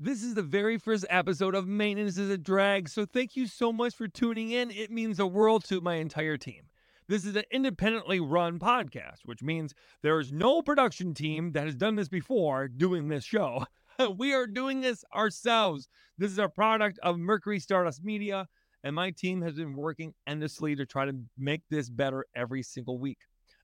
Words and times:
This 0.00 0.22
is 0.22 0.34
the 0.34 0.42
very 0.42 0.78
first 0.78 1.04
episode 1.10 1.56
of 1.56 1.66
Maintenance 1.66 2.18
is 2.18 2.30
a 2.30 2.38
Drag, 2.38 2.88
so 2.88 3.04
thank 3.04 3.34
you 3.34 3.48
so 3.48 3.72
much 3.72 3.96
for 3.96 4.06
tuning 4.06 4.52
in. 4.52 4.70
It 4.70 4.92
means 4.92 5.16
the 5.16 5.26
world 5.26 5.64
to 5.64 5.80
my 5.80 5.96
entire 5.96 6.36
team. 6.36 6.68
This 7.08 7.24
is 7.24 7.34
an 7.34 7.42
independently 7.50 8.20
run 8.20 8.60
podcast, 8.60 9.24
which 9.24 9.42
means 9.42 9.74
there 10.04 10.20
is 10.20 10.30
no 10.30 10.62
production 10.62 11.14
team 11.14 11.50
that 11.50 11.64
has 11.64 11.74
done 11.74 11.96
this 11.96 12.08
before 12.08 12.68
doing 12.68 13.08
this 13.08 13.24
show. 13.24 13.64
we 14.16 14.32
are 14.32 14.46
doing 14.46 14.82
this 14.82 15.04
ourselves. 15.12 15.88
This 16.16 16.30
is 16.30 16.38
a 16.38 16.48
product 16.48 17.00
of 17.02 17.18
Mercury 17.18 17.58
Stardust 17.58 18.04
Media, 18.04 18.46
and 18.84 18.94
my 18.94 19.10
team 19.10 19.42
has 19.42 19.54
been 19.54 19.74
working 19.74 20.14
endlessly 20.28 20.76
to 20.76 20.86
try 20.86 21.06
to 21.06 21.16
make 21.36 21.62
this 21.70 21.90
better 21.90 22.24
every 22.36 22.62
single 22.62 23.00
week. 23.00 23.18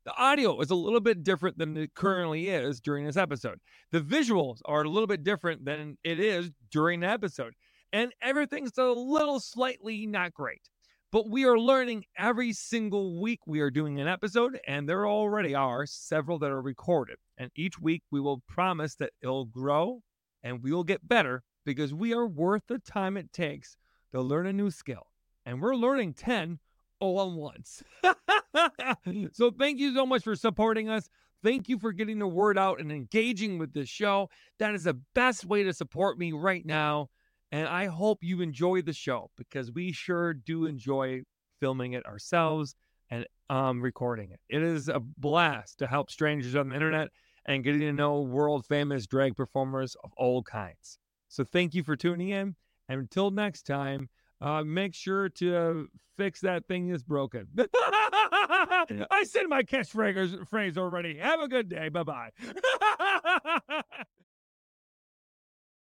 The 0.05 0.15
audio 0.19 0.61
is 0.61 0.71
a 0.71 0.75
little 0.75 1.01
bit 1.01 1.25
different 1.25 1.57
than 1.57 1.77
it 1.77 1.81
mm-hmm. 1.81 2.01
currently 2.07 2.49
is 2.49 2.81
during 2.81 3.07
this 3.07 3.17
episode. 3.17 3.59
The 3.91 4.01
visuals 4.01 4.59
are 4.67 4.83
a 4.83 4.89
little 4.89 5.07
bit 5.07 5.25
different 5.25 5.65
than 5.65 5.97
it 6.05 6.21
is 6.21 6.51
during 6.71 7.01
the 7.01 7.09
episode. 7.09 7.55
And 7.91 8.13
everything's 8.21 8.77
a 8.77 8.85
little 8.85 9.41
slightly 9.41 10.07
not 10.07 10.35
great. 10.35 10.69
But 11.11 11.31
we 11.31 11.47
are 11.47 11.59
learning 11.59 12.05
every 12.19 12.53
single 12.53 13.23
week 13.23 13.47
we 13.47 13.61
are 13.61 13.71
doing 13.71 14.01
an 14.01 14.09
episode, 14.09 14.59
and 14.67 14.89
there 14.89 15.07
already 15.07 15.55
are 15.55 15.87
several 15.87 16.39
that 16.41 16.51
are 16.51 16.61
recorded. 16.61 17.17
And 17.39 17.51
each 17.55 17.79
week 17.79 18.03
we 18.11 18.21
will 18.21 18.43
promise 18.49 18.97
that 18.97 19.13
it'll 19.23 19.45
grow 19.47 20.03
and 20.43 20.63
we 20.63 20.73
will 20.73 20.85
get 20.85 21.09
better 21.09 21.45
because 21.65 21.95
we 21.95 22.13
are 22.13 22.27
worth 22.27 22.65
the 22.67 22.79
time 22.79 23.17
it 23.17 23.33
takes 23.33 23.77
to 24.13 24.21
learn 24.21 24.47
a 24.47 24.53
new 24.53 24.71
skill. 24.71 25.07
And 25.47 25.63
we're 25.63 25.77
learning 25.77 26.15
10 26.15 26.59
all 27.01 27.23
at 27.23 27.35
once. 27.35 27.83
so 29.33 29.51
thank 29.51 29.79
you 29.79 29.95
so 29.95 30.07
much 30.07 30.23
for 30.23 30.37
supporting 30.37 30.89
us. 30.89 31.09
Thank 31.43 31.69
you 31.69 31.79
for 31.79 31.93
getting 31.93 32.19
the 32.19 32.27
word 32.27 32.57
out 32.57 32.81
and 32.81 32.91
engaging 32.91 33.59
with 33.59 33.75
this 33.75 33.89
show. 33.89 34.31
That 34.59 34.75
is 34.75 34.85
the 34.85 34.99
best 35.15 35.45
way 35.45 35.63
to 35.65 35.73
support 35.73 36.19
me 36.19 36.33
right 36.33 36.65
now. 36.65 37.11
And 37.53 37.69
I 37.69 37.87
hope 37.87 38.19
you 38.23 38.41
enjoy 38.41 38.83
the 38.83 38.93
show 38.93 39.31
because 39.37 39.71
we 39.71 39.93
sure 39.93 40.35
do 40.35 40.67
enjoy 40.67 41.23
filming 41.61 41.93
it 41.93 42.07
ourselves 42.07 42.75
and 43.11 43.27
um, 43.51 43.83
recording 43.83 44.31
it. 44.31 44.41
It 44.49 44.63
is 44.63 44.89
a 44.89 45.01
blast 45.01 45.79
to 45.79 45.87
help 45.87 46.11
strangers 46.11 46.57
on 46.57 46.71
the 46.71 46.75
internet 46.75 47.11
and 47.47 47.63
getting 47.63 47.81
to 47.81 47.93
know 47.93 48.23
world 48.23 48.65
famous 48.67 49.07
drag 49.07 49.37
performers 49.37 49.97
of 50.03 50.13
all 50.17 50.43
kinds. 50.43 50.99
So 51.29 51.45
thank 51.45 51.75
you 51.75 51.83
for 51.83 51.95
tuning 51.95 52.31
in. 52.31 52.57
And 52.89 53.01
until 53.01 53.31
next 53.31 53.65
time, 53.65 54.09
uh, 54.41 54.63
make 54.65 54.95
sure 54.95 55.29
to 55.31 55.57
uh, 55.57 55.75
fix 56.17 56.41
that 56.41 56.67
thing 56.67 56.89
that's 56.89 57.03
broken. 57.03 57.49
I 57.59 59.25
said 59.25 59.45
my 59.49 59.63
catchphrase 59.63 60.47
phrase 60.49 60.77
already. 60.79 61.19
Have 61.19 61.41
a 61.41 61.49
good 61.49 61.69
day. 61.69 61.89
Bye 61.89 62.03
bye. 62.03 62.31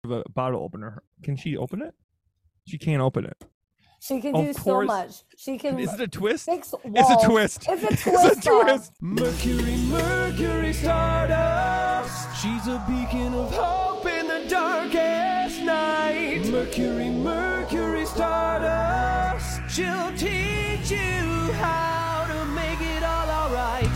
a 0.10 0.24
bottle 0.34 0.64
opener. 0.64 1.04
Can 1.24 1.36
she 1.36 1.56
open 1.58 1.82
it? 1.82 1.94
She 2.68 2.78
can't 2.78 3.02
open 3.02 3.26
it. 3.26 3.38
She 4.00 4.20
can 4.20 4.36
Of 4.36 4.46
do 4.46 4.54
so 4.54 4.82
much. 4.82 5.12
She 5.38 5.60
can 5.60 5.80
Is 5.80 5.94
it 5.94 6.02
a 6.02 6.08
twist? 6.08 6.46
fix 6.46 6.74
It's 6.84 7.10
a 7.24 7.28
twist. 7.28 7.66
It's 7.70 7.84
a 7.84 7.88
It's 7.92 8.04
twist. 8.04 8.48
a 8.48 8.50
twist. 8.64 8.94
Mercury, 9.00 9.76
Mercury 9.90 10.74
Stardust. 10.74 12.42
She's 12.42 12.68
a 12.68 12.84
beacon 12.88 13.36
of 13.36 13.54
hope 13.54 14.08
in 14.08 14.28
the 14.28 14.46
darkest 14.50 15.62
night. 15.62 16.48
Mercury, 16.50 17.10
Mercury 17.10 17.20
Stardust. 17.22 17.41
She'll 19.72 20.12
teach 20.18 20.92
you 20.92 21.54
how 21.54 22.26
to 22.28 22.46
make 22.48 22.82
it 22.82 23.04
all 23.04 23.30
alright. 23.30 23.88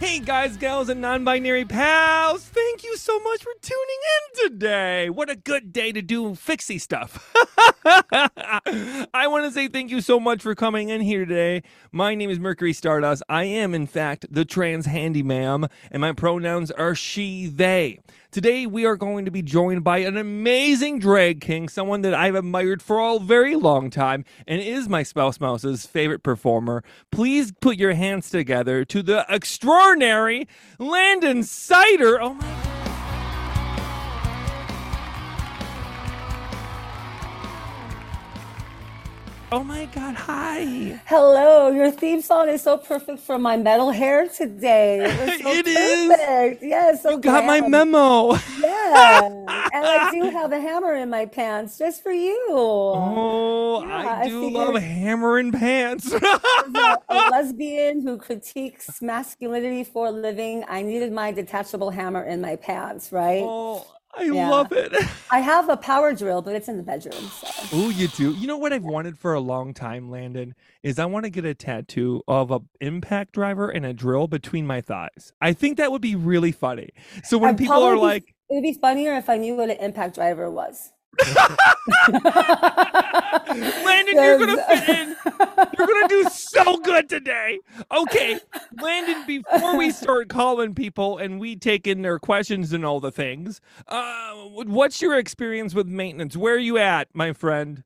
Hey 0.00 0.18
guys, 0.18 0.56
gals, 0.56 0.88
and 0.88 1.00
non-binary 1.00 1.66
pals! 1.66 2.42
Thank 2.42 2.71
you 2.92 2.98
so 2.98 3.18
much 3.20 3.42
for 3.42 3.52
tuning 3.62 3.86
in 4.44 4.50
today. 4.50 5.08
What 5.08 5.30
a 5.30 5.36
good 5.36 5.72
day 5.72 5.92
to 5.92 6.02
do 6.02 6.34
fixie 6.34 6.78
stuff. 6.78 7.32
I 7.86 9.26
want 9.28 9.46
to 9.46 9.50
say 9.50 9.68
thank 9.68 9.90
you 9.90 10.02
so 10.02 10.20
much 10.20 10.42
for 10.42 10.54
coming 10.54 10.90
in 10.90 11.00
here 11.00 11.24
today. 11.24 11.62
My 11.90 12.14
name 12.14 12.28
is 12.28 12.38
Mercury 12.38 12.74
Stardust. 12.74 13.22
I 13.30 13.44
am, 13.44 13.72
in 13.74 13.86
fact, 13.86 14.26
the 14.30 14.44
trans 14.44 14.84
handyman, 14.84 15.68
and 15.90 16.02
my 16.02 16.12
pronouns 16.12 16.70
are 16.70 16.94
she, 16.94 17.46
they. 17.46 18.00
Today, 18.30 18.66
we 18.66 18.84
are 18.84 18.96
going 18.96 19.24
to 19.24 19.30
be 19.30 19.42
joined 19.42 19.84
by 19.84 19.98
an 19.98 20.18
amazing 20.18 20.98
drag 20.98 21.40
king, 21.40 21.70
someone 21.70 22.02
that 22.02 22.14
I've 22.14 22.34
admired 22.34 22.82
for 22.82 22.98
a 22.98 23.18
very 23.18 23.56
long 23.56 23.88
time 23.88 24.24
and 24.46 24.60
is 24.60 24.88
my 24.88 25.02
spouse 25.02 25.40
mouse's 25.40 25.86
favorite 25.86 26.22
performer. 26.22 26.84
Please 27.10 27.52
put 27.52 27.78
your 27.78 27.94
hands 27.94 28.28
together 28.28 28.84
to 28.86 29.02
the 29.02 29.24
extraordinary 29.30 30.46
Landon 30.78 31.42
Cider. 31.42 32.20
Oh 32.20 32.34
my 32.34 32.71
Oh 39.54 39.62
my 39.62 39.84
god, 39.94 40.14
hi. 40.14 40.98
Hello, 41.04 41.68
your 41.70 41.90
theme 41.90 42.22
song 42.22 42.48
is 42.48 42.62
so 42.62 42.78
perfect 42.78 43.18
for 43.20 43.38
my 43.38 43.58
metal 43.58 43.90
hair 43.90 44.26
today. 44.26 45.00
It, 45.04 45.42
so 45.42 45.50
It 45.50 45.66
is. 45.66 46.08
perfect. 46.08 46.62
Yes, 46.62 47.02
so 47.02 47.10
You 47.10 47.18
got 47.20 47.44
my 47.44 47.60
memo. 47.60 48.32
Yeah, 48.58 49.26
and 49.74 49.84
I 49.86 50.10
do 50.10 50.30
have 50.30 50.52
a 50.52 50.58
hammer 50.60 50.94
in 50.94 51.10
my 51.10 51.26
pants 51.26 51.76
just 51.76 52.02
for 52.02 52.12
you. 52.12 52.38
Oh, 52.50 53.84
Yeah, 53.86 53.94
I 53.94 54.20
I 54.22 54.28
do 54.28 54.40
figured- 54.46 54.68
love 54.74 54.82
hammering 54.82 55.52
pants. 55.52 56.10
A, 56.74 56.98
a 57.10 57.28
lesbian 57.30 58.00
who 58.00 58.16
critiques 58.16 59.02
masculinity 59.02 59.84
for 59.84 60.06
a 60.06 60.10
living, 60.10 60.64
I 60.66 60.80
needed 60.80 61.12
my 61.12 61.30
detachable 61.30 61.90
hammer 61.90 62.22
in 62.24 62.40
my 62.40 62.56
pants, 62.56 63.12
right? 63.12 63.42
oh, 63.44 63.86
I 64.14 64.24
Yeah. 64.24 64.50
love 64.50 64.72
it. 64.72 64.92
I 65.30 65.40
have 65.40 65.68
a 65.68 65.76
power 65.76 66.12
drill, 66.14 66.42
but 66.42 66.54
it's 66.54 66.68
in 66.68 66.76
the 66.76 66.82
bedroom. 66.82 67.14
So. 67.40 67.48
Oh, 67.72 67.88
you 67.90 68.08
do. 68.08 68.32
You 68.32 68.46
know 68.46 68.58
what 68.58 68.72
I've 68.72 68.84
wanted 68.84 69.18
for 69.18 69.32
a 69.34 69.40
long 69.40 69.72
time, 69.72 70.10
Landon, 70.10 70.54
is 70.82 70.98
I 70.98 71.06
want 71.06 71.24
to 71.24 71.30
get 71.30 71.44
a 71.44 71.54
tattoo 71.54 72.22
of 72.28 72.50
a 72.50 72.60
impact 72.80 73.32
driver 73.32 73.70
and 73.70 73.86
a 73.86 73.92
drill 73.94 74.26
between 74.28 74.66
my 74.66 74.80
thighs. 74.80 75.32
I 75.40 75.52
think 75.54 75.78
that 75.78 75.90
would 75.90 76.02
be 76.02 76.14
really 76.14 76.52
funny. 76.52 76.90
So 77.24 77.38
when 77.38 77.50
I'd 77.50 77.58
people 77.58 77.82
are 77.82 77.94
be- 77.94 78.00
like, 78.00 78.34
It'd 78.50 78.62
be 78.62 78.74
funnier 78.74 79.14
if 79.14 79.30
I 79.30 79.38
knew 79.38 79.54
what 79.56 79.70
an 79.70 79.78
impact 79.78 80.16
driver 80.16 80.50
was. 80.50 80.92
Landon, 83.84 84.14
you're 84.14 84.38
gonna 84.38 84.64
fit 84.64 84.88
in. 84.88 85.16
You're 85.78 85.86
gonna 85.86 86.08
do 86.08 86.24
so 86.30 86.78
good 86.78 87.08
today. 87.08 87.60
Okay, 87.94 88.40
Landon. 88.80 89.24
Before 89.26 89.76
we 89.76 89.90
start 89.90 90.28
calling 90.28 90.74
people 90.74 91.18
and 91.18 91.38
we 91.38 91.56
take 91.56 91.86
in 91.86 92.02
their 92.02 92.18
questions 92.18 92.72
and 92.72 92.84
all 92.84 93.00
the 93.00 93.12
things, 93.12 93.60
uh, 93.88 94.32
what's 94.34 95.02
your 95.02 95.18
experience 95.18 95.74
with 95.74 95.86
maintenance? 95.86 96.36
Where 96.36 96.54
are 96.54 96.58
you 96.58 96.78
at, 96.78 97.08
my 97.14 97.32
friend? 97.32 97.84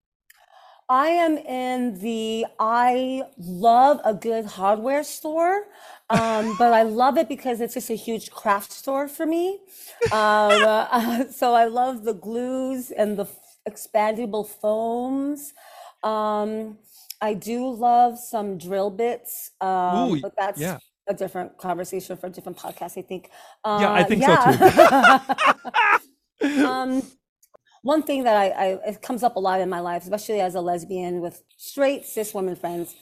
I 0.89 1.09
am 1.09 1.37
in 1.39 1.99
the 2.01 2.47
I 2.61 3.25
love 3.39 4.01
a 4.05 4.15
good 4.15 4.47
hardware 4.47 5.03
store, 5.03 5.63
um, 6.11 6.57
but 6.57 6.73
I 6.73 6.83
love 6.83 7.19
it 7.19 7.29
because 7.29 7.61
it's 7.61 7.75
just 7.75 7.91
a 7.91 7.95
huge 7.95 8.31
craft 8.31 8.73
store 8.73 9.09
for 9.09 9.27
me. 9.27 9.61
Um, 10.11 10.65
uh, 10.65 11.25
so 11.31 11.55
I 11.55 11.65
love 11.67 12.05
the 12.05 12.15
glues 12.15 12.91
and 12.91 13.19
the 13.19 13.25
f- 13.25 13.39
expandable 13.69 14.47
foams. 14.47 15.53
Um, 16.03 16.79
I 17.21 17.35
do 17.35 17.69
love 17.71 18.19
some 18.19 18.59
drill 18.59 18.91
bits, 18.91 19.51
um, 19.61 20.17
Ooh, 20.17 20.23
but 20.23 20.33
that's 20.39 20.61
yeah. 20.61 20.79
a 21.09 21.15
different 21.15 21.59
conversation 21.59 22.17
for 22.17 22.27
a 22.29 22.31
different 22.31 22.59
podcast, 22.59 22.99
I 22.99 23.03
think. 23.03 23.31
Yeah, 23.77 23.93
I 23.93 24.03
Uh, 24.03 24.05
think 24.05 24.23
so 24.23 24.37
too. 24.37 24.61
um, 26.65 27.03
one 27.83 28.03
thing 28.03 28.25
that 28.25 28.37
I, 28.37 28.49
I 28.51 28.67
it 28.91 29.03
comes 29.03 29.23
up 29.23 29.37
a 29.37 29.41
lot 29.41 29.61
in 29.61 29.69
my 29.69 29.81
life, 29.81 30.03
especially 30.05 30.41
as 30.41 30.55
a 30.55 30.61
lesbian 30.61 31.21
with 31.21 31.43
straight 31.57 32.05
cis 32.07 32.35
women 32.35 32.57
friends. 32.57 32.95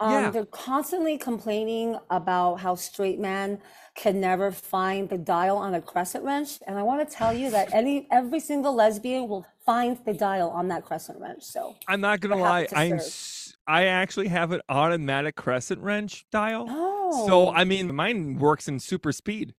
Um, 0.00 0.12
Yeah. 0.12 0.30
They're 0.30 0.46
constantly 0.46 1.18
complaining 1.18 1.98
about 2.10 2.56
how 2.60 2.74
straight 2.74 3.18
men 3.20 3.60
can 3.94 4.20
never 4.20 4.50
find 4.50 5.08
the 5.10 5.18
dial 5.18 5.58
on 5.58 5.74
a 5.74 5.82
crescent 5.82 6.24
wrench, 6.24 6.58
and 6.66 6.78
I 6.78 6.82
want 6.82 7.06
to 7.06 7.14
tell 7.14 7.32
you 7.34 7.50
that 7.50 7.72
any 7.74 8.08
every 8.10 8.40
single 8.40 8.74
lesbian 8.74 9.28
will 9.28 9.46
find 9.66 9.98
the 10.06 10.14
dial 10.14 10.48
on 10.50 10.68
that 10.68 10.84
crescent 10.84 11.20
wrench. 11.20 11.42
So, 11.42 11.76
I'm 11.86 12.00
not 12.00 12.20
gonna 12.20 12.36
lie. 12.36 12.64
to 12.66 12.78
I'm. 12.78 12.94
s- 12.94 13.54
I 13.66 13.84
actually 13.84 14.28
have 14.28 14.50
an 14.52 14.62
automatic 14.68 15.36
crescent 15.36 15.80
wrench 15.80 16.24
dial. 16.32 16.66
oh, 16.68 17.26
So 17.26 17.50
I 17.50 17.64
mean, 17.64 17.94
mine 17.94 18.38
works 18.38 18.66
in 18.68 18.80
super 18.80 19.12
speed. 19.12 19.54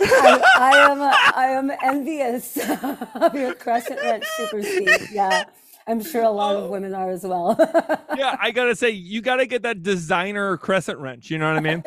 I, 0.00 0.42
I 0.56 0.76
am 0.90 1.02
I 1.02 1.46
am 1.48 1.70
envious 1.84 2.56
of 3.14 3.34
your 3.34 3.54
crescent 3.54 4.00
wrench 4.02 4.24
super 4.36 4.62
speed. 4.62 5.08
Yeah, 5.12 5.44
I'm 5.88 6.02
sure 6.04 6.22
a 6.22 6.30
lot 6.30 6.54
of 6.54 6.64
oh. 6.64 6.68
women 6.68 6.94
are 6.94 7.10
as 7.10 7.24
well. 7.24 7.56
yeah, 8.16 8.36
I 8.40 8.50
gotta 8.50 8.76
say, 8.76 8.90
you 8.90 9.22
gotta 9.22 9.46
get 9.46 9.62
that 9.62 9.82
designer 9.82 10.58
crescent 10.58 10.98
wrench. 10.98 11.30
You 11.30 11.38
know 11.38 11.54
what 11.54 11.56
I 11.56 11.60
mean? 11.60 11.82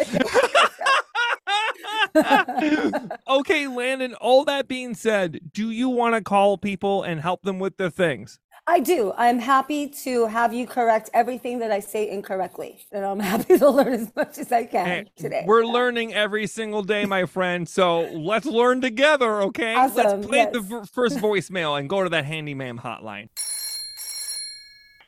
okay, 3.29 3.67
Landon. 3.67 4.15
All 4.15 4.43
that 4.45 4.67
being 4.67 4.95
said, 4.95 5.39
do 5.53 5.69
you 5.69 5.87
want 5.87 6.15
to 6.15 6.21
call 6.21 6.57
people 6.57 7.03
and 7.03 7.21
help 7.21 7.43
them 7.43 7.59
with 7.59 7.77
their 7.77 7.91
things? 7.91 8.39
I 8.67 8.79
do. 8.79 9.11
I'm 9.17 9.39
happy 9.39 9.87
to 10.03 10.27
have 10.27 10.53
you 10.53 10.67
correct 10.67 11.09
everything 11.13 11.59
that 11.59 11.71
I 11.71 11.79
say 11.79 12.09
incorrectly. 12.09 12.85
And 12.91 13.05
I'm 13.05 13.19
happy 13.31 13.57
to 13.57 13.69
learn 13.69 13.93
as 13.93 14.15
much 14.15 14.37
as 14.37 14.51
I 14.51 14.65
can 14.65 15.09
today. 15.15 15.43
we're 15.45 15.65
learning 15.65 16.13
every 16.13 16.47
single 16.47 16.83
day, 16.83 17.05
my 17.05 17.25
friend. 17.25 17.67
So 17.67 18.01
let's 18.11 18.45
learn 18.45 18.81
together, 18.81 19.41
okay? 19.43 19.75
Awesome, 19.75 20.21
Let's 20.21 20.27
play 20.27 20.47
the 20.51 20.61
v- 20.61 20.87
first 20.91 21.17
voicemail 21.17 21.79
and 21.79 21.89
go 21.89 22.03
to 22.03 22.09
that 22.09 22.25
handyman 22.25 22.77
hotline. 22.79 23.29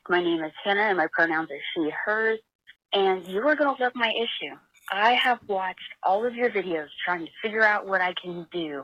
My 0.09 0.21
name 0.21 0.43
is 0.43 0.51
Hannah, 0.63 0.81
and 0.81 0.97
my 0.97 1.07
pronouns 1.11 1.49
are 1.49 1.57
she, 1.73 1.89
hers. 2.05 2.39
And 2.91 3.25
you 3.27 3.39
are 3.47 3.55
going 3.55 3.75
to 3.75 3.83
love 3.83 3.93
my 3.95 4.11
issue. 4.11 4.55
I 4.91 5.13
have 5.13 5.39
watched 5.47 5.79
all 6.03 6.25
of 6.25 6.35
your 6.35 6.49
videos 6.49 6.87
trying 7.05 7.25
to 7.25 7.31
figure 7.41 7.63
out 7.63 7.87
what 7.87 8.01
I 8.01 8.13
can 8.21 8.45
do 8.51 8.83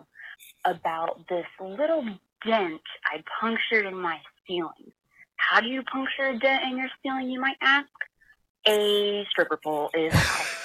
about 0.66 1.27
this 1.30 1.45
little 1.60 2.04
dent 2.45 2.81
I 3.06 3.24
punctured 3.39 3.86
in 3.86 3.95
my 3.95 4.18
ceiling. 4.48 4.92
How 5.36 5.60
do 5.60 5.68
you 5.68 5.83
puncture 5.83 6.30
a 6.30 6.39
dent 6.39 6.63
in 6.63 6.77
your 6.77 6.89
ceiling, 7.04 7.30
you 7.30 7.39
might 7.39 7.57
ask? 7.62 7.89
A 8.68 9.25
stripper 9.30 9.60
pole 9.62 9.89
is 9.94 10.13
how. 10.13 10.60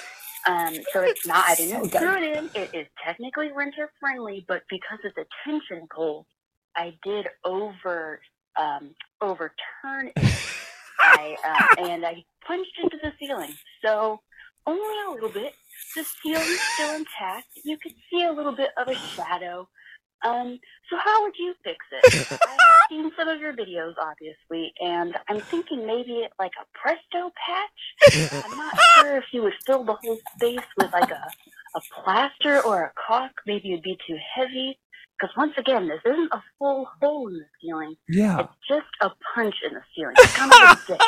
Um, 0.47 0.75
so 0.93 1.01
it's 1.01 1.25
not, 1.25 1.43
I 1.47 1.55
didn't 1.55 1.91
So 1.91 1.97
screw 1.97 2.17
it 2.17 2.37
in. 2.37 2.49
It 2.53 2.69
is 2.73 2.87
technically 3.03 3.51
renter 3.51 3.91
friendly, 3.99 4.45
but 4.47 4.61
because 4.69 4.99
it's 5.03 5.17
a 5.17 5.25
tension 5.43 5.87
pole, 5.93 6.27
I 6.75 6.93
did 7.03 7.27
over, 7.43 8.19
um, 8.59 8.95
overturn 9.21 10.11
it. 10.15 10.33
I, 10.99 11.35
uh, 11.45 11.83
and 11.83 12.05
I 12.05 12.23
punched 12.47 12.77
into 12.81 12.97
the 13.01 13.11
ceiling. 13.19 13.53
So 13.83 14.21
only 14.65 14.81
a 15.07 15.11
little 15.11 15.29
bit. 15.29 15.53
The 15.95 16.03
ceiling's 16.03 16.59
still 16.73 16.95
intact. 16.95 17.47
You 17.63 17.77
could 17.77 17.93
see 18.09 18.23
a 18.23 18.31
little 18.31 18.55
bit 18.55 18.71
of 18.77 18.87
a 18.87 18.95
shadow. 18.95 19.67
Um, 20.25 20.59
so 20.89 20.97
how 21.03 21.23
would 21.23 21.33
you 21.37 21.53
fix 21.63 21.77
it? 21.91 22.27
I 22.31 22.47
have 22.49 22.75
seen 22.89 23.11
some 23.17 23.27
of 23.27 23.39
your 23.39 23.53
videos, 23.53 23.93
obviously, 24.01 24.73
and 24.79 25.15
I'm 25.29 25.39
thinking 25.39 25.85
maybe 25.85 26.27
like 26.39 26.51
a 26.59 26.65
Presto 26.73 27.31
patch. 27.45 28.43
I'm 28.45 28.57
not 28.57 28.79
sure 28.97 29.17
if 29.17 29.25
you 29.31 29.43
would 29.43 29.53
fill 29.65 29.83
the 29.83 29.93
whole 29.93 30.17
space 30.35 30.65
with 30.77 30.91
like 30.93 31.11
a, 31.11 31.27
a 31.75 31.81
plaster 31.93 32.61
or 32.61 32.83
a 32.83 32.91
caulk. 33.07 33.31
Maybe 33.45 33.73
it'd 33.73 33.83
be 33.83 33.97
too 34.07 34.17
heavy. 34.33 34.79
Because 35.19 35.35
once 35.37 35.53
again, 35.57 35.87
this 35.87 36.01
isn't 36.05 36.29
a 36.33 36.41
full 36.59 36.87
hole 37.01 37.27
in 37.29 37.35
the 37.35 37.45
ceiling. 37.61 37.95
Yeah. 38.09 38.39
It's 38.41 38.53
just 38.67 38.87
a 39.01 39.09
punch 39.33 39.55
in 39.65 39.73
the 39.73 39.81
ceiling. 39.95 40.15
It's 40.17 40.35
kind 40.35 40.51
of 40.51 40.59
a 40.59 40.81
dip. 40.87 41.01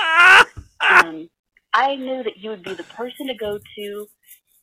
Um, 1.06 1.30
I 1.74 1.96
knew 1.96 2.24
that 2.24 2.38
you 2.38 2.50
would 2.52 2.64
be 2.64 2.74
the 2.74 2.84
person 2.84 3.28
to 3.28 3.36
go 3.36 3.58
to, 3.78 4.08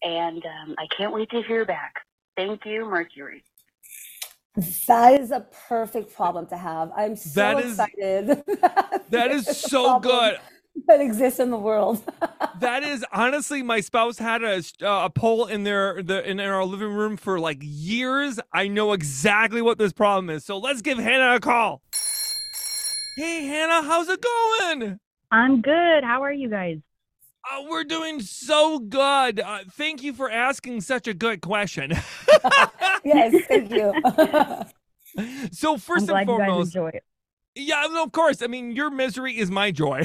and 0.02 0.42
um, 0.44 0.74
I 0.78 0.86
can't 0.96 1.12
wait 1.12 1.30
to 1.30 1.42
hear 1.42 1.64
back. 1.64 1.92
Thank 2.36 2.64
you, 2.64 2.84
Mercury. 2.88 3.44
That 4.88 5.20
is 5.20 5.30
a 5.30 5.46
perfect 5.68 6.14
problem 6.14 6.46
to 6.46 6.56
have. 6.56 6.90
I'm 6.96 7.16
so 7.16 7.40
That 7.40 7.58
is- 7.64 7.72
excited. 7.78 8.42
that 9.10 9.30
is 9.30 9.46
It's 9.48 9.64
a 9.64 9.68
so 9.68 9.98
good. 10.00 10.38
That 10.86 11.00
exists 11.00 11.40
in 11.40 11.50
the 11.50 11.56
world. 11.58 12.02
That 12.60 12.82
is 12.84 13.04
honestly, 13.12 13.62
my 13.62 13.80
spouse 13.80 14.18
had 14.18 14.42
a 14.44 14.58
uh, 14.82 15.06
a 15.06 15.10
pole 15.10 15.46
in 15.46 15.64
their 15.64 16.02
the 16.02 16.28
in 16.28 16.38
our 16.40 16.64
living 16.64 16.92
room 16.92 17.16
for 17.16 17.40
like 17.40 17.58
years. 17.60 18.38
I 18.52 18.68
know 18.68 18.92
exactly 18.92 19.60
what 19.60 19.76
this 19.78 19.92
problem 19.92 20.30
is. 20.30 20.44
So 20.44 20.58
let's 20.58 20.80
give 20.80 20.98
Hannah 20.98 21.34
a 21.34 21.40
call. 21.40 21.82
Hey 23.16 23.46
Hannah, 23.46 23.82
how's 23.82 24.08
it 24.08 24.20
going? 24.22 25.00
I'm 25.32 25.62
good. 25.62 26.04
How 26.04 26.22
are 26.22 26.32
you 26.32 26.48
guys? 26.48 26.78
Uh, 27.50 27.62
we're 27.68 27.84
doing 27.84 28.20
so 28.20 28.78
good. 28.78 29.40
Uh, 29.40 29.58
thank 29.72 30.02
you 30.02 30.12
for 30.12 30.30
asking 30.30 30.80
such 30.80 31.06
a 31.08 31.14
good 31.14 31.40
question. 31.42 31.90
yes, 33.04 33.34
thank 33.48 33.70
you. 33.70 33.92
so 35.52 35.76
1st 35.76 35.88
I'm 35.90 35.98
and 35.98 36.06
glad 36.06 36.28
you 36.28 36.38
guys 36.38 36.46
foremost, 36.46 36.74
enjoy 36.76 36.88
it. 36.88 37.02
yeah, 37.56 37.86
no, 37.90 38.04
of 38.04 38.12
course. 38.12 38.42
I 38.42 38.46
mean, 38.46 38.72
your 38.72 38.90
misery 38.90 39.36
is 39.36 39.50
my 39.50 39.70
joy. 39.72 40.02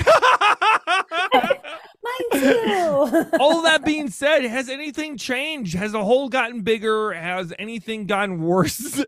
Mine 2.32 2.42
too. 2.42 3.26
All 3.40 3.62
that 3.64 3.84
being 3.84 4.10
said, 4.10 4.44
has 4.44 4.70
anything 4.70 5.18
changed? 5.18 5.76
Has 5.76 5.92
the 5.94 6.04
hole 6.04 6.30
gotten 6.30 6.62
bigger? 6.62 7.14
Has 7.14 7.54
anything 7.60 8.06
gotten 8.06 8.42
worse? 8.42 9.04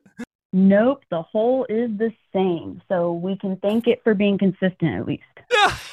Nope, 0.53 1.03
the 1.09 1.21
hole 1.21 1.65
is 1.69 1.89
the 1.97 2.11
same. 2.33 2.81
So 2.89 3.13
we 3.13 3.37
can 3.37 3.55
thank 3.57 3.87
it 3.87 4.03
for 4.03 4.13
being 4.13 4.37
consistent 4.37 4.95
at 4.95 5.05
least. 5.05 5.23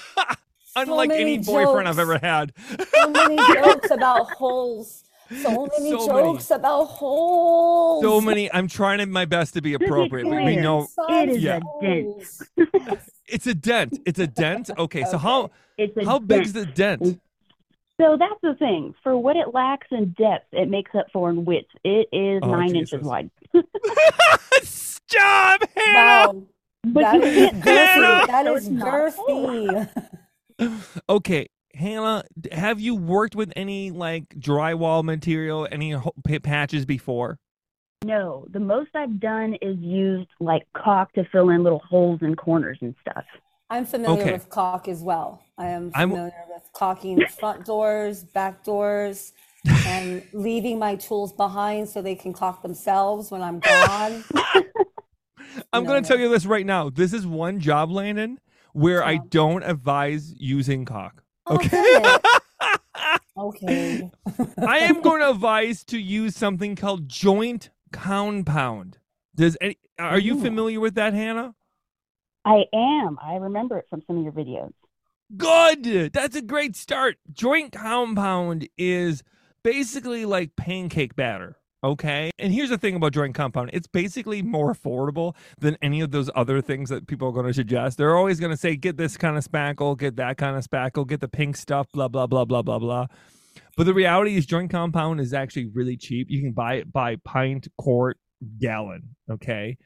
Unlike 0.76 1.08
many 1.08 1.22
any 1.34 1.38
boyfriend 1.38 1.88
I've 1.88 1.98
ever 1.98 2.18
had. 2.18 2.52
so 2.94 3.10
many 3.10 3.36
jokes 3.54 3.90
about 3.90 4.30
holes. 4.32 5.04
So 5.42 5.68
many 5.78 5.90
So 5.90 6.08
many. 6.08 6.32
jokes 6.32 6.50
about 6.50 6.84
holes. 6.86 8.02
So 8.02 8.20
many. 8.20 8.50
I'm 8.52 8.66
trying 8.68 8.98
to 8.98 9.06
my 9.06 9.24
best 9.26 9.54
to 9.54 9.60
be 9.62 9.74
appropriate, 9.74 10.24
but 10.28 10.42
we 10.44 10.56
know 10.56 10.88
It 11.08 11.28
is 11.28 11.42
Yeah. 11.42 11.56
a 11.58 11.84
dent. 11.84 12.26
It's 13.28 13.46
a 13.46 13.54
dent. 13.54 13.98
It's 14.06 14.18
a 14.18 14.26
dent. 14.26 14.70
Okay, 14.78 15.04
so 15.04 15.18
how 15.18 15.50
It's 15.76 15.96
a 15.96 16.04
how 16.04 16.18
big's 16.18 16.52
dent. 16.52 16.66
the 16.68 16.72
dent? 16.74 17.20
So 18.00 18.16
that's 18.16 18.40
the 18.42 18.54
thing. 18.54 18.94
For 19.02 19.18
what 19.18 19.36
it 19.36 19.52
lacks 19.52 19.88
in 19.90 20.14
depth, 20.16 20.46
it 20.52 20.70
makes 20.70 20.94
up 20.94 21.06
for 21.12 21.28
in 21.30 21.44
width. 21.44 21.66
It 21.84 22.08
is 22.12 22.40
Oh, 22.42 22.52
nine 22.52 22.70
Jesus. 22.70 22.92
inches 22.94 23.06
wide. 23.06 23.30
Stop, 24.62 25.60
Hannah. 25.76 25.94
Wow. 25.94 26.42
But 26.84 27.00
That 27.02 27.14
you 27.16 27.22
is 27.22 27.34
can't 27.34 27.64
girthy. 27.64 27.94
tell, 27.94 28.26
That 28.28 28.46
so 28.46 28.54
is 28.54 28.66
it's 28.68 28.70
not 28.70 28.88
a 29.08 29.10
hole. 29.10 29.84
girthy. 30.60 30.88
Okay, 31.10 31.48
Hannah, 31.78 32.24
have 32.50 32.80
you 32.80 32.94
worked 32.96 33.36
with 33.36 33.52
any 33.54 33.90
like 33.92 34.28
drywall 34.30 35.04
material, 35.04 35.68
any 35.70 35.94
patches 36.42 36.84
before? 36.84 37.38
No, 38.04 38.46
the 38.50 38.60
most 38.60 38.90
I've 38.94 39.20
done 39.20 39.54
is 39.62 39.76
used 39.78 40.28
like 40.40 40.66
caulk 40.76 41.12
to 41.12 41.24
fill 41.30 41.50
in 41.50 41.62
little 41.62 41.80
holes 41.88 42.18
and 42.22 42.36
corners 42.36 42.78
and 42.80 42.94
stuff. 43.00 43.24
I'm 43.70 43.84
familiar 43.86 44.22
Okay. 44.22 44.32
with 44.32 44.48
caulk 44.48 44.88
as 44.88 45.02
well. 45.02 45.42
I 45.56 45.66
am 45.66 45.92
I'm- 45.94 46.10
familiar 46.10 46.32
with 46.48 46.68
caulking 46.72 47.24
front 47.38 47.64
doors, 47.64 48.24
back 48.24 48.64
doors, 48.64 49.32
and 49.86 50.22
leaving 50.32 50.78
my 50.78 50.96
tools 50.96 51.32
behind 51.32 51.88
so 51.88 52.00
they 52.02 52.14
can 52.14 52.32
caulk 52.32 52.62
themselves 52.62 53.30
when 53.30 53.42
I'm 53.42 53.60
gone. 53.60 54.24
I'm 55.72 55.82
No, 55.84 55.90
going 55.90 55.96
no. 55.96 56.00
to 56.00 56.08
tell 56.08 56.18
you 56.18 56.28
this 56.28 56.46
right 56.46 56.64
now. 56.66 56.88
This 56.90 57.12
is 57.12 57.26
one 57.26 57.60
job, 57.60 57.90
Landon, 57.90 58.38
where 58.72 59.04
I 59.04 59.18
don't 59.18 59.62
advise 59.64 60.32
using 60.38 60.84
caulk. 60.84 61.22
Oh, 61.50 61.54
Okay. 61.56 62.18
Okay. 63.36 64.10
I 64.58 64.78
am 64.78 65.00
going 65.02 65.20
to 65.20 65.30
advise 65.30 65.84
to 65.84 65.98
use 65.98 66.34
something 66.36 66.74
called 66.74 67.08
joint 67.08 67.70
compound. 67.92 68.98
Does 69.36 69.56
any, 69.60 69.78
are 69.98 70.18
you 70.18 70.40
familiar 70.40 70.80
with 70.80 70.96
that, 70.96 71.14
Hannah? 71.14 71.54
I 72.44 72.64
am. 72.74 73.18
I 73.22 73.36
remember 73.36 73.78
it 73.78 73.86
from 73.88 74.02
some 74.06 74.18
of 74.18 74.24
your 74.24 74.32
videos. 74.32 74.72
Good. 75.36 76.12
That's 76.12 76.34
a 76.34 76.42
great 76.42 76.74
start. 76.74 77.18
Joint 77.32 77.72
compound 77.72 78.68
is 78.76 79.22
basically 79.62 80.24
like 80.24 80.56
pancake 80.56 81.14
batter. 81.14 81.57
Okay. 81.84 82.30
And 82.40 82.52
here's 82.52 82.70
the 82.70 82.78
thing 82.78 82.96
about 82.96 83.12
joint 83.12 83.34
compound 83.34 83.70
it's 83.72 83.86
basically 83.86 84.42
more 84.42 84.74
affordable 84.74 85.34
than 85.60 85.76
any 85.80 86.00
of 86.00 86.10
those 86.10 86.28
other 86.34 86.60
things 86.60 86.88
that 86.90 87.06
people 87.06 87.28
are 87.28 87.32
going 87.32 87.46
to 87.46 87.54
suggest. 87.54 87.98
They're 87.98 88.16
always 88.16 88.40
going 88.40 88.50
to 88.50 88.56
say, 88.56 88.74
get 88.74 88.96
this 88.96 89.16
kind 89.16 89.36
of 89.36 89.44
spackle, 89.44 89.96
get 89.96 90.16
that 90.16 90.38
kind 90.38 90.56
of 90.56 90.64
spackle, 90.64 91.06
get 91.06 91.20
the 91.20 91.28
pink 91.28 91.56
stuff, 91.56 91.86
blah, 91.92 92.08
blah, 92.08 92.26
blah, 92.26 92.44
blah, 92.44 92.62
blah, 92.62 92.78
blah. 92.80 93.06
But 93.76 93.84
the 93.86 93.94
reality 93.94 94.34
is, 94.36 94.44
joint 94.44 94.70
compound 94.70 95.20
is 95.20 95.32
actually 95.32 95.66
really 95.66 95.96
cheap. 95.96 96.26
You 96.30 96.40
can 96.42 96.52
buy 96.52 96.74
it 96.74 96.92
by 96.92 97.16
pint, 97.24 97.68
quart, 97.78 98.18
gallon. 98.58 99.14
Okay. 99.30 99.76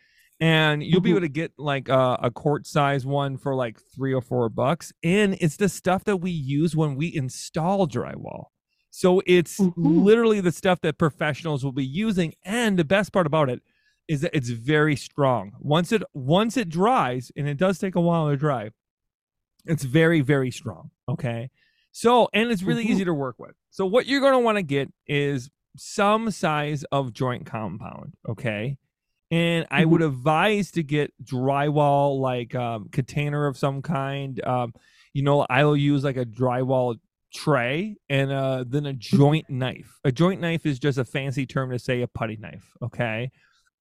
And 0.41 0.83
you'll 0.83 1.01
be 1.03 1.11
Mhm. 1.11 1.13
able 1.13 1.21
to 1.21 1.29
get 1.29 1.53
like 1.59 1.89
a, 1.89 2.19
a 2.23 2.31
quart 2.31 2.67
size 2.67 3.05
one 3.07 3.37
for 3.37 3.55
like 3.55 3.79
three 3.95 4.13
or 4.15 4.21
four 4.23 4.49
bucks. 4.49 4.93
And 5.05 5.37
it's 5.41 5.57
the 5.57 5.69
stuff 5.69 6.05
that 6.05 6.17
we 6.17 6.31
use 6.31 6.75
when 6.75 6.97
we 6.97 7.15
install 7.15 7.87
drywall. 7.87 8.47
So 8.95 9.23
it's 9.27 9.59
Mhm. 9.59 9.73
literally 9.77 10.41
the 10.43 10.53
stuff 10.53 10.83
that 10.83 10.99
professionals 10.99 11.65
will 11.65 11.73
be 11.73 11.85
using. 11.85 12.35
And 12.45 12.79
the 12.79 12.85
best 12.85 13.11
part 13.11 13.27
about 13.27 13.49
it 13.49 13.63
is 14.07 14.21
that 14.21 14.37
it's 14.37 14.51
very 14.51 14.97
strong. 14.97 15.53
Once 15.61 15.93
it 15.93 16.03
once 16.13 16.59
it 16.59 16.69
dries, 16.69 17.33
and 17.35 17.49
it 17.49 17.57
does 17.57 17.79
take 17.79 17.95
a 17.95 18.01
while 18.01 18.29
to 18.29 18.37
dry, 18.37 18.71
it's 19.65 19.85
very, 19.85 20.21
very 20.21 20.51
strong. 20.51 20.91
Okay. 21.09 21.51
So, 21.91 22.29
and 22.35 22.51
it's 22.51 22.63
really 22.63 22.85
Mhm. 22.85 22.91
easy 22.91 23.05
to 23.07 23.15
work 23.15 23.39
with. 23.39 23.55
So, 23.71 23.87
what 23.87 24.07
you're 24.07 24.21
going 24.21 24.33
to 24.35 24.39
want 24.39 24.57
to 24.59 24.63
get 24.63 24.93
is 25.07 25.51
some 25.77 26.31
size 26.31 26.85
of 26.93 27.15
joint 27.15 27.47
compound. 27.47 28.15
Okay. 28.29 28.77
And 29.31 29.67
I 29.71 29.87
would 29.87 30.03
advise 30.03 30.71
to 30.73 30.83
get 30.83 31.15
drywall, 31.25 32.21
like 32.21 32.55
um, 32.55 32.89
container 32.93 33.47
of 33.47 33.57
some 33.57 33.81
kind. 33.81 34.39
Um, 34.45 34.75
you 35.15 35.23
know, 35.23 35.47
I 35.49 35.65
will 35.65 35.77
use 35.79 36.05
like 36.05 36.19
a 36.19 36.27
drywall 36.27 36.99
tray 37.33 37.97
and 38.09 38.31
uh, 38.31 38.65
then 38.67 38.87
a 38.87 38.93
joint 38.93 39.49
knife. 39.49 39.99
A 40.05 40.13
joint 40.13 40.41
knife 40.41 40.67
is 40.67 40.79
just 40.79 40.99
a 40.99 41.05
fancy 41.05 41.47
term 41.47 41.71
to 41.71 41.79
say 41.79 42.03
a 42.03 42.09
putty 42.09 42.37
knife. 42.37 42.65
Okay. 42.83 43.31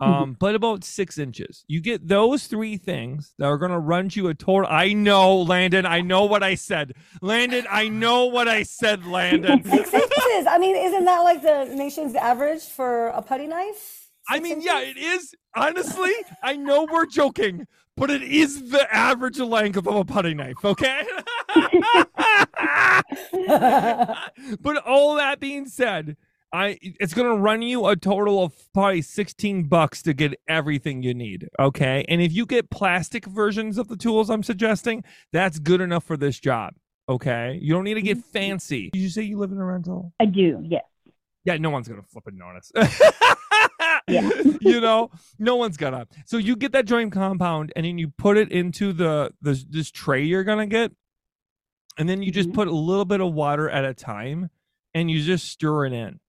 Um, 0.01 0.35
but 0.39 0.55
about 0.55 0.83
six 0.83 1.19
inches. 1.19 1.63
You 1.67 1.79
get 1.79 2.07
those 2.07 2.47
three 2.47 2.75
things 2.77 3.35
that 3.37 3.45
are 3.45 3.59
going 3.59 3.71
to 3.71 3.77
run 3.77 4.09
you 4.11 4.29
a 4.29 4.33
total. 4.33 4.67
I 4.67 4.93
know, 4.93 5.43
Landon. 5.43 5.85
I 5.85 6.01
know 6.01 6.25
what 6.25 6.41
I 6.41 6.55
said. 6.55 6.93
Landon, 7.21 7.67
I 7.69 7.87
know 7.87 8.25
what 8.25 8.47
I 8.47 8.63
said, 8.63 9.05
Landon. 9.05 9.63
Six 9.63 9.93
inches. 9.93 10.47
I 10.49 10.57
mean, 10.59 10.75
isn't 10.75 11.05
that 11.05 11.19
like 11.19 11.43
the 11.43 11.65
nation's 11.75 12.15
average 12.15 12.63
for 12.63 13.09
a 13.09 13.21
putty 13.21 13.45
knife? 13.45 14.09
I 14.27 14.37
Six 14.37 14.49
mean, 14.49 14.61
yeah, 14.61 14.79
it 14.79 14.97
is. 14.97 15.35
Honestly, 15.55 16.13
I 16.41 16.55
know 16.55 16.87
we're 16.91 17.05
joking, 17.05 17.67
but 17.97 18.09
it 18.09 18.23
is 18.23 18.69
the 18.69 18.93
average 18.93 19.39
length 19.39 19.77
of 19.77 19.87
a 19.87 20.05
putty 20.05 20.33
knife, 20.33 20.63
okay? 20.63 21.03
but 24.61 24.77
all 24.85 25.15
that 25.15 25.37
being 25.39 25.65
said, 25.67 26.17
I 26.53 26.77
it's 26.81 27.13
gonna 27.13 27.35
run 27.35 27.61
you 27.61 27.85
a 27.85 27.95
total 27.95 28.43
of 28.43 28.53
probably 28.73 29.01
16 29.01 29.63
bucks 29.65 30.01
to 30.03 30.13
get 30.13 30.39
everything 30.47 31.01
you 31.01 31.13
need. 31.13 31.47
Okay. 31.59 32.05
And 32.09 32.21
if 32.21 32.33
you 32.33 32.45
get 32.45 32.69
plastic 32.69 33.25
versions 33.25 33.77
of 33.77 33.87
the 33.87 33.95
tools 33.95 34.29
I'm 34.29 34.43
suggesting, 34.43 35.03
that's 35.31 35.59
good 35.59 35.79
enough 35.79 36.03
for 36.03 36.17
this 36.17 36.39
job. 36.39 36.73
Okay. 37.07 37.57
You 37.61 37.73
don't 37.73 37.85
need 37.85 37.93
to 37.95 38.01
get 38.01 38.17
mm-hmm. 38.17 38.31
fancy. 38.31 38.89
Did 38.91 38.99
you 38.99 39.09
say 39.09 39.21
you 39.23 39.37
live 39.37 39.51
in 39.51 39.59
a 39.59 39.65
rental? 39.65 40.13
I 40.19 40.25
do, 40.25 40.61
yes. 40.63 40.83
Yeah, 41.45 41.57
no 41.57 41.69
one's 41.69 41.87
gonna 41.87 42.03
flip 42.03 42.27
and 42.27 42.37
notice. 42.37 42.71
Yeah. 44.07 44.29
you 44.59 44.81
know, 44.81 45.11
no 45.37 45.55
one's 45.55 45.77
gonna. 45.77 46.07
So 46.25 46.37
you 46.37 46.55
get 46.55 46.71
that 46.73 46.85
joint 46.85 47.11
compound, 47.11 47.71
and 47.75 47.85
then 47.85 47.97
you 47.97 48.09
put 48.17 48.35
it 48.37 48.51
into 48.51 48.91
the 48.93 49.31
this 49.41 49.63
this 49.69 49.91
tray 49.91 50.23
you're 50.23 50.43
gonna 50.43 50.65
get, 50.67 50.91
and 51.97 52.09
then 52.09 52.21
you 52.23 52.31
just 52.31 52.49
Mhm. 52.49 52.53
put 52.55 52.67
a 52.67 52.71
little 52.75 53.05
bit 53.05 53.21
of 53.21 53.33
water 53.33 53.69
at 53.69 53.85
a 53.85 53.93
time, 53.93 54.49
and 54.93 55.09
you 55.11 55.21
just 55.21 55.47
stir 55.49 55.85
it 55.85 55.93
in. 55.93 56.19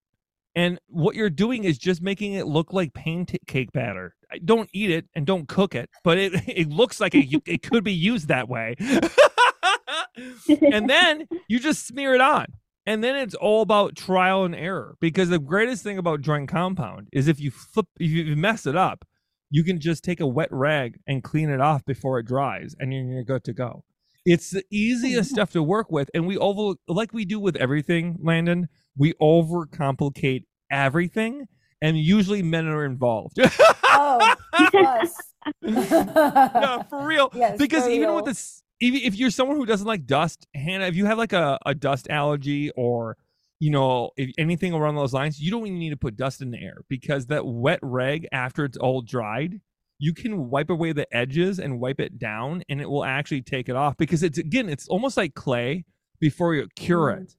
And 0.55 0.79
what 0.87 1.17
you're 1.17 1.31
doing 1.31 1.65
is 1.65 1.79
just 1.79 2.03
making 2.03 2.35
it 2.35 2.47
look 2.47 2.73
like 2.73 2.93
pancake 2.95 3.73
batter. 3.73 4.15
Don't 4.45 4.69
eat 4.73 4.91
it 4.91 5.07
and 5.15 5.25
don't 5.27 5.49
cook 5.49 5.75
it, 5.75 5.89
but 6.05 6.19
it 6.19 6.33
it 6.49 6.69
looks 6.69 7.01
like 7.01 7.15
it, 7.15 7.43
it 7.47 7.63
could 7.63 7.85
be 7.85 7.95
used 7.95 8.29
that 8.29 8.49
way. 8.49 8.75
and 10.73 10.89
then 10.89 11.27
you 11.49 11.59
just 11.59 11.87
smear 11.87 12.15
it 12.15 12.21
on. 12.21 12.47
And 12.85 13.03
then 13.03 13.17
it's 13.17 13.35
all 13.35 13.63
about 13.63 13.97
trial 13.97 14.45
and 14.45 14.55
error 14.55 14.97
because 15.01 15.29
the 15.29 15.39
greatest 15.39 15.83
thing 15.85 15.99
about 15.99 16.21
joint 16.21 16.49
compound 16.49 17.09
is 17.13 17.29
if 17.29 17.39
you 17.39 17.51
flip, 17.51 17.87
if 17.99 18.11
you 18.11 18.35
mess 18.37 18.67
it 18.67 18.77
up, 18.77 19.05
you 19.51 19.63
can 19.63 19.79
just 19.79 20.03
take 20.03 20.21
a 20.21 20.27
wet 20.27 20.49
rag 20.51 20.99
and 21.07 21.23
clean 21.23 21.51
it 21.51 21.61
off 21.61 21.85
before 21.85 22.19
it 22.19 22.27
dries 22.27 22.75
and 22.79 22.93
you're 22.93 23.23
good 23.23 23.45
to 23.45 23.53
go. 23.53 23.85
It's 24.25 24.51
the 24.51 24.65
easiest 24.71 25.31
mm-hmm. 25.31 25.35
stuff 25.35 25.53
to 25.53 25.63
work 25.63 25.91
with. 25.93 26.11
And 26.15 26.27
we 26.27 26.37
over, 26.39 26.77
like 26.89 27.13
we 27.13 27.25
do 27.25 27.39
with 27.39 27.57
everything, 27.57 28.19
Landon, 28.23 28.69
we 28.97 29.15
overcomplicate 29.15 30.45
everything. 30.71 31.47
And 31.81 31.99
usually 31.99 32.43
men 32.43 32.67
are 32.67 32.85
involved. 32.85 33.39
oh, 33.85 34.35
yes. 34.73 35.15
no, 35.61 36.85
for 36.89 37.05
real. 37.05 37.31
Yes, 37.35 37.59
because 37.59 37.85
for 37.85 37.91
even 37.91 38.09
real. 38.09 38.17
with 38.17 38.27
this, 38.27 38.62
even 38.83 39.01
if 39.01 39.15
you're 39.15 39.31
someone 39.31 39.57
who 39.57 39.65
doesn't 39.65 39.87
like 39.87 40.07
dust, 40.07 40.47
Hannah, 40.55 40.87
if 40.87 40.97
you 40.97 41.07
have 41.07 41.17
like 41.17 41.33
a, 41.33 41.57
a 41.65 41.75
dust 41.75 42.09
allergy 42.11 42.71
or 42.73 43.17
you 43.61 43.71
know 43.71 44.11
if 44.17 44.31
anything 44.39 44.75
around 44.75 44.97
those 44.97 45.13
lines, 45.13 45.41
you 45.41 45.51
don't 45.53 45.65
even 45.67 45.79
need 45.79 45.91
to 45.91 45.97
put 45.97 46.17
dust 46.17 46.43
in 46.43 46.51
the 46.51 46.59
air 46.59 46.83
because 46.89 47.27
that 47.27 47.47
wet 47.47 47.79
rag 47.83 48.27
after 48.33 48.65
it's 48.65 48.77
all 48.77 49.01
dried, 49.01 49.61
you 50.01 50.13
can 50.13 50.51
wipe 50.51 50.69
away 50.69 50.93
the 50.93 51.07
edges 51.17 51.61
and 51.61 51.79
wipe 51.79 52.01
it 52.01 52.19
down, 52.19 52.65
and 52.69 52.81
it 52.81 52.91
will 52.91 53.05
actually 53.05 53.41
take 53.41 53.69
it 53.69 53.77
off 53.77 53.97
because 53.97 54.25
it's 54.25 54.37
again, 54.39 54.69
it's 54.69 54.89
almost 54.89 55.17
like 55.17 55.35
clay 55.35 55.85
before 56.21 56.55
you 56.57 56.67
cure 56.75 57.11
it. 57.11 57.37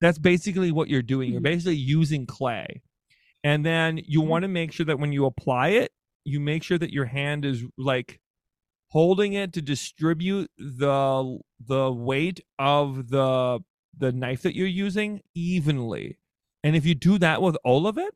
That's 0.00 0.18
basically 0.18 0.70
what 0.70 0.88
you're 0.88 1.02
doing. 1.02 1.32
You're 1.32 1.40
Mhm. 1.40 1.44
basically 1.44 1.76
using 1.76 2.24
clay. 2.24 2.82
And 3.42 3.66
then 3.66 4.00
you 4.06 4.22
Mhm. 4.22 4.26
want 4.26 4.42
to 4.42 4.48
make 4.48 4.72
sure 4.72 4.86
that 4.86 4.98
when 4.98 5.12
you 5.12 5.26
apply 5.26 5.68
it, 5.70 5.92
you 6.24 6.40
make 6.40 6.62
sure 6.62 6.78
that 6.78 6.92
your 6.92 7.04
hand 7.06 7.44
is 7.44 7.64
like 7.76 8.20
holding 8.94 9.32
it 9.32 9.52
to 9.52 9.60
distribute 9.60 10.48
the 10.56 11.38
the 11.66 11.92
weight 11.92 12.40
of 12.60 13.08
the 13.08 13.58
the 13.98 14.12
knife 14.12 14.42
that 14.42 14.54
you're 14.54 14.66
using 14.66 15.20
evenly. 15.34 16.18
And 16.62 16.76
if 16.76 16.86
you 16.86 16.94
do 16.94 17.18
that 17.18 17.42
with 17.42 17.56
all 17.64 17.88
of 17.88 17.98
it, 17.98 18.14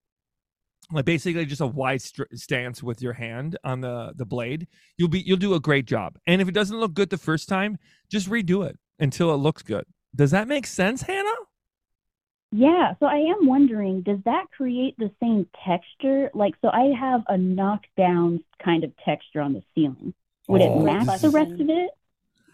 like 0.92 1.04
basically 1.04 1.44
just 1.46 1.60
a 1.60 1.66
wide 1.66 2.00
str- 2.00 2.32
stance 2.32 2.80
with 2.80 3.02
your 3.02 3.14
hand 3.14 3.58
on 3.64 3.80
the 3.80 4.12
the 4.14 4.24
blade, 4.24 4.68
you'll 4.96 5.08
be 5.08 5.20
you'll 5.20 5.36
do 5.36 5.54
a 5.54 5.60
great 5.60 5.84
job. 5.84 6.16
And 6.28 6.40
if 6.40 6.48
it 6.48 6.54
doesn't 6.54 6.78
look 6.78 6.94
good 6.94 7.10
the 7.10 7.18
first 7.18 7.48
time, 7.48 7.78
just 8.08 8.30
redo 8.30 8.64
it 8.64 8.78
until 9.00 9.34
it 9.34 9.38
looks 9.38 9.62
good. 9.62 9.84
Does 10.14 10.30
that 10.30 10.46
make 10.46 10.66
sense, 10.66 11.02
Hannah? 11.02 11.42
Yeah, 12.52 12.94
so 12.98 13.06
I 13.06 13.18
am 13.18 13.46
wondering, 13.46 14.02
does 14.02 14.20
that 14.24 14.46
create 14.56 14.94
the 14.96 15.10
same 15.20 15.46
texture? 15.66 16.30
Like, 16.32 16.54
so 16.62 16.70
I 16.70 16.94
have 16.98 17.20
a 17.28 17.36
knockdown 17.36 18.42
kind 18.64 18.84
of 18.84 18.92
texture 19.04 19.42
on 19.42 19.52
the 19.52 19.62
ceiling. 19.74 20.14
Would 20.48 20.62
Oh, 20.62 20.80
it 20.80 20.84
match 20.84 21.20
the 21.20 21.30
rest 21.30 21.52
of 21.52 21.68
it? 21.68 21.90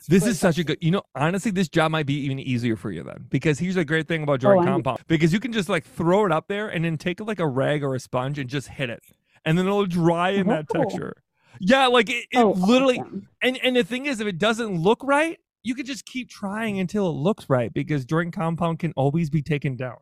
This 0.09 0.27
is 0.27 0.39
such 0.39 0.59
a 0.59 0.65
good, 0.65 0.79
you 0.83 0.91
know, 0.91 1.03
honestly, 1.15 1.51
this 1.51 1.69
job 1.69 1.91
might 1.91 2.05
be 2.07 2.15
even 2.21 2.39
easier 2.39 2.77
for 2.77 2.91
you 2.91 3.03
then. 3.03 3.27
Because 3.31 3.59
here's 3.59 3.77
a 3.77 3.85
great 3.85 4.07
thing 4.07 4.23
about 4.23 4.41
joint 4.41 4.61
Oh, 4.61 4.65
compound. 4.65 4.99
Because 5.07 5.33
you 5.33 5.41
can 5.41 5.53
just 5.53 5.69
like 5.69 5.85
throw 5.85 6.27
it 6.27 6.33
up 6.33 6.47
there 6.49 6.69
and 6.69 6.85
then 6.85 6.99
take 6.99 7.21
like 7.21 7.39
a 7.39 7.47
rag 7.47 7.83
or 7.83 7.95
a 7.95 8.01
sponge 8.01 8.39
and 8.39 8.51
just 8.51 8.69
hit 8.69 8.91
it. 8.91 9.01
And 9.47 9.57
then 9.57 9.67
it'll 9.67 9.87
dry 9.87 10.31
in 10.31 10.49
that 10.49 10.67
Oh. 10.75 10.83
texture. 10.83 11.15
Yeah, 11.61 11.87
like 11.87 12.11
it, 12.11 12.27
it 12.33 12.39
Oh, 12.39 12.51
literally 12.51 12.99
awesome. 12.99 13.29
and 13.41 13.57
and 13.63 13.77
the 13.77 13.85
thing 13.85 14.07
is 14.07 14.21
if 14.21 14.27
it 14.27 14.39
doesn't 14.39 14.77
look 14.77 15.03
right, 15.05 15.39
you 15.63 15.75
can 15.75 15.87
just 15.87 16.05
keep 16.05 16.29
trying 16.29 16.81
until 16.81 17.09
it 17.09 17.13
looks 17.13 17.49
right 17.49 17.73
because 17.73 18.05
joint 18.05 18.35
compound 18.35 18.81
can 18.81 18.93
always 18.97 19.31
be 19.31 19.41
taken 19.41 19.77
down. 19.77 19.99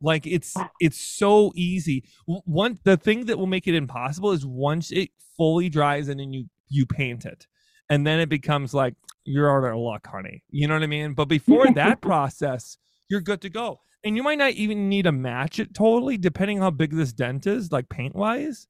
Like 0.00 0.26
it's 0.26 0.56
it's 0.78 0.98
so 0.98 1.52
easy. 1.56 2.04
W- 2.26 2.42
One 2.46 2.78
the 2.84 2.96
thing 2.96 3.26
that 3.26 3.36
will 3.38 3.48
make 3.48 3.66
it 3.66 3.74
impossible 3.74 4.30
is 4.30 4.46
once 4.46 4.92
it 4.92 5.10
fully 5.36 5.68
dries 5.68 6.08
and 6.08 6.20
then 6.20 6.32
you 6.32 6.46
you 6.70 6.86
paint 6.86 7.26
it. 7.26 7.46
And 7.90 8.06
then 8.06 8.20
it 8.20 8.28
becomes 8.28 8.72
like 8.72 8.94
you're 9.24 9.50
out 9.50 9.70
of 9.70 9.78
luck, 9.78 10.06
honey. 10.06 10.44
You 10.48 10.68
know 10.68 10.74
what 10.74 10.82
I 10.82 10.86
mean? 10.86 11.12
But 11.12 11.24
before 11.28 11.70
that 11.72 12.00
process, 12.00 12.78
you're 13.10 13.20
good 13.20 13.42
to 13.42 13.50
go. 13.50 13.80
And 14.02 14.16
you 14.16 14.22
might 14.22 14.38
not 14.38 14.52
even 14.52 14.88
need 14.88 15.02
to 15.02 15.12
match 15.12 15.58
it 15.58 15.74
totally, 15.74 16.16
depending 16.16 16.58
how 16.58 16.70
big 16.70 16.92
this 16.92 17.12
dent 17.12 17.46
is, 17.46 17.70
like 17.70 17.90
paint 17.90 18.14
wise. 18.14 18.66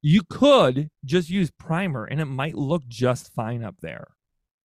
You 0.00 0.22
could 0.30 0.88
just 1.04 1.28
use 1.28 1.50
primer 1.50 2.06
and 2.06 2.20
it 2.20 2.24
might 2.24 2.54
look 2.54 2.88
just 2.88 3.34
fine 3.34 3.62
up 3.62 3.76
there. 3.82 4.06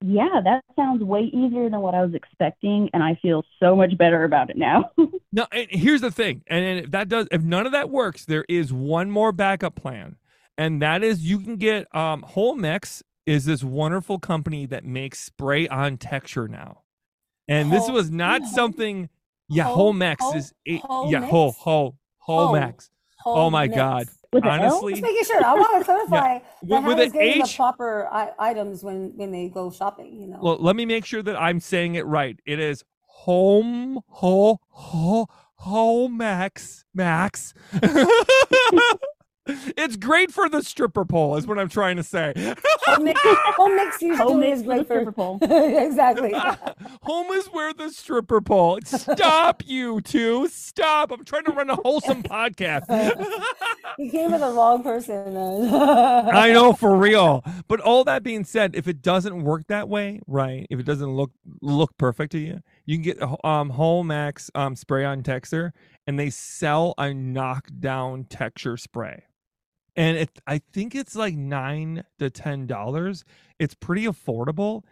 Yeah, 0.01 0.41
that 0.43 0.63
sounds 0.75 1.03
way 1.03 1.31
easier 1.33 1.69
than 1.69 1.79
what 1.79 1.95
I 1.95 2.03
was 2.03 2.13
expecting, 2.13 2.89
and 2.93 3.01
I 3.01 3.17
feel 3.21 3.43
so 3.59 3.75
much 3.75 3.97
better 3.97 4.23
about 4.23 4.49
it 4.49 4.57
now. 4.57 4.91
no, 5.31 5.47
and 5.51 5.67
here's 5.69 6.01
the 6.01 6.11
thing, 6.11 6.43
and 6.47 6.79
if 6.79 6.91
that 6.91 7.07
does, 7.07 7.27
if 7.31 7.41
none 7.41 7.65
of 7.65 7.71
that 7.71 7.89
works, 7.89 8.25
there 8.25 8.45
is 8.47 8.73
one 8.73 9.09
more 9.09 9.31
backup 9.31 9.75
plan, 9.75 10.17
and 10.57 10.81
that 10.81 11.03
is 11.03 11.21
you 11.29 11.39
can 11.39 11.57
get 11.57 11.93
um, 11.95 12.21
Whole 12.23 12.55
Mix 12.55 13.03
is 13.25 13.45
this 13.45 13.63
wonderful 13.63 14.19
company 14.19 14.65
that 14.67 14.83
makes 14.85 15.19
spray 15.19 15.67
on 15.67 15.97
texture 15.97 16.47
now, 16.47 16.81
and 17.47 17.71
this 17.71 17.89
was 17.89 18.09
not 18.11 18.41
Whole- 18.41 18.51
something. 18.51 19.09
Yeah, 19.49 19.63
Whole- 19.65 19.75
Whole 19.75 19.93
Mix 19.93 20.23
is 20.35 20.53
a, 20.67 20.77
Whole 20.77 21.11
yeah 21.11 21.19
Mix? 21.19 21.31
Whole 21.31 21.51
Whole 21.51 21.97
Whole 22.17 22.47
Whole. 23.19 23.37
Oh 23.37 23.49
my 23.49 23.65
mix. 23.65 23.75
God. 23.75 24.07
With 24.33 24.43
an 24.43 24.49
L? 24.59 24.73
Honestly, 24.73 24.93
Just 24.93 25.03
making 25.03 25.23
sure. 25.23 25.43
I 25.45 25.53
want 25.53 25.79
to 25.79 25.85
clarify 26.09 26.33
With- 26.33 26.41
that 26.69 26.83
with 26.83 26.97
Hannah's 26.97 27.05
an 27.05 27.11
getting 27.13 27.41
H? 27.41 27.51
the 27.51 27.55
proper 27.55 28.07
I- 28.11 28.31
items 28.39 28.83
when 28.83 29.13
when 29.15 29.31
they 29.31 29.49
go 29.49 29.71
shopping. 29.71 30.13
You 30.19 30.27
know. 30.27 30.39
Well, 30.41 30.57
let 30.59 30.75
me 30.75 30.85
make 30.85 31.05
sure 31.05 31.23
that 31.23 31.35
I'm 31.39 31.59
saying 31.59 31.95
it 31.95 32.05
right. 32.05 32.37
It 32.45 32.59
is 32.59 32.83
home 33.01 33.99
ho 34.07 34.59
ho 34.69 35.27
ho 35.55 36.07
max 36.07 36.83
max. 36.93 37.53
it's 39.47 39.95
great 39.95 40.31
for 40.31 40.49
the 40.49 40.63
stripper 40.63 41.05
pole, 41.05 41.35
is 41.35 41.45
what 41.45 41.59
I'm 41.59 41.69
trying 41.69 41.97
to 41.97 42.03
say. 42.03 42.33
home 42.85 43.03
mix, 43.03 43.19
home 43.23 43.75
mix 43.75 44.01
usually 44.01 44.17
Home 44.17 44.39
mix 44.39 44.59
is 44.59 44.65
for 44.65 44.69
the 44.69 44.83
great 44.83 44.87
for 44.87 44.93
stripper 44.93 45.11
pole. 45.11 45.39
exactly. 45.41 46.33
home 47.03 47.31
is 47.31 47.45
where 47.47 47.73
the 47.73 47.91
stripper 47.91 48.41
pole. 48.41 48.79
Stop, 48.85 49.63
you 49.65 50.01
two. 50.01 50.47
Stop. 50.47 51.11
I'm 51.11 51.23
trying 51.25 51.45
to 51.45 51.51
run 51.51 51.69
a 51.69 51.75
wholesome 51.75 52.23
podcast. 52.23 52.87
you 53.97 54.09
came 54.09 54.31
with 54.31 54.41
the 54.41 54.51
wrong 54.51 54.83
person. 54.83 55.33
Then. 55.33 55.73
I 55.73 56.51
know 56.51 56.73
for 56.73 56.95
real. 56.95 57.43
But 57.67 57.79
all 57.79 58.03
that 58.05 58.23
being 58.23 58.43
said, 58.43 58.75
if 58.75 58.87
it 58.87 59.01
doesn't 59.01 59.43
work 59.43 59.67
that 59.67 59.87
way, 59.89 60.21
right? 60.27 60.65
If 60.69 60.79
it 60.79 60.85
doesn't 60.85 61.13
look 61.13 61.31
look 61.61 61.95
perfect 61.97 62.31
to 62.33 62.39
you, 62.39 62.61
you 62.85 62.95
can 62.95 63.03
get 63.03 63.21
um 63.21 63.71
Homax 63.71 64.49
um 64.55 64.75
spray 64.75 65.05
on 65.05 65.23
texture, 65.23 65.73
and 66.07 66.19
they 66.19 66.29
sell 66.29 66.93
a 66.97 67.13
knockdown 67.13 68.25
texture 68.25 68.77
spray. 68.77 69.23
And 69.95 70.17
it 70.17 70.39
I 70.45 70.59
think 70.73 70.93
it's 70.95 71.15
like 71.15 71.35
nine 71.35 72.03
to 72.19 72.29
ten 72.29 72.67
dollars. 72.67 73.23
It's 73.59 73.73
pretty 73.73 74.05
affordable. 74.05 74.83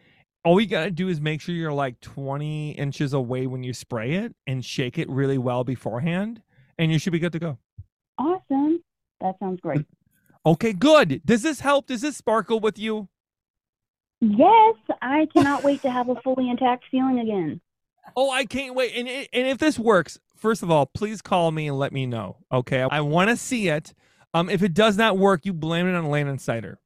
All 0.45 0.59
you 0.59 0.67
gotta 0.67 0.91
do 0.91 1.09
is 1.09 1.21
make 1.21 1.41
sure 1.41 1.55
you're 1.55 1.73
like 1.73 1.99
20 2.01 2.71
inches 2.71 3.13
away 3.13 3.47
when 3.47 3.63
you 3.63 3.73
spray 3.73 4.13
it 4.15 4.35
and 4.45 4.63
shake 4.63 4.97
it 4.97 5.09
really 5.09 5.37
well 5.37 5.63
beforehand, 5.63 6.41
and 6.77 6.91
you 6.91 6.99
should 6.99 7.13
be 7.13 7.19
good 7.19 7.33
to 7.33 7.39
go. 7.39 7.57
Awesome. 8.17 8.83
That 9.21 9.35
sounds 9.39 9.59
great. 9.61 9.79
Mm. 9.79 9.85
Okay, 10.45 10.73
good. 10.73 11.21
Does 11.25 11.41
this 11.41 11.61
help? 11.61 11.87
Does 11.87 12.01
this 12.01 12.17
sparkle 12.17 12.59
with 12.59 12.77
you? 12.77 13.07
Yes, 14.19 14.75
I 15.01 15.27
cannot 15.33 15.63
wait 15.63 15.81
to 15.81 15.91
have 15.91 16.09
a 16.09 16.15
fully 16.21 16.49
intact 16.49 16.85
ceiling 16.91 17.19
again. 17.19 17.61
Oh, 18.15 18.29
I 18.29 18.45
can't 18.45 18.75
wait. 18.75 18.93
And 18.95 19.07
and 19.07 19.47
if 19.47 19.57
this 19.57 19.79
works, 19.79 20.19
first 20.35 20.63
of 20.63 20.71
all, 20.71 20.85
please 20.85 21.21
call 21.21 21.51
me 21.51 21.67
and 21.67 21.77
let 21.77 21.93
me 21.93 22.05
know. 22.05 22.37
Okay, 22.51 22.81
I 22.81 23.01
want 23.01 23.29
to 23.29 23.37
see 23.37 23.69
it. 23.69 23.93
Um, 24.33 24.49
if 24.49 24.63
it 24.63 24.73
does 24.73 24.97
not 24.97 25.17
work, 25.17 25.45
you 25.45 25.53
blame 25.53 25.87
it 25.87 25.95
on 25.95 26.09
Landon 26.09 26.37
Cider. 26.39 26.79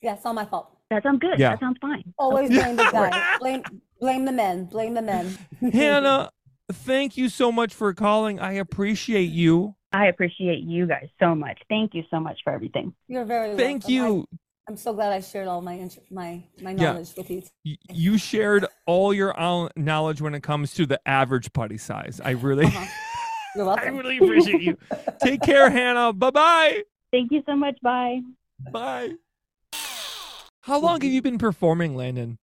yeah, 0.00 0.14
it's 0.14 0.24
all 0.26 0.32
my 0.34 0.44
fault. 0.44 0.70
That 0.90 1.02
sounds 1.02 1.18
good. 1.18 1.38
Yeah. 1.38 1.50
That 1.50 1.60
sounds 1.60 1.78
fine. 1.80 2.02
Always 2.18 2.50
Yeah, 2.50 2.62
blame 2.64 2.76
the 2.76 2.84
right. 2.92 3.12
guy. 3.12 3.36
Blame 3.38 3.62
blame 4.00 4.24
the 4.24 4.32
men. 4.32 4.64
Blame 4.66 4.94
the 4.94 5.02
men. 5.02 5.36
Hannah, 5.72 6.30
thank 6.70 7.16
you 7.16 7.28
so 7.28 7.50
much 7.50 7.72
for 7.74 7.92
calling. 7.94 8.38
I 8.38 8.52
appreciate 8.54 9.30
you. 9.30 9.74
I 9.92 10.06
appreciate 10.06 10.60
you 10.60 10.86
guys 10.86 11.08
so 11.20 11.34
much. 11.34 11.58
Thank 11.68 11.94
you 11.94 12.02
so 12.10 12.20
much 12.20 12.38
for 12.44 12.52
everything. 12.52 12.94
You're 13.08 13.24
very 13.24 13.56
Thank 13.56 13.84
welcome. 13.88 14.04
I- 14.04 14.08
you. 14.08 14.26
I'm 14.66 14.76
so 14.78 14.94
glad 14.94 15.12
I 15.12 15.20
shared 15.20 15.46
all 15.46 15.60
my 15.60 15.74
int- 15.74 15.98
my 16.10 16.42
my 16.62 16.70
Yeah. 16.70 16.92
knowledge 16.92 17.12
with 17.18 17.30
you. 17.30 17.42
Y- 17.66 17.76
You 17.92 18.16
shared 18.16 18.64
all 18.86 19.12
your 19.12 19.34
knowledge 19.76 20.22
when 20.22 20.34
it 20.34 20.42
comes 20.42 20.72
to 20.74 20.86
the 20.86 20.98
average 21.06 21.52
putty 21.52 21.76
size. 21.76 22.18
I 22.24 22.30
really, 22.30 22.64
Uh-huh. 22.66 22.86
You're 23.56 23.68
I 23.78 23.84
really 23.88 24.16
appreciate 24.18 24.62
you. 24.62 24.76
Take 25.22 25.42
care, 25.42 25.68
Hannah. 25.70 26.12
Bye 26.14 26.30
bye. 26.30 26.82
Thank 27.14 27.30
you 27.30 27.44
so 27.46 27.54
much. 27.54 27.78
Bye. 27.80 28.22
Bye. 28.72 29.10
How 30.62 30.80
long 30.80 31.00
have 31.00 31.12
you 31.12 31.22
been 31.22 31.38
performing, 31.38 31.94
Landon? 31.94 32.38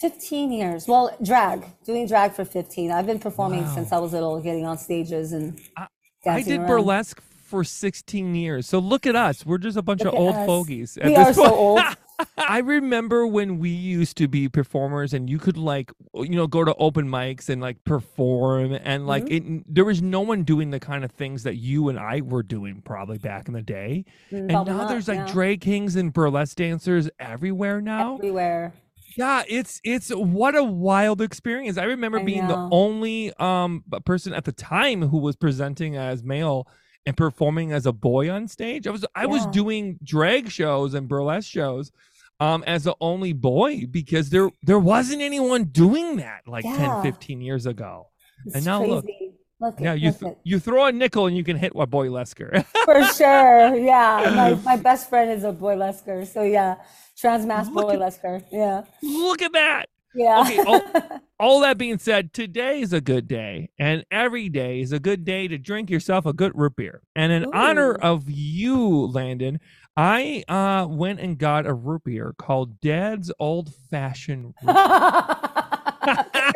15 0.00 0.52
years. 0.52 0.86
Well, 0.86 1.16
drag, 1.24 1.64
doing 1.84 2.06
drag 2.06 2.32
for 2.32 2.44
15. 2.44 2.92
I've 2.92 3.06
been 3.06 3.18
performing 3.18 3.62
Wow. 3.64 3.74
since 3.74 3.90
I 3.90 3.98
was 3.98 4.12
little, 4.12 4.38
getting 4.40 4.64
on 4.64 4.78
stages 4.78 5.32
and 5.32 5.60
I 5.76 5.88
dancing 6.22 6.44
did 6.52 6.58
around. 6.60 6.68
burlesque 6.68 7.20
for 7.20 7.64
16 7.64 8.34
years. 8.36 8.68
So 8.68 8.78
look 8.78 9.06
at 9.06 9.16
us. 9.16 9.44
We're 9.44 9.58
just 9.58 9.76
a 9.76 9.82
bunch 9.82 10.04
Look 10.04 10.12
of 10.14 10.20
old 10.20 10.36
us. 10.36 10.46
fogies. 10.46 10.96
at 10.98 11.06
We 11.06 11.14
this 11.16 11.28
are 11.28 11.34
so 11.34 11.52
old. 11.52 11.80
I 12.38 12.58
remember 12.58 13.26
when 13.26 13.58
we 13.58 13.70
used 13.70 14.16
to 14.18 14.28
be 14.28 14.48
performers 14.48 15.12
and 15.12 15.28
you 15.28 15.38
could 15.38 15.56
like 15.56 15.90
you 16.14 16.30
know 16.30 16.46
go 16.46 16.64
to 16.64 16.74
open 16.76 17.08
mics 17.08 17.48
and 17.48 17.60
like 17.60 17.82
perform 17.84 18.72
and 18.72 19.06
like 19.06 19.24
Mm-hmm. 19.26 19.56
it 19.58 19.74
there 19.74 19.84
was 19.84 20.00
no 20.02 20.20
one 20.20 20.42
doing 20.44 20.70
the 20.70 20.80
kind 20.80 21.04
of 21.04 21.10
things 21.10 21.42
that 21.42 21.56
you 21.56 21.88
and 21.88 21.98
I 21.98 22.20
were 22.20 22.42
doing 22.42 22.82
probably 22.84 23.18
back 23.18 23.48
in 23.48 23.54
the 23.54 23.62
day. 23.62 24.04
And 24.30 24.48
Probably 24.50 24.74
now 24.74 24.86
there's 24.88 25.08
like 25.08 25.18
yeah. 25.18 25.26
drag 25.32 25.60
kings 25.60 25.96
and 25.96 26.12
burlesque 26.12 26.56
dancers 26.56 27.08
everywhere 27.18 27.80
now. 27.80 28.16
everywhere. 28.16 28.72
Yeah, 29.16 29.44
it's 29.48 29.80
it's 29.84 30.10
what 30.10 30.54
a 30.56 30.62
wild 30.64 31.22
experience. 31.22 31.78
I 31.78 31.84
remember 31.84 32.20
I 32.20 32.24
being 32.24 32.46
know. 32.46 32.68
the 32.68 32.74
only 32.76 33.32
um 33.38 33.82
person 34.04 34.32
at 34.34 34.44
the 34.44 34.52
time 34.52 35.02
who 35.08 35.18
was 35.18 35.36
presenting 35.36 35.96
as 35.96 36.22
male 36.22 36.66
and 37.06 37.16
performing 37.16 37.72
as 37.72 37.86
a 37.86 37.92
boy 37.92 38.28
on 38.30 38.48
stage. 38.48 38.86
I 38.86 38.90
was 38.90 39.04
I 39.14 39.26
was 39.26 39.46
doing 39.46 39.98
drag 40.02 40.50
shows 40.50 40.94
and 40.94 41.08
burlesque 41.08 41.48
shows 41.50 41.92
um 42.40 42.62
as 42.66 42.84
the 42.84 42.94
only 43.00 43.32
boy 43.32 43.86
because 43.90 44.28
there 44.30 44.50
there 44.62 44.78
wasn't 44.78 45.22
anyone 45.22 45.64
doing 45.64 46.16
that 46.16 46.42
like 46.46 46.64
10 46.64 47.02
15 47.02 47.40
years 47.40 47.64
ago. 47.66 48.08
It's 48.44 48.56
And 48.56 48.64
now 48.64 48.84
look. 48.84 49.04
crazy. 49.04 49.32
Look, 49.58 49.80
Yeah, 49.80 49.92
at, 49.92 50.00
you 50.00 50.12
th- 50.12 50.34
you 50.44 50.58
throw 50.58 50.84
a 50.84 50.92
nickel 50.92 51.26
and 51.26 51.34
you 51.34 51.42
can 51.42 51.56
hit 51.56 51.72
a 51.74 51.86
boylesquer. 51.86 52.62
for 52.84 53.02
sure. 53.14 53.74
Yeah, 53.74 54.32
my, 54.36 54.54
my 54.62 54.76
best 54.76 55.08
friend 55.08 55.30
is 55.30 55.44
a 55.44 55.52
boylesquer. 55.52 56.26
So 56.26 56.42
yeah, 56.42 56.74
trans 57.16 57.46
mass 57.46 57.66
Look 57.70 57.86
boylesquer. 57.86 58.44
Yeah, 58.52 58.82
Look 59.02 59.40
at 59.40 59.52
that. 59.54 59.86
Yeah. 60.16 60.40
Okay, 60.40 60.64
oh, 60.66 61.20
all 61.40 61.60
that 61.60 61.78
being 61.78 61.98
said, 61.98 62.32
today 62.32 62.80
is 62.80 62.92
a 62.92 63.00
good 63.00 63.28
day, 63.28 63.70
and 63.78 64.04
every 64.10 64.48
day 64.48 64.80
is 64.80 64.92
a 64.92 64.98
good 64.98 65.24
day 65.24 65.46
to 65.48 65.58
drink 65.58 65.90
yourself 65.90 66.26
a 66.26 66.32
good 66.32 66.52
root 66.54 66.76
beer. 66.76 67.02
And 67.14 67.32
in 67.32 67.46
honor 67.52 67.94
of 67.94 68.24
you, 68.28 69.06
Landon, 69.06 69.60
I 69.96 70.44
uh, 70.48 70.86
went 70.88 71.20
and 71.20 71.38
got 71.38 71.66
a 71.66 71.74
root 71.74 72.04
beer 72.04 72.34
called 72.38 72.80
Dad's 72.80 73.32
Old 73.38 73.72
Fashioned. 73.90 74.54
Root 74.62 74.76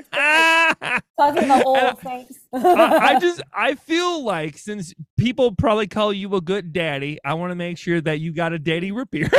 Talking 1.16 1.44
about 1.44 1.62
old 1.66 1.98
things. 2.00 2.38
I 2.52 3.18
just 3.20 3.42
I 3.54 3.74
feel 3.74 4.24
like 4.24 4.56
since 4.56 4.94
people 5.18 5.54
probably 5.54 5.86
call 5.86 6.12
you 6.12 6.34
a 6.34 6.40
good 6.40 6.72
daddy, 6.72 7.18
I 7.24 7.34
want 7.34 7.50
to 7.50 7.54
make 7.54 7.78
sure 7.78 8.00
that 8.00 8.20
you 8.20 8.32
got 8.32 8.52
a 8.52 8.58
daddy 8.58 8.92
root 8.92 9.10
beer. 9.10 9.30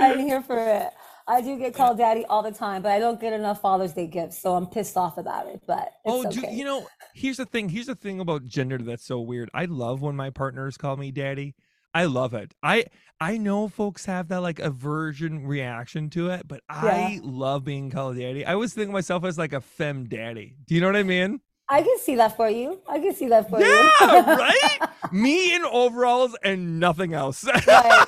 I'm 0.00 0.20
here 0.20 0.42
for 0.42 0.58
it. 0.58 0.90
I 1.26 1.40
do 1.40 1.58
get 1.58 1.74
called 1.74 1.98
daddy 1.98 2.24
all 2.26 2.42
the 2.42 2.52
time, 2.52 2.82
but 2.82 2.92
I 2.92 2.98
don't 2.98 3.20
get 3.20 3.32
enough 3.32 3.62
Father's 3.62 3.94
Day 3.94 4.06
gifts, 4.06 4.38
so 4.38 4.54
I'm 4.54 4.66
pissed 4.66 4.96
off 4.96 5.16
about 5.16 5.46
it. 5.46 5.62
But 5.66 5.92
it's 6.04 6.14
oh, 6.14 6.26
okay. 6.26 6.50
do, 6.50 6.54
you 6.54 6.64
know, 6.64 6.86
here's 7.14 7.38
the 7.38 7.46
thing. 7.46 7.68
Here's 7.68 7.86
the 7.86 7.94
thing 7.94 8.20
about 8.20 8.46
gender 8.46 8.78
that's 8.78 9.06
so 9.06 9.20
weird. 9.20 9.50
I 9.54 9.64
love 9.64 10.02
when 10.02 10.16
my 10.16 10.30
partners 10.30 10.76
call 10.76 10.96
me 10.96 11.10
daddy. 11.10 11.54
I 11.94 12.04
love 12.04 12.34
it. 12.34 12.52
I 12.62 12.86
I 13.20 13.38
know 13.38 13.68
folks 13.68 14.04
have 14.04 14.28
that 14.28 14.40
like 14.42 14.58
aversion 14.58 15.46
reaction 15.46 16.10
to 16.10 16.30
it, 16.30 16.46
but 16.46 16.60
I 16.68 17.20
love 17.22 17.64
being 17.64 17.88
called 17.88 18.16
daddy. 18.16 18.44
I 18.44 18.54
always 18.54 18.74
think 18.74 18.88
of 18.88 18.92
myself 18.92 19.24
as 19.24 19.38
like 19.38 19.52
a 19.52 19.60
fem 19.60 20.08
daddy. 20.08 20.56
Do 20.66 20.74
you 20.74 20.80
know 20.80 20.88
what 20.88 20.96
I 20.96 21.04
mean? 21.04 21.40
I 21.68 21.82
can 21.82 21.98
see 21.98 22.16
that 22.16 22.36
for 22.36 22.50
you. 22.50 22.80
I 22.86 22.98
can 22.98 23.14
see 23.14 23.28
that 23.28 23.48
for 23.48 23.58
you. 23.58 23.66
Yeah, 23.66 24.36
right? 24.36 24.78
Me 25.12 25.54
in 25.54 25.64
overalls 25.64 26.36
and 26.42 26.78
nothing 26.78 27.14
else. 27.14 27.46
Right. 27.66 28.06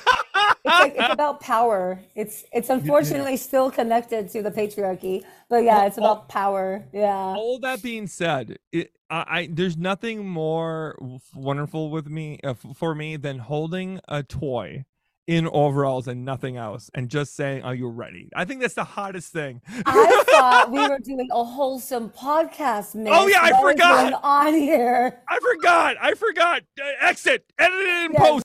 It's 0.67 0.79
like 0.79 0.95
it's 0.97 1.13
about 1.13 1.39
power. 1.39 1.99
It's 2.15 2.43
it's 2.51 2.69
unfortunately 2.69 3.37
still 3.37 3.71
connected 3.71 4.29
to 4.31 4.41
the 4.41 4.51
patriarchy, 4.51 5.23
but 5.49 5.63
yeah, 5.63 5.85
it's 5.85 5.97
about 5.97 6.29
power. 6.29 6.85
Yeah. 6.93 7.13
All 7.15 7.59
that 7.59 7.81
being 7.81 8.07
said, 8.07 8.57
it, 8.71 8.91
I, 9.09 9.25
I 9.29 9.49
there's 9.51 9.77
nothing 9.77 10.27
more 10.27 10.97
wonderful 11.33 11.89
with 11.89 12.07
me 12.07 12.39
uh, 12.43 12.53
for 12.75 12.93
me 12.95 13.15
than 13.17 13.39
holding 13.39 13.99
a 14.07 14.23
toy 14.23 14.85
in 15.27 15.45
overalls 15.49 16.07
and 16.07 16.23
nothing 16.23 16.55
else, 16.55 16.89
and 16.95 17.09
just 17.09 17.35
saying, 17.35 17.61
"Are 17.63 17.75
you 17.75 17.89
ready?" 17.89 18.29
I 18.33 18.45
think 18.45 18.61
that's 18.61 18.75
the 18.75 18.85
hottest 18.85 19.33
thing. 19.33 19.61
I 19.85 20.23
thought 20.29 20.71
we 20.71 20.79
were 20.87 20.99
doing 21.03 21.27
a 21.33 21.43
wholesome 21.43 22.11
podcast, 22.11 22.95
man. 22.95 23.13
Oh, 23.13 23.27
yeah, 23.27 23.41
I 23.41 23.61
forgot. 23.61 24.21
On 24.23 24.53
here. 24.53 25.21
I 25.27 25.39
forgot. 25.39 25.97
I 25.99 26.13
forgot. 26.13 26.61
Uh, 26.81 26.85
exit. 27.01 27.43
Edit 27.59 27.77
it 27.77 28.05
in 28.05 28.11
Yes. 28.13 28.21
post. 28.21 28.43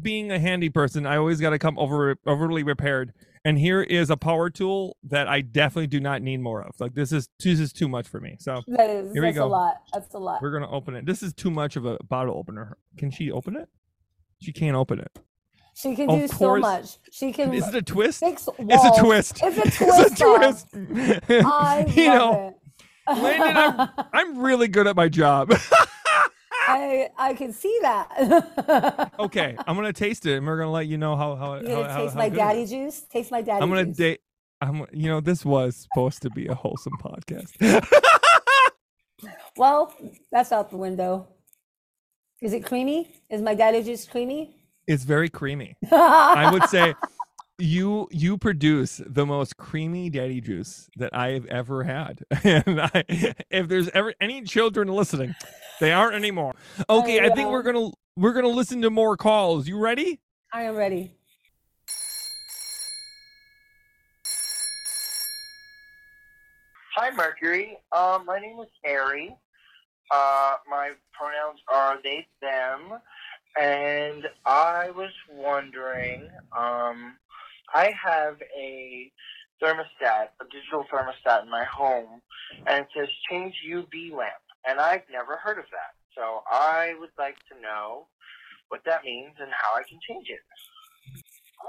Being 0.00 0.30
a 0.30 0.38
handy 0.38 0.68
person, 0.70 1.06
I 1.06 1.16
always 1.16 1.40
got 1.40 1.50
to 1.50 1.58
come 1.58 1.78
over 1.78 2.16
overly 2.26 2.62
repaired. 2.62 3.12
And 3.44 3.58
here 3.58 3.82
is 3.82 4.10
a 4.10 4.16
power 4.18 4.50
tool 4.50 4.96
that 5.04 5.26
I 5.26 5.40
definitely 5.40 5.86
do 5.86 5.98
not 6.00 6.20
need 6.20 6.40
more 6.40 6.62
of. 6.62 6.74
Like 6.78 6.94
this 6.94 7.10
is 7.10 7.28
this 7.42 7.58
is 7.58 7.72
too 7.72 7.88
much 7.88 8.06
for 8.06 8.20
me. 8.20 8.36
So 8.38 8.62
That 8.68 8.90
is 8.90 9.12
Here 9.12 9.22
we 9.22 9.28
that's 9.28 9.38
go. 9.38 9.46
a 9.46 9.48
lot. 9.48 9.76
That's 9.94 10.12
a 10.14 10.18
lot. 10.18 10.42
we're 10.42 10.50
gonna 10.52 10.70
open 10.70 10.94
it. 10.94 11.06
This 11.06 11.22
is 11.22 11.32
too 11.32 11.50
much 11.50 11.76
of 11.76 11.86
a 11.86 11.96
bottle 12.06 12.36
opener. 12.36 12.76
Can 12.98 13.10
she 13.10 13.30
open 13.32 13.56
it? 13.56 13.68
She 14.42 14.52
can't 14.52 14.76
open 14.76 14.98
it. 15.00 15.10
She 15.74 15.94
can 15.96 16.10
Of 16.10 16.18
do 16.20 16.28
so 16.28 16.56
much. 16.56 16.98
She 17.10 17.32
can 17.32 17.54
Is 17.54 17.66
it 17.68 17.74
a 17.74 17.80
twist? 17.82 18.22
It's 18.26 18.46
a 18.46 19.00
twist. 19.00 19.40
It's 19.42 19.56
a 19.56 19.62
It's 19.62 19.78
twist. 19.78 20.20
a 20.20 20.26
off. 20.26 20.40
twist. 20.40 20.66
I 20.74 21.86
you 21.96 22.08
love 22.08 22.18
know, 22.18 22.54
it. 23.08 23.18
Landon, 23.22 23.56
I'm, 23.80 24.04
I'm 24.12 24.38
really 24.38 24.68
good 24.68 24.86
at 24.86 24.96
my 24.96 25.08
job. 25.08 25.52
I 26.72 27.08
I 27.18 27.34
can 27.34 27.52
see 27.52 27.76
that. 27.82 29.12
okay, 29.18 29.56
I'm 29.66 29.76
gonna 29.76 29.92
taste 29.92 30.26
it, 30.26 30.36
and 30.36 30.46
we're 30.46 30.58
gonna 30.58 30.70
let 30.70 30.86
you 30.86 30.98
know 30.98 31.16
how 31.16 31.36
how. 31.36 31.54
You're 31.54 31.68
how, 31.70 31.76
gonna 31.82 31.92
how- 31.92 31.98
taste 32.00 32.14
how 32.14 32.18
my 32.20 32.26
it 32.26 32.34
daddy 32.34 32.66
juice. 32.66 33.02
Taste 33.02 33.30
my 33.30 33.40
daddy 33.42 33.58
juice. 33.58 33.62
I'm 33.62 33.68
gonna 33.70 33.84
date. 33.86 34.20
I'm. 34.60 34.86
You 34.92 35.08
know, 35.08 35.20
this 35.20 35.44
was 35.44 35.76
supposed 35.76 36.22
to 36.22 36.30
be 36.30 36.46
a 36.46 36.54
wholesome 36.54 36.94
podcast. 37.02 37.84
Well, 39.56 39.94
that's 40.32 40.52
out 40.52 40.70
the 40.70 40.76
window. 40.78 41.28
Is 42.40 42.52
it 42.54 42.64
creamy? 42.64 43.12
Is 43.28 43.42
my 43.42 43.54
daddy 43.54 43.82
juice 43.82 44.06
creamy? 44.06 44.56
it's 44.86 45.04
very 45.04 45.28
creamy. 45.28 45.76
I 45.92 46.50
would 46.50 46.64
say 46.64 46.94
you 47.60 48.08
you 48.10 48.38
produce 48.38 49.00
the 49.06 49.26
most 49.26 49.56
creamy 49.56 50.10
daddy 50.10 50.40
juice 50.40 50.88
that 50.96 51.14
I 51.14 51.30
have 51.30 51.46
ever 51.46 51.84
had. 51.84 52.20
And 52.44 52.80
I, 52.80 53.04
if 53.50 53.68
there's 53.68 53.88
ever 53.90 54.14
any 54.20 54.42
children 54.42 54.88
listening, 54.88 55.34
they 55.78 55.92
aren't 55.92 56.14
anymore. 56.14 56.54
Okay, 56.88 57.20
I 57.20 57.28
think 57.30 57.50
we're 57.50 57.62
gonna 57.62 57.90
we're 58.16 58.32
gonna 58.32 58.48
listen 58.48 58.82
to 58.82 58.90
more 58.90 59.16
calls. 59.16 59.68
You 59.68 59.78
ready? 59.78 60.20
I 60.52 60.62
am 60.62 60.76
ready. 60.76 61.14
Hi, 66.96 67.10
Mercury. 67.14 67.78
Um, 67.96 68.26
my 68.26 68.38
name 68.40 68.58
is 68.60 68.68
Harry. 68.84 69.36
Uh, 70.12 70.56
my 70.68 70.90
pronouns 71.12 71.60
are 71.72 71.98
they, 72.02 72.26
them, 72.42 72.98
and 73.60 74.26
I 74.44 74.90
was 74.90 75.12
wondering. 75.30 76.28
Um, 76.56 77.16
I 77.74 77.92
have 78.02 78.36
a 78.56 79.10
thermostat, 79.62 80.28
a 80.40 80.44
digital 80.50 80.84
thermostat 80.92 81.44
in 81.44 81.50
my 81.50 81.64
home, 81.64 82.20
and 82.66 82.80
it 82.80 82.88
says 82.96 83.08
change 83.30 83.54
UV 83.68 84.12
lamp, 84.12 84.42
and 84.66 84.80
I've 84.80 85.02
never 85.10 85.36
heard 85.36 85.58
of 85.58 85.64
that. 85.70 85.94
So 86.14 86.42
I 86.50 86.94
would 86.98 87.10
like 87.18 87.36
to 87.52 87.60
know 87.60 88.06
what 88.68 88.80
that 88.86 89.04
means 89.04 89.34
and 89.38 89.50
how 89.50 89.78
I 89.78 89.82
can 89.88 89.98
change 90.08 90.26
it. 90.28 90.40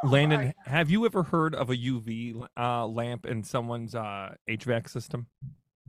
Landon, 0.03 0.53
have 0.65 0.89
you 0.89 1.05
ever 1.05 1.23
heard 1.23 1.53
of 1.53 1.69
a 1.69 1.75
UV 1.75 2.47
uh, 2.57 2.87
lamp 2.87 3.25
in 3.25 3.43
someone's 3.43 3.93
uh, 3.93 4.35
HVAC 4.49 4.89
system? 4.89 5.27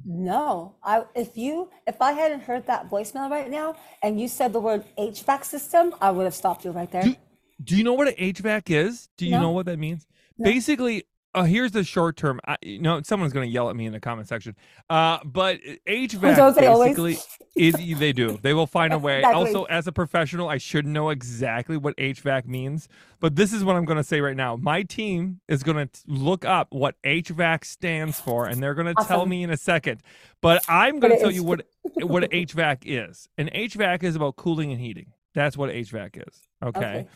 No, 0.05 0.75
I 0.83 1.05
if 1.14 1.37
you 1.37 1.70
if 1.87 2.03
I 2.03 2.12
hadn't 2.12 2.40
heard 2.40 2.66
that 2.66 2.90
voicemail 2.90 3.31
right 3.31 3.48
now 3.48 3.77
and 4.03 4.20
you 4.20 4.27
said 4.27 4.53
the 4.53 4.59
word 4.59 4.85
HVAC 4.98 5.44
system, 5.44 5.94
I 6.01 6.11
would 6.11 6.25
have 6.25 6.35
stopped 6.35 6.64
you 6.64 6.72
right 6.72 6.90
there. 6.90 7.03
Do, 7.03 7.14
do 7.62 7.77
you 7.77 7.85
know 7.85 7.94
what 7.94 8.09
an 8.09 8.14
HVAC 8.14 8.70
is? 8.70 9.09
Do 9.16 9.25
you 9.27 9.33
No. 9.33 9.40
know 9.42 9.51
what 9.51 9.66
that 9.66 9.79
means? 9.79 10.07
No. 10.38 10.44
Basically, 10.51 11.05
uh, 11.35 11.44
here's 11.44 11.72
the 11.72 11.83
short 11.83 12.16
term. 12.18 12.40
I, 12.46 12.57
you 12.62 12.79
know, 12.79 13.01
someone's 13.03 13.33
going 13.33 13.48
to 13.48 13.53
yell 13.53 13.70
at 13.70 13.77
me 13.77 13.87
in 13.87 13.92
the 13.92 14.01
comment 14.01 14.29
section. 14.29 14.55
Uh, 14.90 15.18
but 15.25 15.61
HVAC 15.88 16.55
they 16.55 16.61
basically 16.61 17.16
is 17.57 17.75
they 17.98 18.12
do. 18.12 18.38
They 18.42 18.53
will 18.53 18.66
find 18.66 18.92
a 18.92 18.98
way. 19.07 19.20
Exactly. 19.20 19.46
Also, 19.46 19.64
as 19.64 19.87
a 19.87 19.92
professional, 19.92 20.48
I 20.51 20.59
should 20.59 20.87
know 20.87 21.09
exactly 21.09 21.79
what 21.79 21.96
HVAC 21.96 22.44
means. 22.46 22.87
But 23.18 23.37
this 23.37 23.53
is 23.55 23.64
what 23.64 23.77
I'm 23.77 23.87
going 23.87 23.96
to 23.96 24.05
say 24.05 24.20
right 24.20 24.37
now. 24.37 24.57
My 24.57 24.83
team 24.83 25.40
is 25.48 25.62
going 25.62 25.88
to 25.88 26.01
look 26.07 26.44
up 26.44 26.68
what 26.70 26.96
HVAC 27.03 27.64
stands 27.64 28.20
for, 28.20 28.46
and 28.46 28.62
they're 28.62 28.75
going 28.75 28.94
to 28.94 29.05
tell 29.07 29.25
me 29.25 29.42
in 29.42 29.48
a 29.51 29.57
second. 29.57 30.03
But 30.42 30.62
I'm 30.68 31.01
going 31.01 31.14
to 31.14 31.18
tell 31.18 31.31
is- 31.31 31.37
you 31.37 31.44
what 31.44 31.64
what 31.96 32.25
HVAC 32.31 32.83
is. 32.85 33.29
And 33.38 33.51
HVAC 33.53 34.03
is 34.03 34.16
about 34.16 34.37
cooling 34.37 34.70
and 34.70 34.81
heating. 34.81 35.12
That's 35.35 35.57
what 35.57 35.70
HVAC 35.70 36.29
is. 36.29 36.40
okay. 36.62 36.79
Okay. 36.79 37.07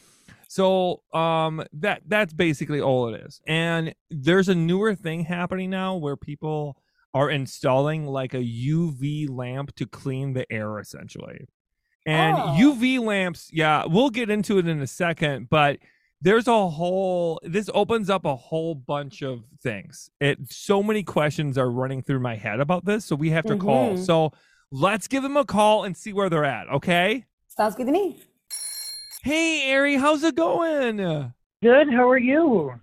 So 0.48 1.02
um 1.12 1.64
that 1.72 2.02
that's 2.06 2.32
basically 2.32 2.80
all 2.80 3.12
it 3.12 3.20
is. 3.26 3.40
And 3.46 3.94
there's 4.10 4.48
a 4.48 4.54
newer 4.54 4.94
thing 4.94 5.24
happening 5.24 5.70
now 5.70 5.96
where 5.96 6.16
people 6.16 6.76
are 7.14 7.30
installing 7.30 8.06
like 8.06 8.34
a 8.34 8.38
UV 8.42 9.28
lamp 9.30 9.74
to 9.76 9.86
clean 9.86 10.34
the 10.34 10.50
air 10.52 10.78
essentially. 10.78 11.46
And 12.04 12.36
Oh. 12.38 12.54
UV 12.58 13.00
lamps, 13.00 13.50
yeah, 13.52 13.84
we'll 13.86 14.10
get 14.10 14.30
into 14.30 14.58
it 14.58 14.68
in 14.68 14.80
a 14.80 14.86
second, 14.86 15.48
but 15.50 15.78
there's 16.20 16.46
a 16.46 16.68
whole 16.68 17.40
this 17.42 17.68
opens 17.74 18.08
up 18.08 18.24
a 18.24 18.36
whole 18.36 18.74
bunch 18.74 19.22
of 19.22 19.40
things. 19.62 20.08
It 20.20 20.38
so 20.52 20.82
many 20.82 21.02
questions 21.02 21.58
are 21.58 21.70
running 21.70 22.02
through 22.02 22.20
my 22.20 22.36
head 22.36 22.60
about 22.60 22.84
this, 22.84 23.04
so 23.04 23.16
we 23.16 23.30
have 23.30 23.44
to 23.46 23.56
call. 23.56 23.94
Mhm. 23.94 24.04
So 24.06 24.32
let's 24.70 25.08
give 25.08 25.22
them 25.22 25.36
a 25.36 25.44
call 25.44 25.84
and 25.84 25.96
see 25.96 26.12
where 26.12 26.30
they're 26.30 26.44
at, 26.44 26.68
okay? 26.68 27.24
Sounds 27.48 27.74
good 27.74 27.86
to 27.86 27.92
me. 27.92 28.18
Hey 29.22 29.72
Ari, 29.74 29.96
how's 29.96 30.22
it 30.22 30.34
going? 30.36 30.96
Good. 31.62 31.92
How 31.92 32.08
are 32.08 32.18
you? 32.18 32.74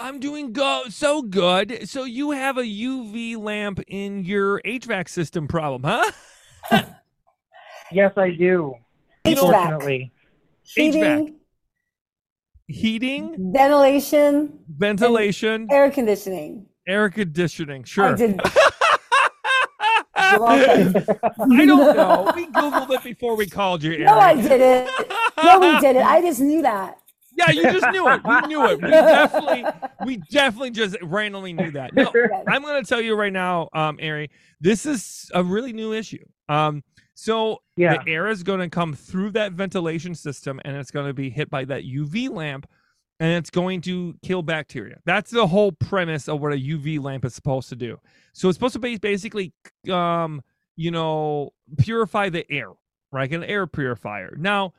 I'm 0.00 0.20
doing 0.20 0.52
go 0.52 0.84
so 0.88 1.22
good. 1.22 1.88
So 1.88 2.04
you 2.04 2.30
have 2.30 2.56
a 2.56 2.62
UV 2.62 3.36
lamp 3.36 3.80
in 3.88 4.24
your 4.24 4.60
HVAC 4.64 5.08
system 5.08 5.48
problem, 5.48 5.82
huh? 5.84 6.10
Yes, 7.90 8.12
I 8.18 8.32
do. 8.32 8.74
HVAC. 9.24 9.38
Fortunately. 9.38 10.12
Heating, 10.62 11.36
Heating, 12.66 13.50
ventilation, 13.54 14.58
ventilation, 14.68 15.68
air 15.70 15.90
conditioning. 15.90 16.66
air 16.86 17.08
conditioning. 17.08 17.80
I 17.80 17.84
Sure. 17.86 18.14
did. 18.14 18.38
I 20.14 20.36
don't 21.64 21.96
know. 21.96 22.30
We 22.36 22.44
googled 22.48 22.90
it 22.90 23.02
before 23.02 23.36
we 23.36 23.46
called 23.46 23.82
you. 23.82 23.96
No, 24.04 24.18
I 24.18 24.34
didn't. 24.34 24.90
No, 25.44 25.58
we 25.60 25.80
didn't. 25.80 26.02
I 26.02 26.20
just 26.20 26.40
knew 26.40 26.62
that. 26.62 26.98
Yeah, 27.36 27.50
you 27.50 27.62
just 27.62 27.86
knew 27.92 28.08
it. 28.08 28.20
We 28.24 28.40
knew 28.48 28.66
it. 28.66 28.82
We 28.82 28.90
definitely, 28.90 29.64
we 30.04 30.16
definitely 30.30 30.70
just 30.70 30.96
randomly 31.02 31.52
knew 31.52 31.70
that. 31.70 31.94
No, 31.94 32.10
I'm 32.48 32.62
going 32.62 32.82
to 32.82 32.88
tell 32.88 33.00
you 33.00 33.14
right 33.14 33.32
now, 33.32 33.68
um, 33.74 33.98
Ari, 34.02 34.30
this 34.60 34.84
is 34.86 35.30
a 35.34 35.44
really 35.44 35.72
new 35.72 35.92
issue. 35.92 36.24
Um, 36.48 36.82
so 37.14 37.58
Yeah. 37.76 37.98
the 38.04 38.10
air 38.10 38.28
is 38.28 38.42
going 38.42 38.58
to 38.60 38.68
come 38.68 38.92
through 38.94 39.30
that 39.32 39.52
ventilation 39.52 40.14
system, 40.16 40.60
and 40.64 40.76
it's 40.76 40.90
going 40.90 41.06
to 41.06 41.14
be 41.14 41.30
hit 41.30 41.48
by 41.48 41.64
that 41.66 41.84
UV 41.84 42.28
lamp, 42.28 42.66
and 43.20 43.32
it's 43.32 43.50
going 43.50 43.82
to 43.82 44.16
kill 44.24 44.42
bacteria. 44.42 44.98
That's 45.04 45.30
the 45.30 45.46
whole 45.46 45.70
premise 45.70 46.28
of 46.28 46.40
what 46.40 46.52
a 46.52 46.56
UV 46.56 47.00
lamp 47.00 47.24
is 47.24 47.34
supposed 47.34 47.68
to 47.68 47.76
do. 47.76 47.98
So 48.32 48.48
it's 48.48 48.56
supposed 48.56 48.72
to 48.74 48.78
be 48.80 48.96
basically, 48.98 49.52
um, 49.90 50.42
you 50.74 50.90
know, 50.90 51.50
purify 51.78 52.30
the 52.30 52.44
air, 52.50 52.70
like 53.12 53.30
an 53.30 53.44
air 53.44 53.66
purifier. 53.68 54.34
Now, 54.38 54.68
th- 54.68 54.72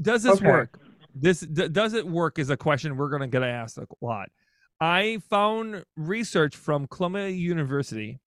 does 0.00 0.22
this 0.22 0.38
Okay. 0.38 0.46
work? 0.46 0.78
This 1.14 1.40
d- 1.40 1.68
does 1.68 1.94
it 1.94 2.06
work 2.06 2.38
is 2.38 2.50
a 2.50 2.56
question 2.56 2.96
we're 2.96 3.10
going 3.10 3.22
to 3.22 3.28
get 3.28 3.42
asked 3.42 3.78
a 3.78 3.86
lot. 4.00 4.30
I 4.80 5.18
found 5.30 5.84
research 5.96 6.56
from 6.56 6.86
Columbia 6.88 7.28
University, 7.28 8.18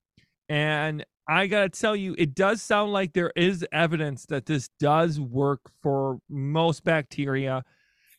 and 0.48 1.04
I 1.28 1.46
got 1.46 1.72
to 1.72 1.80
tell 1.80 1.94
you, 1.94 2.14
it 2.16 2.34
does 2.34 2.62
sound 2.62 2.92
like 2.92 3.12
there 3.12 3.32
is 3.36 3.66
evidence 3.70 4.24
that 4.26 4.46
this 4.46 4.70
does 4.80 5.20
work 5.20 5.60
for 5.82 6.18
most 6.30 6.84
bacteria. 6.84 7.64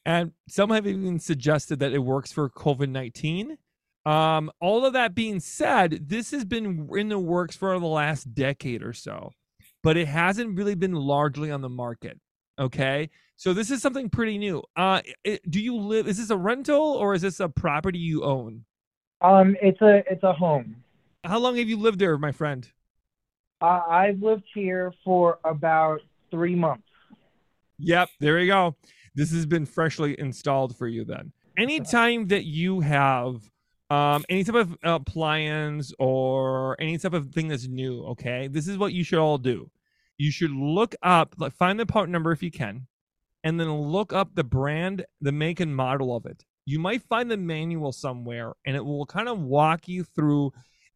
And 0.06 0.32
some 0.48 0.70
have 0.70 0.86
even 0.86 1.20
suggested 1.20 1.80
that 1.80 1.92
it 1.92 2.00
works 2.00 2.32
for 2.32 2.50
COVID 2.50 2.90
19. 2.90 3.58
Um, 4.06 4.52
all 4.62 4.86
of 4.86 4.94
that 4.94 5.14
being 5.16 5.40
said, 5.40 6.08
this 6.08 6.32
has 6.32 6.46
been 6.46 6.88
in 6.96 7.10
the 7.10 7.20
works 7.20 7.56
for 7.56 7.78
the 7.80 7.86
last 7.88 8.34
decade 8.34 8.82
or 8.84 8.94
so, 8.94 9.32
but 9.84 9.98
it 9.98 10.08
hasn't 10.08 10.58
really 10.58 10.76
been 10.76 10.94
largely 10.94 11.52
on 11.52 11.62
the 11.62 11.70
market. 11.70 12.20
Okay. 12.60 13.10
So 13.38 13.54
this 13.54 13.72
is 13.72 13.82
something 13.82 14.10
pretty 14.10 14.38
new. 14.38 14.62
Uh, 14.76 15.02
it, 15.24 15.50
do 15.50 15.62
you 15.62 15.78
live? 15.78 16.08
Is 16.08 16.18
this 16.18 16.30
a 16.30 16.36
rental 16.36 16.78
or 16.78 17.14
is 17.14 17.22
this 17.22 17.40
a 17.40 17.48
property 17.48 17.98
you 17.98 18.24
own? 18.24 18.66
Um, 19.22 19.56
it's 19.62 19.82
a 19.82 20.04
it's 20.12 20.24
a 20.24 20.34
home. 20.34 20.84
How 21.24 21.40
long 21.40 21.56
have 21.58 21.70
you 21.70 21.78
lived 21.78 22.00
there, 22.00 22.18
my 22.18 22.32
friend? 22.32 22.70
Uh, 23.62 23.82
I've 23.90 24.22
lived 24.22 24.44
here 24.54 24.94
for 25.04 25.40
about 25.44 26.02
three 26.32 26.56
months. 26.56 26.84
Yep, 27.78 28.10
there 28.20 28.40
you 28.40 28.48
go. 28.48 28.76
This 29.16 29.32
has 29.32 29.46
been 29.46 29.66
freshly 29.66 30.20
installed 30.20 30.78
for 30.78 30.88
you 30.88 31.04
then. 31.04 31.32
Anytime 31.58 32.28
that 32.28 32.46
you 32.46 32.82
have 32.82 33.50
um, 33.90 34.24
any 34.30 34.44
type 34.44 34.56
of 34.56 34.78
appliance 34.84 35.94
or 36.00 36.80
any 36.80 36.98
type 36.98 37.14
of 37.14 37.32
thing 37.32 37.50
that's 37.50 37.68
new, 37.68 38.04
okay, 38.06 38.48
this 38.48 38.68
is 38.68 38.78
what 38.78 38.94
you 38.94 39.04
should 39.04 39.20
all 39.20 39.38
do. 39.38 39.70
You 40.20 40.32
should 40.32 40.52
look 40.52 40.96
up, 41.02 41.34
like, 41.40 41.54
find 41.54 41.80
the 41.80 41.86
part 41.88 42.10
number 42.10 42.32
if 42.32 42.44
you 42.44 42.52
can, 42.52 42.86
and 43.44 43.60
then 43.60 43.72
look 43.74 44.14
up 44.14 44.36
the 44.36 44.44
brand, 44.44 45.06
the 45.22 45.32
make 45.32 45.60
and 45.60 45.76
model 45.76 46.16
of 46.16 46.26
it. 46.28 46.44
You 46.66 46.78
might 46.78 47.02
find 47.02 47.32
the 47.32 47.38
manual 47.38 47.92
somewhere, 47.94 48.54
and 48.66 48.76
it 48.76 48.86
will 48.86 49.06
kind 49.06 49.28
of 49.28 49.40
walk 49.40 49.88
you 49.88 50.04
through 50.04 50.52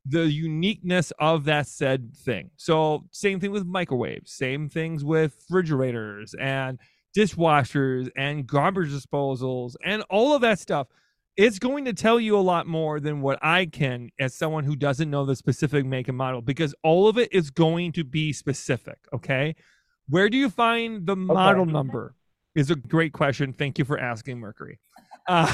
the 0.06 0.30
uniqueness 0.30 1.12
of 1.20 1.46
that 1.46 1.68
said 1.68 2.14
thing. 2.16 2.52
So, 2.58 3.06
same 3.12 3.40
thing 3.40 3.52
with 3.52 3.66
microwaves, 3.66 4.34
same 4.34 4.68
things 4.68 5.06
with 5.06 5.34
refrigerators 5.50 6.36
and 6.40 6.78
dishwashers 7.18 8.10
and 8.18 8.46
garbage 8.46 8.92
disposals 8.92 9.76
and 9.86 10.04
all 10.10 10.36
of 10.36 10.42
that 10.42 10.60
stuff. 10.60 10.88
It's 11.36 11.58
going 11.58 11.86
to 11.86 11.94
tell 11.94 12.20
you 12.20 12.38
a 12.38 12.42
lot 12.42 12.68
more 12.68 13.00
than 13.00 13.22
what 13.22 13.40
I 13.42 13.66
can 13.66 14.12
as 14.20 14.36
someone 14.36 14.64
who 14.64 14.76
doesn't 14.76 15.10
know 15.10 15.26
the 15.26 15.36
specific 15.36 15.84
make 15.84 16.08
and 16.08 16.18
model 16.18 16.42
because 16.42 16.76
all 16.84 17.08
of 17.08 17.18
it 17.18 17.34
is 17.34 17.50
going 17.50 17.92
to 17.94 18.04
be 18.04 18.32
specific. 18.34 19.00
Okay. 19.12 19.56
Where 20.10 20.30
do 20.30 20.38
you 20.38 20.50
find 20.50 21.08
the 21.08 21.16
model 21.16 21.66
number? 21.66 22.14
Is 22.56 22.70
a 22.70 22.76
great 22.76 23.14
question. 23.14 23.52
Thank 23.52 23.80
you 23.80 23.86
for 23.86 24.00
asking, 24.00 24.40
Mercury. 24.40 24.80
Uh, 25.26 25.48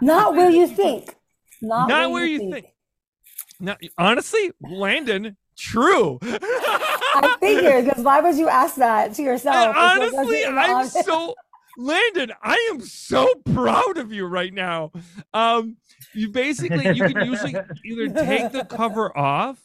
Not 0.00 0.34
where 0.34 0.50
you 0.50 0.68
think. 0.68 1.16
Not, 1.60 1.88
Not 1.88 2.12
where 2.12 2.24
you 2.24 2.50
think. 2.50 2.66
now, 3.58 3.76
honestly, 3.98 4.52
Landon, 4.62 5.36
true. 5.58 6.20
I 6.22 7.36
figured 7.40 7.86
because 7.86 8.04
why 8.04 8.20
would 8.20 8.36
you 8.36 8.48
ask 8.48 8.76
that 8.76 9.14
to 9.14 9.22
yourself? 9.22 9.74
And 9.76 10.02
if 10.04 10.12
it 10.12 10.16
wasn't 10.16 10.58
honestly, 10.58 11.00
I'm 11.00 11.04
so 11.04 11.34
Landon, 11.78 12.32
I 12.42 12.70
am 12.72 12.80
so 12.80 13.34
proud 13.54 13.98
of 13.98 14.12
you 14.12 14.26
right 14.26 14.52
now. 14.52 14.92
Um, 15.32 15.76
you 16.14 16.30
basically 16.30 16.86
you 16.94 17.04
can 17.04 17.26
usually 17.26 17.54
either 17.84 18.08
take 18.08 18.52
the 18.52 18.64
cover 18.64 19.16
off 19.16 19.58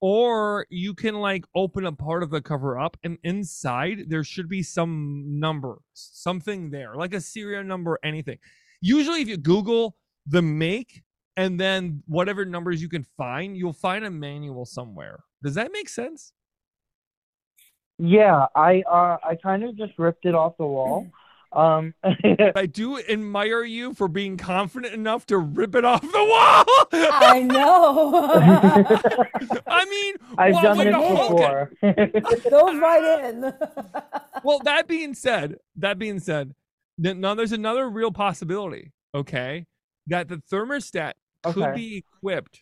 or 0.00 0.66
you 0.68 0.94
can 0.94 1.14
like 1.14 1.44
open 1.54 1.86
a 1.86 1.92
part 1.92 2.22
of 2.22 2.30
the 2.30 2.42
cover 2.42 2.78
up 2.78 2.96
and 3.04 3.16
inside 3.24 4.04
there 4.08 4.24
should 4.24 4.48
be 4.48 4.62
some 4.62 5.24
number, 5.40 5.78
something 5.94 6.70
there, 6.70 6.94
like 6.94 7.14
a 7.14 7.20
serial 7.20 7.64
number, 7.64 7.98
anything. 8.04 8.38
Usually 8.80 9.22
if 9.22 9.28
you 9.28 9.38
Google 9.38 9.96
the 10.26 10.42
make 10.42 11.02
and 11.36 11.58
then 11.58 12.02
whatever 12.06 12.44
numbers 12.44 12.82
you 12.82 12.88
can 12.88 13.06
find, 13.16 13.56
you'll 13.56 13.72
find 13.72 14.04
a 14.04 14.10
manual 14.10 14.66
somewhere. 14.66 15.24
Does 15.42 15.54
that 15.54 15.72
make 15.72 15.88
sense? 15.88 16.32
yeah, 17.98 18.46
I 18.54 18.82
uh 18.90 19.18
I 19.22 19.36
kind 19.40 19.62
of 19.64 19.76
just 19.76 19.92
ripped 19.98 20.26
it 20.26 20.34
off 20.34 20.56
the 20.58 20.66
wall. 20.66 21.06
Um, 21.54 21.94
I 22.56 22.66
do 22.66 22.98
admire 22.98 23.62
you 23.62 23.94
for 23.94 24.08
being 24.08 24.36
confident 24.36 24.92
enough 24.92 25.24
to 25.26 25.38
rip 25.38 25.76
it 25.76 25.84
off 25.84 26.02
the 26.02 26.08
wall. 26.08 26.64
I 26.92 27.42
know. 27.42 28.20
I 29.66 29.84
mean, 29.84 30.16
I've 30.36 30.54
what 30.54 30.62
done 30.62 30.78
way 30.78 30.84
this 30.84 31.82
it? 31.82 32.40
before. 32.40 32.50
Goes 32.50 32.80
right 32.80 33.30
in. 33.30 33.52
Well, 34.42 34.58
that 34.64 34.86
being 34.86 35.14
said, 35.14 35.56
that 35.76 35.98
being 35.98 36.18
said, 36.20 36.54
now 36.98 37.34
there's 37.34 37.52
another 37.52 37.88
real 37.88 38.10
possibility. 38.10 38.92
Okay, 39.14 39.64
that 40.08 40.28
the 40.28 40.42
thermostat 40.52 41.12
could 41.42 41.74
be 41.74 41.96
equipped 41.96 42.60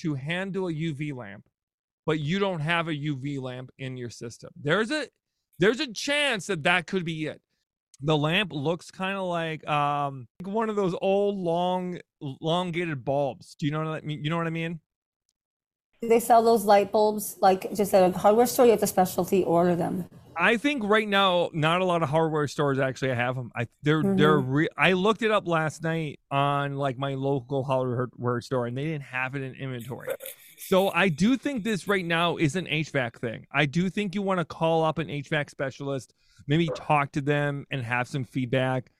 to 0.00 0.14
handle 0.14 0.68
a 0.68 0.72
UV 0.72 1.14
lamp, 1.14 1.48
but 2.06 2.18
you 2.18 2.38
don't 2.38 2.60
have 2.60 2.88
a 2.88 2.94
UV 2.94 3.42
lamp 3.42 3.70
in 3.76 3.98
your 3.98 4.08
system. 4.08 4.48
There's 4.58 4.90
a 4.90 5.08
there's 5.58 5.80
a 5.80 5.92
chance 5.92 6.46
that 6.46 6.62
that 6.62 6.86
could 6.86 7.04
be 7.04 7.26
it. 7.26 7.42
The 8.02 8.16
lamp 8.16 8.52
looks 8.52 8.90
kind 8.90 9.16
of 9.16 9.24
like 9.26 9.66
um 9.68 10.26
like 10.42 10.52
one 10.52 10.68
of 10.68 10.76
those 10.76 10.94
old 11.00 11.38
long 11.38 11.98
elongated 12.20 13.04
bulbs. 13.04 13.54
Do 13.58 13.66
you 13.66 13.72
know 13.72 13.78
what 13.78 14.02
I 14.02 14.06
mean? 14.06 14.24
You 14.24 14.30
know 14.30 14.36
what 14.36 14.46
I 14.46 14.50
mean? 14.50 14.80
Do 16.00 16.08
they 16.08 16.18
sell 16.18 16.42
those 16.42 16.64
light 16.64 16.90
bulbs 16.90 17.36
like 17.40 17.72
just 17.74 17.94
at 17.94 18.02
a 18.02 18.18
hardware 18.18 18.46
store? 18.46 18.64
You 18.64 18.72
have 18.72 18.80
to 18.80 18.88
specialty 18.88 19.44
order 19.44 19.76
them. 19.76 20.06
I 20.36 20.56
think 20.56 20.82
right 20.82 21.06
now, 21.06 21.50
not 21.52 21.80
a 21.80 21.84
lot 21.84 22.02
of 22.02 22.08
hardware 22.08 22.48
stores 22.48 22.78
actually 22.78 23.14
have 23.14 23.36
them. 23.36 23.52
I 23.54 23.68
they're 23.82 24.02
they're 24.02 24.38
re- 24.38 24.68
I 24.76 24.94
looked 24.94 25.22
it 25.22 25.30
up 25.30 25.46
last 25.46 25.82
night 25.82 26.18
on 26.30 26.76
like 26.76 26.98
my 26.98 27.14
local 27.14 27.62
hardware 27.62 28.40
store, 28.40 28.66
and 28.66 28.76
they 28.76 28.84
didn't 28.84 29.04
have 29.04 29.36
it 29.36 29.42
in 29.42 29.54
inventory. 29.54 30.08
So 30.68 30.90
I 30.90 31.08
do 31.08 31.36
think 31.36 31.64
this 31.64 31.88
right 31.88 32.04
now 32.04 32.36
is 32.36 32.56
an 32.56 32.66
HVAC 32.66 33.18
thing. 33.18 33.46
I 33.52 33.66
do 33.66 33.90
think 33.90 34.14
you 34.14 34.22
want 34.22 34.38
to 34.38 34.44
call 34.44 34.84
up 34.84 34.98
an 34.98 35.08
HVAC 35.08 35.50
specialist, 35.50 36.14
maybe 36.46 36.68
talk 36.74 37.12
to 37.12 37.20
them 37.20 37.66
and 37.70 37.82
have 37.82 38.06
some 38.08 38.24
feedback, 38.24 38.90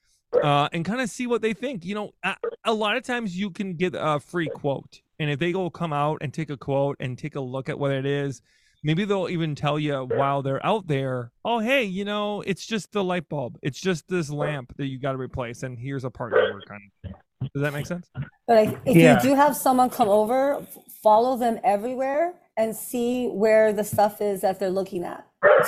uh, 0.43 0.67
and 0.73 0.83
kind 0.83 1.01
of 1.01 1.09
see 1.09 1.25
what 1.25 1.41
they 1.41 1.53
think. 1.53 1.85
You 1.85 1.95
know, 1.95 2.11
a, 2.23 2.35
a 2.65 2.73
lot 2.73 2.97
of 2.97 3.03
times 3.03 3.37
you 3.37 3.49
can 3.49 3.75
get 3.75 3.93
a 3.97 4.19
free 4.19 4.49
quote, 4.49 5.01
and 5.19 5.29
if 5.29 5.39
they 5.39 5.51
go 5.51 5.69
come 5.69 5.93
out 5.93 6.17
and 6.21 6.33
take 6.33 6.49
a 6.49 6.57
quote 6.57 6.97
and 6.99 7.17
take 7.17 7.35
a 7.35 7.41
look 7.41 7.69
at 7.69 7.79
what 7.79 7.91
it 7.91 8.05
is, 8.05 8.41
maybe 8.83 9.05
they'll 9.05 9.29
even 9.29 9.55
tell 9.55 9.79
you 9.79 10.07
while 10.11 10.41
they're 10.41 10.63
out 10.65 10.87
there, 10.87 11.31
oh 11.45 11.59
hey, 11.59 11.83
you 11.83 12.05
know, 12.05 12.41
it's 12.41 12.65
just 12.65 12.91
the 12.91 13.03
light 13.03 13.29
bulb. 13.29 13.57
It's 13.63 13.79
just 13.79 14.07
this 14.07 14.29
lamp 14.29 14.75
that 14.77 14.87
you 14.87 14.99
got 14.99 15.13
to 15.13 15.17
replace, 15.17 15.63
and 15.63 15.79
here's 15.79 16.03
a 16.03 16.09
part 16.09 16.33
to 16.33 16.39
work 16.53 16.69
on. 16.69 17.13
Does 17.53 17.61
that 17.61 17.73
make 17.73 17.85
sense? 17.85 18.09
But 18.47 18.57
I- 18.57 18.77
if 18.85 18.95
Yeah. 18.97 19.15
you 19.15 19.29
do 19.29 19.35
have 19.35 19.55
someone 19.55 19.89
come 19.89 20.09
over, 20.09 20.65
follow 21.01 21.35
them 21.37 21.59
everywhere 21.63 22.33
and 22.57 22.75
see 22.75 23.27
where 23.27 23.73
the 23.73 23.83
stuff 23.83 24.21
is 24.21 24.41
that 24.41 24.59
they're 24.59 24.69
looking 24.69 25.03
at. 25.03 25.25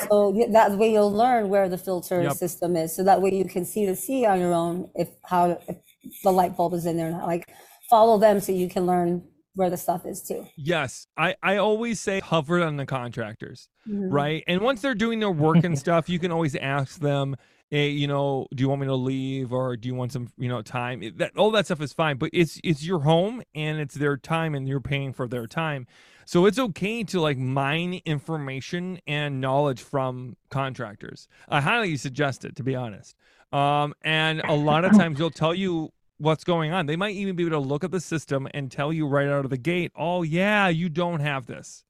So 0.09 0.31
that 0.51 0.71
way 0.77 0.91
you'll 0.91 1.11
learn 1.11 1.49
where 1.49 1.67
the 1.67 1.77
filter 1.77 2.21
Yep. 2.21 2.33
system 2.33 2.75
is. 2.75 2.95
So 2.95 3.03
that 3.03 3.21
way 3.21 3.31
you 3.33 3.45
can 3.45 3.65
see 3.65 3.85
to 3.85 3.95
see 3.95 4.25
on 4.25 4.39
your 4.39 4.53
own 4.53 4.89
if 4.95 5.09
how 5.23 5.57
if 5.67 5.77
the 6.23 6.31
light 6.31 6.55
bulb 6.55 6.73
is 6.73 6.85
in 6.85 6.97
there. 6.97 7.07
or 7.07 7.11
not. 7.11 7.27
Like 7.27 7.49
follow 7.89 8.17
them 8.17 8.39
so 8.39 8.51
you 8.51 8.69
can 8.69 8.85
learn 8.85 9.23
where 9.55 9.69
the 9.69 9.77
stuff 9.77 10.05
is 10.05 10.21
too. 10.21 10.45
Yes, 10.57 11.07
I 11.17 11.35
I 11.41 11.57
always 11.57 11.99
say 12.01 12.19
hover 12.19 12.61
on 12.63 12.77
the 12.77 12.85
contractors. 12.85 13.67
Mhm. 13.87 14.07
right? 14.11 14.43
And 14.47 14.61
once 14.61 14.81
they're 14.81 14.95
doing 14.95 15.19
their 15.19 15.31
work 15.31 15.63
and 15.63 15.77
stuff, 15.85 16.09
you 16.09 16.17
can 16.19 16.31
always 16.31 16.55
ask 16.55 16.99
them, 16.99 17.35
hey, 17.71 17.89
you 17.89 18.07
know, 18.07 18.47
do 18.53 18.61
you 18.61 18.69
want 18.69 18.81
me 18.81 18.87
to 18.87 18.95
leave 18.95 19.51
or 19.51 19.75
do 19.75 19.87
you 19.87 19.95
want 19.95 20.11
some, 20.11 20.29
you 20.37 20.47
know, 20.47 20.61
time? 20.61 21.01
It- 21.03 21.17
That 21.17 21.35
all 21.37 21.51
that 21.51 21.65
stuff 21.65 21.81
is 21.81 21.93
fine, 21.93 22.17
but 22.17 22.29
it's 22.33 22.59
it's 22.63 22.85
your 22.85 22.99
home 22.99 23.41
and 23.53 23.79
it's 23.79 23.95
their 23.95 24.17
time 24.17 24.53
and 24.55 24.67
you're 24.67 24.79
paying 24.81 25.13
for 25.13 25.27
their 25.27 25.47
time. 25.47 25.87
So 26.25 26.45
it's 26.45 26.57
okay 26.57 27.03
to 27.03 27.19
like 27.19 27.37
mine 27.37 28.01
information 28.05 28.99
and 29.07 29.39
knowledge 29.41 29.81
from 29.81 30.37
contractors. 30.49 31.27
I 31.49 31.61
highly 31.61 31.97
suggest 31.97 32.45
it 32.45 32.55
to 32.57 32.63
be 32.63 32.75
honest. 32.75 33.15
Um, 33.51 33.93
and 34.01 34.41
a 34.47 34.55
lot 34.55 34.85
of 34.85 34.91
times 34.97 35.17
they'll 35.17 35.29
tell 35.29 35.53
you 35.53 35.91
what's 36.17 36.43
going 36.43 36.71
on. 36.71 36.85
They 36.85 36.95
might 36.95 37.15
even 37.15 37.35
be 37.35 37.45
able 37.45 37.61
to 37.61 37.67
look 37.67 37.83
at 37.83 37.91
the 37.91 37.99
system 37.99 38.47
and 38.53 38.71
tell 38.71 38.91
you 38.93 39.05
right 39.07 39.27
out 39.27 39.43
of 39.45 39.49
the 39.51 39.57
gate, 39.57 39.91
"Oh 39.95 40.23
yeah, 40.23 40.67
you 40.67 40.89
don't 40.89 41.19
have 41.19 41.45
this." 41.45 41.83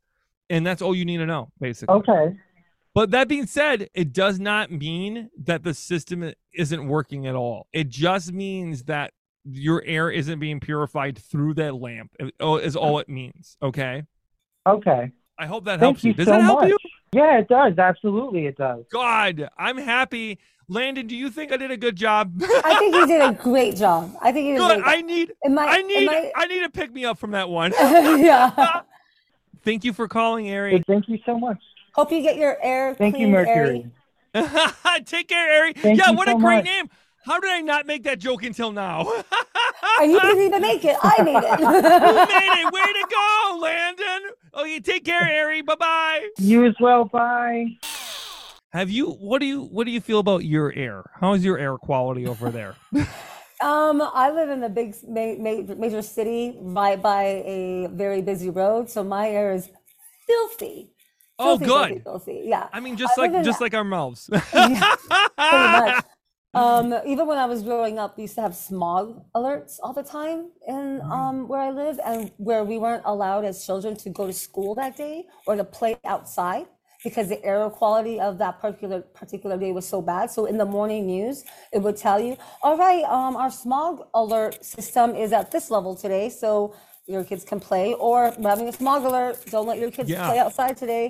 And 0.50 0.66
that's 0.66 0.82
all 0.82 0.94
you 0.96 1.06
need 1.06 1.18
to 1.18 1.26
know, 1.26 1.50
basically. 1.60 1.96
Okay. 1.96 2.36
But 2.96 3.12
that 3.12 3.28
being 3.28 3.46
said, 3.46 3.90
it 3.94 4.14
does 4.14 4.40
not 4.40 4.72
mean 4.72 5.30
that 5.44 5.64
the 5.64 5.74
system 5.74 6.32
isn't 6.54 6.88
working 6.88 7.28
at 7.28 7.36
all. 7.36 7.68
It 7.74 7.90
just 7.90 8.32
means 8.32 8.86
that 8.86 9.12
your 9.44 9.84
air 9.86 10.10
isn't 10.10 10.40
being 10.40 10.60
purified 10.62 11.18
through 11.20 11.56
that 11.56 11.76
lamp. 11.76 12.16
oh, 12.40 12.56
Is 12.56 12.76
all 12.78 12.98
it 13.00 13.10
means. 13.10 13.58
Okay. 13.62 14.04
Okay. 14.66 15.12
I 15.38 15.46
hope 15.46 15.66
that 15.66 15.82
Thank 15.82 15.98
helps 15.98 16.04
you 16.06 16.10
you. 16.12 16.14
Does 16.16 16.26
so 16.28 16.32
that 16.32 16.42
help 16.42 16.62
much. 16.62 16.70
you? 16.70 16.78
Yeah, 17.12 17.38
it 17.40 17.48
does. 17.50 17.78
Absolutely, 17.78 18.46
it 18.46 18.58
does. 18.58 18.86
God, 18.92 19.50
I'm 19.58 19.78
happy. 19.78 20.40
Landon, 20.70 21.06
do 21.06 21.16
you 21.18 21.30
think 21.30 21.52
I 21.52 21.58
did 21.58 21.70
a 21.72 21.78
good 21.78 21.98
job? 21.98 22.42
I 22.42 22.76
think 22.80 22.96
you 22.96 23.06
did 23.08 23.22
a 23.22 23.34
great 23.44 23.76
job. 23.76 24.16
I 24.22 24.32
think 24.32 24.48
you 24.48 24.54
did. 24.54 24.60
Good. 24.62 24.80
a 24.80 24.84
I 24.88 24.94
great 25.02 25.06
need. 25.06 25.34
Am 25.46 25.60
I- 25.60 25.66
I 25.66 25.76
am 25.76 25.88
need. 25.88 26.10
I- 26.10 26.32
I 26.36 26.48
need 26.48 26.62
to 26.64 26.70
pick 26.70 26.92
me 26.94 27.04
up 27.06 27.18
from 27.20 27.32
that 27.32 27.50
one. 27.50 27.74
yeah. 27.80 28.82
Thank 29.64 29.84
you 29.84 29.92
for 29.94 30.08
calling, 30.08 30.50
Ari. 30.52 30.82
Thank 30.88 31.10
you 31.10 31.20
so 31.26 31.38
much. 31.38 31.58
Hope 31.96 32.12
you 32.12 32.22
get 32.22 32.36
your 32.36 32.58
air 32.62 32.94
Thank 32.94 33.18
you. 33.18 33.28
Mercury. 33.28 33.90
Take 35.06 35.30
care, 35.30 35.62
Ari. 35.62 35.74
Thank 35.74 35.98
yeah, 35.98 36.10
you 36.12 36.18
what 36.18 36.28
a 36.28 36.34
great 36.36 36.58
much. 36.58 36.66
name. 36.66 36.90
How 37.26 37.40
did 37.40 37.50
I 37.50 37.62
not 37.62 37.88
make 37.88 38.04
that 38.04 38.20
joke 38.20 38.44
until 38.44 38.72
now? 38.72 39.10
And 40.02 40.12
you 40.12 40.20
didn't 40.20 40.44
even 40.44 40.62
make 40.62 40.84
it. 40.84 40.98
I 41.02 41.22
made 41.24 41.36
Who 41.36 41.76
it. 41.76 41.84
made 41.84 42.62
it? 42.62 42.74
Way 42.74 42.82
to 42.82 43.08
go, 43.10 43.60
Landon. 43.62 44.32
Oh, 44.54 44.62
Okay, 44.64 44.80
take 44.82 45.06
care, 45.06 45.22
Ari. 45.46 45.62
Bye 45.62 45.76
bye. 45.76 46.28
You 46.38 46.66
as 46.66 46.74
well. 46.82 47.06
Bye. 47.06 47.68
Have 48.74 48.90
you? 48.90 49.12
What 49.12 49.40
do 49.40 49.46
you? 49.46 49.62
What 49.62 49.86
do 49.86 49.92
you 49.92 50.02
feel 50.02 50.20
about 50.20 50.44
your 50.44 50.74
air? 50.74 51.04
How's 51.22 51.46
your 51.46 51.58
air 51.58 51.78
quality 51.78 52.28
over 52.28 52.50
there? 52.50 52.76
Um, 53.62 54.02
I 54.02 54.32
live 54.32 54.50
in 54.50 54.64
a 54.64 54.70
big 54.70 54.96
ma- 55.08 55.36
ma- 55.38 55.76
major 55.76 56.02
city 56.02 56.58
right 56.60 57.02
by 57.02 57.24
a 57.46 57.88
very 57.94 58.22
busy 58.22 58.50
road, 58.50 58.90
so 58.90 59.02
my 59.04 59.30
air 59.30 59.54
is 59.54 59.70
filthy. 60.28 60.90
Oh, 61.38 61.58
Filthy, 61.58 61.66
filthy, 61.66 61.94
good. 61.96 62.04
filthy. 62.04 62.42
Yeah, 62.46 62.70
I 62.72 62.80
mean, 62.80 62.96
just 62.96 63.18
I 63.18 63.22
like 63.28 63.44
just 63.44 63.60
like 63.62 63.74
our 63.74 63.84
mouths. 63.84 64.30
pretty 64.52 65.68
much. 65.80 66.04
Um, 66.56 66.94
even 67.06 67.28
when 67.28 67.38
I 67.38 67.46
was 67.48 67.64
growing 67.64 68.00
up, 68.00 68.16
we 68.16 68.22
used 68.24 68.36
to 68.36 68.42
have 68.42 68.56
smog 68.56 69.22
alerts 69.36 69.78
all 69.84 69.92
the 69.92 70.04
time 70.04 70.52
in 70.66 71.02
Mm. 71.04 71.12
um, 71.12 71.48
where 71.50 71.60
I 71.60 71.70
live, 71.72 72.00
and 72.06 72.32
where 72.38 72.64
we 72.64 72.78
weren't 72.78 73.04
allowed 73.04 73.44
as 73.44 73.66
children 73.66 73.98
to 73.98 74.10
go 74.10 74.26
to 74.26 74.32
school 74.32 74.74
that 74.76 74.96
day 74.96 75.26
or 75.48 75.58
to 75.58 75.66
play 75.66 75.98
outside 76.06 76.68
because 77.04 77.28
the 77.28 77.44
air 77.44 77.70
quality 77.70 78.22
of 78.22 78.38
that 78.38 78.62
particular 78.62 79.02
particular 79.02 79.58
day 79.58 79.74
was 79.74 79.86
so 79.86 80.02
bad. 80.02 80.32
So 80.32 80.46
in 80.46 80.58
the 80.58 80.66
morning 80.78 81.06
news, 81.06 81.44
it 81.74 81.80
would 81.80 81.98
tell 81.98 82.22
you, 82.22 82.38
"All 82.64 82.78
right, 82.78 83.04
um, 83.04 83.36
our 83.36 83.52
smog 83.52 84.08
alert 84.14 84.64
system 84.64 85.14
is 85.14 85.34
at 85.34 85.52
this 85.52 85.70
level 85.70 85.94
today, 85.94 86.30
so 86.30 86.74
your 87.06 87.26
kids 87.26 87.44
can 87.44 87.60
play." 87.60 87.96
Or 87.96 88.34
we're 88.40 88.50
having 88.50 88.70
a 88.70 88.72
smog 88.72 89.04
alert, 89.04 89.44
don't 89.52 89.68
let 89.68 89.78
your 89.78 89.92
kids 89.92 90.10
Yeah. 90.10 90.26
play 90.30 90.40
outside 90.40 90.78
today. 90.78 91.06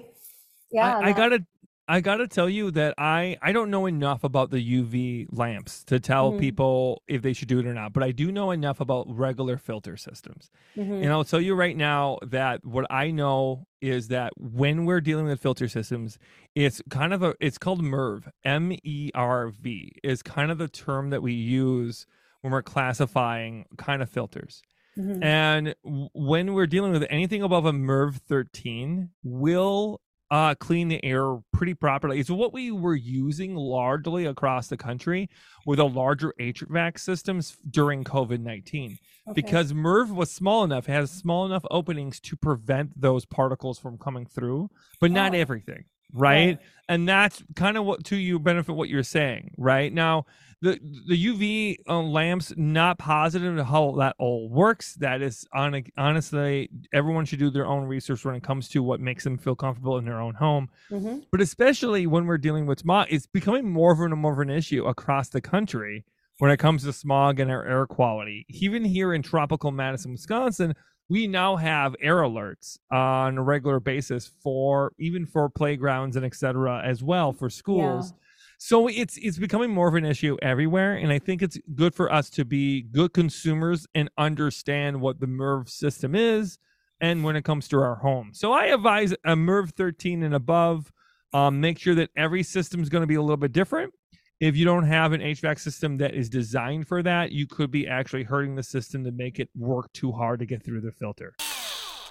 Yeah, 0.72 0.98
I, 0.98 1.10
I 1.10 1.14
gotta 1.14 1.46
I 1.88 2.02
gotta 2.02 2.28
tell 2.28 2.50
you 2.50 2.72
that 2.72 2.96
I 2.98 3.38
I 3.44 3.52
don't 3.52 3.70
know 3.70 3.86
enough 3.86 4.24
about 4.24 4.50
the 4.50 4.58
UV 4.60 5.28
lamps 5.32 5.84
to 5.86 6.00
tell 6.00 6.32
Mhm. 6.34 6.40
people 6.40 7.04
if 7.08 7.22
they 7.22 7.32
should 7.34 7.48
do 7.48 7.60
it 7.60 7.68
or 7.68 7.74
not, 7.76 7.94
but 7.94 8.02
I 8.02 8.12
do 8.12 8.32
know 8.32 8.50
enough 8.52 8.80
about 8.80 9.06
regular 9.08 9.58
filter 9.58 9.96
systems. 9.96 10.50
Mhm. 10.76 11.04
And 11.04 11.12
I'll 11.12 11.24
tell 11.24 11.40
you 11.42 11.54
right 11.54 11.78
now 11.78 12.18
that 12.24 12.66
what 12.66 12.88
I 12.92 13.12
know 13.12 13.68
is 13.82 14.08
that 14.08 14.34
when 14.38 14.86
we're 14.86 15.02
dealing 15.02 15.26
with 15.26 15.40
filter 15.40 15.68
systems, 15.68 16.18
it's 16.56 16.82
kind 16.90 17.14
of 17.14 17.22
a 17.22 17.36
it's 17.40 17.60
called 17.60 17.82
MERV, 17.84 18.30
M 18.44 18.72
E 18.84 19.12
R 19.14 19.50
V 19.50 19.92
is 20.04 20.24
kind 20.24 20.50
of 20.52 20.58
the 20.58 20.68
term 20.68 21.12
that 21.12 21.22
we 21.22 21.34
use 21.34 22.08
when 22.42 22.52
we're 22.52 22.64
classifying 22.64 23.66
kind 23.78 24.02
of 24.02 24.10
filters. 24.10 24.62
Mhm. 24.98 25.24
And 25.24 25.76
when 26.14 26.54
we're 26.54 26.68
dealing 26.68 26.94
with 26.94 27.06
anything 27.10 27.44
above 27.44 27.66
a 27.66 27.74
MERV 27.74 28.16
13, 28.18 29.10
will 29.24 30.00
uh, 30.32 30.56
clean 30.56 30.88
the 30.88 31.04
air 31.06 31.38
pretty 31.54 31.74
properly. 31.74 32.20
It's 32.20 32.30
what 32.30 32.54
we 32.54 32.72
were 32.72 32.96
using 32.96 33.56
largely 33.56 34.26
across 34.26 34.68
the 34.68 34.78
country 34.78 35.30
with 35.66 35.78
the 35.78 35.88
larger 35.88 36.34
HVAC 36.40 37.00
systems 37.00 37.58
during 37.70 38.04
COVID 38.04 38.40
19 38.40 38.98
Okay. 39.28 39.34
because 39.42 39.74
MERV 39.74 40.10
was 40.14 40.32
small 40.32 40.64
enough, 40.64 40.88
it 40.88 40.92
has 40.94 41.10
small 41.12 41.46
enough 41.46 41.64
openings 41.72 42.20
to 42.22 42.36
prevent 42.36 43.00
those 43.00 43.26
particles 43.26 43.80
from 43.80 43.98
coming 43.98 44.26
through, 44.26 44.70
but 45.00 45.12
not 45.12 45.34
Oh. 45.34 45.38
everything. 45.38 45.86
Right? 46.14 46.60
and 46.88 47.10
that's 47.10 47.44
kind 47.56 47.78
of 47.78 47.86
what 47.86 48.04
to 48.06 48.16
you 48.16 48.38
benefit 48.40 48.74
what 48.74 48.90
you're 48.90 49.04
saying 49.04 49.52
right? 49.58 49.92
Now 49.92 50.26
the 50.62 50.80
the 51.08 51.26
uv 51.28 51.76
uh, 51.90 52.02
lamps 52.02 52.54
not 52.56 52.98
positive 52.98 53.58
how 53.66 53.96
that 54.00 54.16
all 54.20 54.50
works. 54.50 54.96
That 54.96 55.22
is 55.22 55.46
on 55.54 55.84
honestly 55.98 56.70
everyone 56.94 57.26
should 57.26 57.40
do 57.40 57.50
their 57.50 57.66
own 57.66 57.86
research 57.86 58.24
when 58.24 58.36
it 58.36 58.44
comes 58.44 58.70
to 58.70 58.82
what 58.84 59.00
makes 59.00 59.24
them 59.24 59.38
feel 59.38 59.56
comfortable 59.56 59.98
in 59.98 60.06
their 60.06 60.22
own 60.22 60.36
home. 60.36 60.70
Mhm. 60.92 61.24
but 61.32 61.42
especially 61.42 62.08
when 62.08 62.26
we're 62.26 62.38
dealing 62.38 62.66
with 62.66 62.80
smog 62.80 63.08
it's 63.10 63.28
becoming 63.28 63.70
more 63.70 63.92
of 63.92 64.00
and 64.00 64.14
more 64.16 64.34
of 64.34 64.40
an 64.40 64.50
issue 64.50 64.86
across 64.86 65.30
the 65.30 65.42
country 65.42 66.06
when 66.38 66.52
it 66.52 66.58
comes 66.58 66.84
to 66.84 66.92
smog 66.94 67.40
and 67.40 67.50
our 67.50 67.66
air 67.66 67.86
quality. 67.88 68.46
Even 68.50 68.84
here 68.86 69.14
in 69.14 69.22
tropical 69.22 69.72
madison 69.72 70.12
wisconsin 70.14 70.74
we 71.10 71.28
now 71.28 71.56
have 71.56 71.96
air 72.02 72.18
alerts 72.18 72.80
on 72.92 73.38
a 73.38 73.44
regular 73.44 73.80
basis 73.80 74.32
for 74.42 74.94
even 74.98 75.26
for 75.26 75.50
playgrounds 75.50 76.16
and 76.16 76.26
etc 76.26 76.82
as 76.84 77.04
well 77.04 77.32
for 77.32 77.50
schools. 77.50 78.14
So 78.58 78.88
it's 78.88 79.18
it's 79.18 79.38
becoming 79.38 79.70
more 79.70 79.88
of 79.88 79.96
an 79.96 80.06
issue 80.06 80.38
everywhere 80.42 80.94
and 80.96 81.12
i 81.12 81.20
think 81.20 81.42
it's 81.42 81.58
good 81.76 81.94
for 81.94 82.12
us 82.12 82.30
to 82.32 82.46
be 82.46 82.84
good 82.84 83.14
consumers 83.14 83.86
and 83.94 84.10
understand 84.18 85.02
what 85.02 85.20
the 85.20 85.28
merv 85.28 85.70
system 85.70 86.16
is 86.16 86.58
and 87.02 87.24
when 87.24 87.36
it 87.36 87.44
comes 87.44 87.68
to 87.68 87.78
our 87.80 87.96
home. 87.96 88.32
So 88.34 88.54
i 88.54 88.66
advise 88.66 89.14
a 89.26 89.36
merv 89.36 89.72
13 89.72 90.24
and 90.24 90.34
above 90.34 90.92
um, 91.34 91.60
make 91.60 91.78
sure 91.78 91.96
that 91.96 92.12
every 92.16 92.44
system 92.44 92.82
is 92.82 92.88
going 92.88 93.02
to 93.02 93.08
be 93.08 93.16
a 93.16 93.22
little 93.22 93.36
bit 93.36 93.52
different 93.52 93.94
if 94.40 94.56
you 94.56 94.66
don't 94.66 94.84
have 94.86 95.14
an 95.14 95.22
HVAC 95.22 95.60
system 95.60 95.98
that 95.98 96.14
is 96.14 96.30
designed 96.30 96.88
for 96.88 97.02
that, 97.04 97.32
you 97.32 97.48
could 97.48 97.72
be 97.72 97.88
actually 97.88 98.24
hurting 98.24 98.56
the 98.56 98.64
system 98.64 99.04
to 99.06 99.12
make 99.12 99.40
it 99.40 99.50
work 99.56 99.92
too 99.94 100.12
hard 100.12 100.40
to 100.40 100.46
get 100.46 100.64
through 100.64 100.82
the 100.82 100.92
filter. 100.92 101.34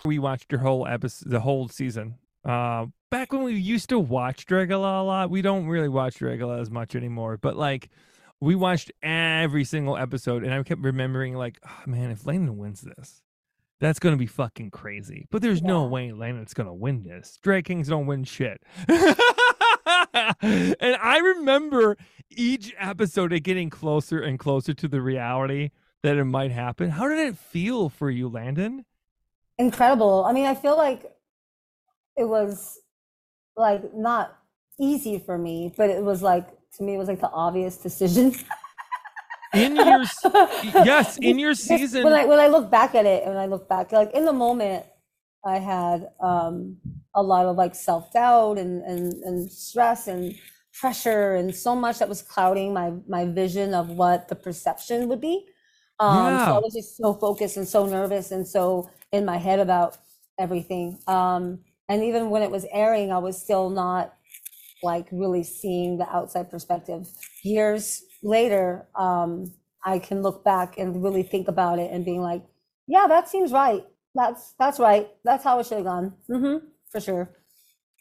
We 0.05 0.19
watched 0.19 0.51
your 0.53 0.61
whole 0.61 0.87
episode, 0.87 1.31
the 1.31 1.41
whole 1.41 1.69
season. 1.69 2.17
Uh, 2.45 2.87
back 3.11 3.33
when 3.33 3.43
we 3.43 3.55
used 3.55 3.89
to 3.91 3.99
watch 3.99 4.47
Dragula 4.47 5.01
a 5.01 5.03
lot, 5.03 5.31
we 5.31 5.41
don't 5.43 5.67
really 5.67 5.89
watch 5.89 6.17
Dragula 6.19 6.61
as 6.61 6.71
much 6.71 6.95
anymore. 6.95 7.39
But 7.39 7.57
like, 7.57 7.89
we 8.41 8.55
watched 8.55 8.93
every 9.03 9.65
single 9.65 9.97
episode, 9.97 10.45
and 10.45 10.53
I 10.53 10.63
kept 10.63 10.83
remembering, 10.83 11.35
like, 11.35 11.59
oh, 11.67 11.83
man, 11.87 12.11
if 12.11 12.27
Landon 12.27 12.59
wins 12.59 12.83
this, 12.83 13.23
that's 13.81 13.99
gonna 13.99 14.17
be 14.19 14.27
fucking 14.27 14.71
crazy. 14.73 15.27
But 15.31 15.41
there's 15.41 15.63
no 15.63 15.85
Yeah. 15.85 15.89
way 15.91 16.13
Landon's 16.13 16.53
gonna 16.53 16.75
win 16.75 17.05
this. 17.05 17.39
Drag 17.43 17.65
Kings 17.65 17.89
don't 17.89 18.07
win 18.07 18.25
shit. 18.25 18.61
and 20.41 20.97
I 21.01 21.19
remember 21.19 21.97
each 22.31 22.75
episode 22.79 23.33
it 23.33 23.41
getting 23.41 23.71
closer 23.71 24.21
and 24.21 24.39
closer 24.39 24.75
to 24.75 24.89
the 24.89 25.01
reality 25.01 25.71
that 26.03 26.17
it 26.17 26.25
might 26.25 26.51
happen. 26.51 26.91
How 26.91 27.09
did 27.09 27.19
it 27.19 27.37
feel 27.37 27.89
for 27.89 28.11
you, 28.11 28.29
Landon? 28.29 28.85
incredible. 29.59 30.25
I 30.25 30.33
mean, 30.33 30.47
I 30.47 30.55
feel 30.55 30.77
like 30.77 31.05
it 32.17 32.25
was 32.25 32.79
like 33.57 33.95
not 33.95 34.37
easy 34.81 35.19
for 35.19 35.39
me, 35.39 35.73
but 35.77 35.91
it 35.91 36.03
was 36.03 36.23
like 36.23 36.49
to 36.77 36.83
me 36.83 36.95
it 36.95 36.99
was 36.99 37.09
like 37.09 37.21
the 37.21 37.31
obvious 37.31 37.77
decision. 37.77 38.35
In 39.53 39.77
your 39.77 40.05
yes, 40.85 41.19
in 41.19 41.39
your 41.39 41.55
season, 41.55 42.05
when 42.05 42.13
I 42.13 42.25
when 42.25 42.41
I 42.41 42.49
look 42.49 42.71
back 42.71 42.95
at 42.95 43.07
it 43.07 43.25
and 43.25 43.39
I 43.39 43.47
look 43.47 43.69
back 43.69 43.93
like 43.93 44.13
in 44.13 44.25
the 44.25 44.33
moment 44.33 44.85
I 45.47 45.59
had 45.59 46.09
um 46.21 46.79
a 47.15 47.23
lot 47.23 47.47
of 47.47 47.57
like 47.57 47.75
self-doubt 47.75 48.59
and 48.59 48.83
and, 48.83 49.13
and 49.25 49.51
stress 49.53 50.07
and 50.09 50.35
pressure 50.81 51.35
and 51.37 51.55
so 51.55 51.75
much 51.77 51.99
that 52.01 52.09
was 52.09 52.23
clouding 52.23 52.73
my 52.73 52.93
my 53.09 53.25
vision 53.27 53.75
of 53.75 53.89
what 53.91 54.29
the 54.29 54.35
perception 54.37 55.09
would 55.09 55.21
be. 55.21 55.47
Um 56.01 56.39
so 56.39 56.53
Yeah. 56.53 56.57
i 56.57 56.59
was 56.59 56.75
just 56.75 56.97
so 56.97 57.15
focused 57.15 57.57
and 57.57 57.69
so 57.69 57.87
nervous 57.87 58.31
and 58.33 58.47
so 58.47 58.91
in 59.13 59.25
my 59.25 59.37
head 59.39 59.61
about 59.61 59.97
everything. 60.39 60.99
Um 61.07 61.61
and 61.89 62.03
even 62.03 62.31
when 62.31 62.43
it 62.43 62.51
was 62.51 62.67
airing 62.73 63.13
i 63.13 63.19
was 63.19 63.41
still 63.41 63.71
not 63.71 64.15
like 64.83 65.07
really 65.13 65.43
seeing 65.45 65.99
the 65.99 66.09
outside 66.15 66.51
perspective. 66.51 67.07
Years 67.43 68.03
later 68.23 68.89
um 68.97 69.53
i 69.85 69.99
can 69.99 70.23
look 70.23 70.45
back 70.45 70.79
and 70.79 71.03
really 71.05 71.23
think 71.23 71.47
about 71.49 71.79
it 71.79 71.91
and 71.93 72.05
being 72.05 72.23
like 72.23 72.43
yeah 72.87 73.07
that 73.07 73.29
seems 73.29 73.53
right 73.53 73.85
that's 74.15 74.55
that's 74.59 74.79
right 74.79 75.09
that's 75.25 75.43
how 75.45 75.59
it 75.59 75.67
should 75.67 75.79
have 75.79 75.85
gone 75.87 76.13
Mm-hmm, 76.31 76.67
for 76.91 77.01
sure 77.01 77.31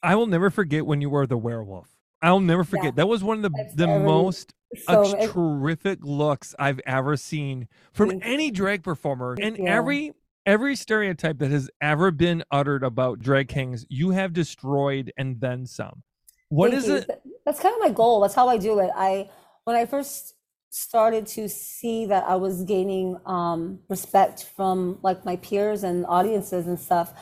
I 0.01 0.15
will 0.15 0.27
never 0.27 0.49
forget 0.49 0.85
when 0.85 0.99
you 0.99 1.09
were 1.09 1.25
the 1.25 1.37
werewolf. 1.37 1.87
I'll 2.21 2.41
never 2.41 2.65
forget. 2.65 2.85
Yeah. 2.87 2.91
That 2.91 3.07
was 3.07 3.23
one 3.23 3.37
of 3.37 3.43
the 3.43 3.49
That's 3.55 3.73
the 3.75 3.85
very- 3.85 4.03
most 4.03 4.53
so 4.85 5.15
ex- 5.15 5.31
terrific 5.31 5.99
looks 6.03 6.53
I've 6.59 6.81
ever 6.85 7.15
seen 7.15 7.69
from 7.93 8.19
any 8.21 8.51
drag 8.51 8.83
performer. 8.83 9.37
And 9.41 9.57
every 9.65 10.11
every 10.45 10.75
stereotype 10.75 11.37
that 11.39 11.51
has 11.51 11.69
ever 11.79 12.11
been 12.11 12.43
uttered 12.51 12.83
about 12.83 13.19
drag 13.19 13.47
kings, 13.47 13.85
you 13.87 14.09
have 14.09 14.33
destroyed 14.33 15.11
and 15.17 15.39
then 15.39 15.65
some. 15.65 16.03
What 16.49 16.71
Thank 16.71 16.83
is 16.83 16.89
you. 16.89 16.95
it? 16.97 17.21
That's 17.45 17.61
kind 17.61 17.73
of 17.73 17.79
my 17.79 17.89
goal. 17.91 18.19
That's 18.19 18.35
how 18.35 18.49
I 18.49 18.57
do 18.57 18.79
it. 18.79 18.89
I 18.95 19.29
when 19.63 19.77
I 19.77 19.85
first 19.85 20.33
started 20.73 21.27
to 21.27 21.47
see 21.47 22.05
that 22.07 22.23
I 22.27 22.35
was 22.35 22.63
gaining 22.63 23.17
um, 23.25 23.79
respect 23.89 24.45
from 24.55 24.99
like 25.03 25.23
my 25.23 25.35
peers 25.37 25.83
and 25.83 26.05
audiences 26.07 26.67
and 26.67 26.79
stuff, 26.79 27.13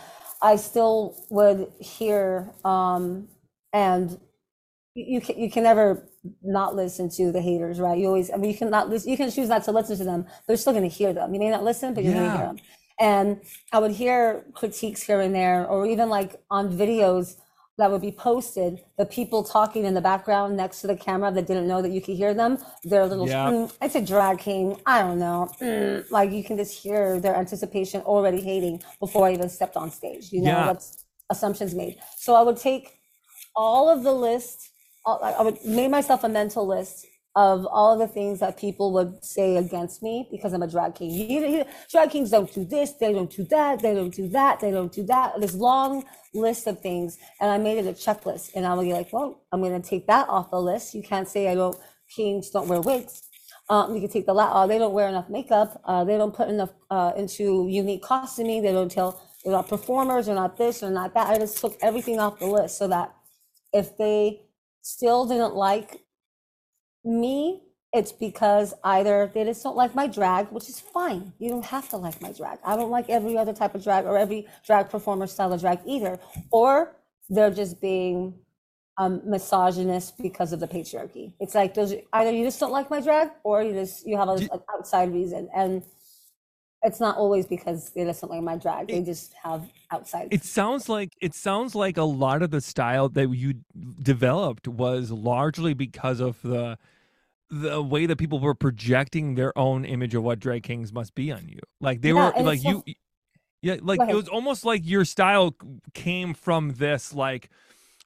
I 0.41 0.55
still 0.55 1.25
would 1.29 1.71
hear 1.79 2.53
um, 2.63 3.27
and 3.73 4.19
you 4.95 5.05
you 5.15 5.21
can, 5.21 5.39
you 5.39 5.51
can 5.51 5.63
never 5.63 6.07
not 6.43 6.75
listen 6.75 7.09
to 7.09 7.31
the 7.31 7.41
haters, 7.41 7.79
right? 7.79 7.97
You 7.97 8.07
always, 8.07 8.31
I 8.31 8.37
mean, 8.37 8.51
you 8.51 8.57
can 8.57 8.69
not 8.69 8.89
listen, 8.89 9.09
you 9.09 9.17
can 9.17 9.31
choose 9.31 9.49
not 9.49 9.63
to 9.65 9.71
listen 9.71 9.97
to 9.97 10.03
them, 10.03 10.23
but 10.23 10.49
you're 10.49 10.57
still 10.57 10.73
going 10.73 10.89
to 10.89 10.95
hear 10.95 11.13
them. 11.13 11.33
You 11.33 11.39
may 11.39 11.49
not 11.49 11.63
listen, 11.63 11.93
but 11.93 12.03
you're 12.03 12.13
going 12.13 12.31
to 12.31 12.37
hear 12.37 12.45
them. 12.47 12.57
And 12.99 13.41
I 13.71 13.79
would 13.79 13.91
hear 13.91 14.45
critiques 14.53 15.01
here 15.01 15.19
and 15.21 15.33
there, 15.33 15.65
or 15.65 15.87
even 15.87 16.09
like 16.09 16.35
on 16.51 16.71
videos 16.71 17.37
that 17.81 17.89
would 17.91 18.01
be 18.09 18.11
posted, 18.11 18.71
the 19.01 19.07
people 19.07 19.43
talking 19.43 19.85
in 19.85 19.93
the 19.95 20.05
background 20.11 20.55
next 20.55 20.81
to 20.81 20.87
the 20.87 20.95
camera 20.95 21.31
that 21.31 21.47
didn't 21.47 21.67
know 21.67 21.81
that 21.81 21.89
you 21.95 21.99
could 22.05 22.15
hear 22.15 22.31
them, 22.41 22.59
their 22.83 23.07
little, 23.07 23.27
Yeah. 23.27 23.49
"Mm, 23.51 23.73
it's 23.81 23.95
a 23.95 24.01
drag 24.13 24.37
king, 24.37 24.65
I 24.85 25.01
don't 25.01 25.17
know. 25.17 25.39
mm," 25.59 26.05
like 26.11 26.29
you 26.37 26.43
can 26.43 26.57
just 26.57 26.73
hear 26.83 27.19
their 27.19 27.35
anticipation 27.35 27.99
already 28.13 28.39
hating 28.39 28.83
before 28.99 29.23
I 29.27 29.31
even 29.33 29.49
stepped 29.49 29.77
on 29.83 29.89
stage. 29.99 30.31
You 30.31 30.41
know, 30.43 30.51
Yeah. 30.57 30.65
that's 30.67 30.87
assumptions 31.31 31.73
made. 31.73 31.95
So 32.17 32.35
I 32.35 32.43
would 32.47 32.57
take 32.57 32.85
all 33.55 33.89
of 33.89 34.03
the 34.03 34.13
list, 34.13 34.57
I 35.07 35.11
I 35.39 35.41
would 35.41 35.57
make 35.65 35.89
myself 35.89 36.23
a 36.23 36.29
mental 36.29 36.65
list 36.75 36.97
of 37.35 37.65
all 37.65 37.97
the 37.97 38.07
things 38.07 38.39
that 38.41 38.57
people 38.57 38.91
would 38.93 39.23
say 39.23 39.57
against 39.57 40.03
me 40.03 40.27
because 40.31 40.53
I'm 40.53 40.63
a 40.63 40.67
drag 40.67 40.95
king. 40.95 41.11
You, 41.11 41.47
you, 41.47 41.65
drag 41.89 42.11
kings 42.11 42.29
don't 42.31 42.53
do 42.53 42.65
this, 42.65 42.93
they 42.93 43.13
don't 43.13 43.31
do 43.31 43.45
that, 43.45 43.79
they 43.81 43.93
don't 43.93 44.13
do 44.13 44.27
that, 44.29 44.59
they 44.59 44.71
don't 44.71 44.91
do 44.91 45.03
that. 45.03 45.39
This 45.39 45.53
long 45.53 46.03
list 46.33 46.67
of 46.67 46.79
things, 46.81 47.17
and 47.39 47.49
I 47.49 47.57
made 47.57 47.77
it 47.77 47.87
a 47.87 47.93
checklist. 47.93 48.51
And 48.55 48.65
I 48.65 48.79
be 48.81 48.93
like, 48.93 49.13
well, 49.13 49.41
I'm 49.51 49.61
going 49.61 49.81
to 49.81 49.87
take 49.87 50.07
that 50.07 50.27
off 50.29 50.51
the 50.51 50.61
list. 50.61 50.93
You 50.93 51.03
can't 51.03 51.27
say 51.27 51.47
I 51.47 51.55
don't 51.55 51.77
kings 52.13 52.49
don't 52.49 52.67
wear 52.67 52.81
wigs. 52.81 53.23
Um, 53.69 53.95
you 53.95 54.01
can 54.01 54.09
take 54.09 54.25
the 54.25 54.33
la- 54.33 54.63
uh, 54.63 54.67
they 54.67 54.77
don't 54.77 54.93
wear 54.93 55.07
enough 55.07 55.29
makeup. 55.29 55.81
Uh, 55.85 56.03
they 56.03 56.17
don't 56.17 56.33
put 56.33 56.49
enough 56.49 56.71
uh, 56.89 57.13
into 57.15 57.67
unique 57.69 58.03
costuming. 58.03 58.61
They 58.61 58.73
don't 58.73 58.91
tell 58.91 59.21
they're 59.43 59.53
not 59.53 59.69
performers. 59.69 60.25
They're 60.25 60.35
not 60.35 60.57
this. 60.57 60.81
They're 60.81 60.91
not 60.91 61.13
that. 61.13 61.27
I 61.27 61.37
just 61.37 61.57
took 61.59 61.77
everything 61.81 62.19
off 62.19 62.39
the 62.39 62.47
list 62.47 62.77
so 62.77 62.87
that 62.89 63.13
if 63.73 63.97
they 63.97 64.41
still 64.81 65.25
didn't 65.25 65.55
like 65.55 66.01
me, 67.03 67.61
it's 67.93 68.11
because 68.11 68.73
either 68.83 69.29
they 69.33 69.43
just 69.43 69.63
don't 69.63 69.75
like 69.75 69.93
my 69.95 70.07
drag, 70.07 70.47
which 70.51 70.69
is 70.69 70.79
fine. 70.79 71.33
You 71.39 71.49
don't 71.49 71.65
have 71.65 71.89
to 71.89 71.97
like 71.97 72.21
my 72.21 72.31
drag. 72.31 72.59
I 72.63 72.75
don't 72.77 72.89
like 72.89 73.09
every 73.09 73.37
other 73.37 73.53
type 73.53 73.75
of 73.75 73.83
drag 73.83 74.05
or 74.05 74.17
every 74.17 74.47
drag 74.65 74.89
performer 74.89 75.27
style 75.27 75.51
of 75.51 75.59
drag 75.59 75.79
either. 75.85 76.19
Or 76.51 76.95
they're 77.29 77.51
just 77.51 77.81
being 77.81 78.33
um, 78.97 79.21
misogynist 79.25 80.17
because 80.21 80.53
of 80.53 80.59
the 80.59 80.67
patriarchy. 80.67 81.33
It's 81.39 81.55
like 81.55 81.73
those 81.73 81.93
either 82.13 82.31
you 82.31 82.45
just 82.45 82.59
don't 82.59 82.71
like 82.71 82.89
my 82.89 83.01
drag 83.01 83.31
or 83.43 83.63
you 83.63 83.73
just 83.73 84.07
you 84.07 84.17
have 84.17 84.29
a, 84.29 84.33
an 84.33 84.61
outside 84.73 85.11
reason. 85.11 85.49
And 85.55 85.83
it's 86.83 86.99
not 86.99 87.17
always 87.17 87.45
because 87.45 87.91
they 87.91 88.03
just 88.03 88.21
don't 88.21 88.31
like 88.31 88.41
my 88.41 88.57
drag. 88.57 88.87
They 88.89 89.01
just 89.01 89.33
have 89.43 89.69
outside. 89.91 90.29
It 90.31 90.43
sounds 90.43 90.87
like 90.87 91.13
it 91.21 91.33
sounds 91.33 91.75
like 91.75 91.97
a 91.97 92.03
lot 92.03 92.41
of 92.41 92.51
the 92.51 92.61
style 92.61 93.09
that 93.09 93.29
you 93.29 93.55
developed 94.01 94.67
was 94.67 95.11
largely 95.11 95.73
because 95.73 96.19
of 96.19 96.41
the 96.41 96.77
the 97.49 97.81
way 97.81 98.05
that 98.05 98.17
people 98.17 98.39
were 98.39 98.55
projecting 98.55 99.35
their 99.35 99.57
own 99.57 99.85
image 99.85 100.15
of 100.15 100.23
what 100.23 100.39
drag 100.39 100.63
kings 100.63 100.93
must 100.93 101.15
be 101.15 101.31
on 101.31 101.47
you. 101.49 101.59
Like 101.81 102.01
they 102.01 102.13
Yeah, 102.13 102.13
were 102.13 102.33
like 102.37 102.61
you 102.63 102.83
yeah, 103.61 103.77
like 103.81 104.03
it 104.07 104.15
was 104.15 104.27
almost 104.27 104.65
like 104.65 104.81
your 104.85 105.05
style 105.05 105.55
came 105.93 106.33
from 106.33 106.73
this 106.73 107.13
like 107.13 107.49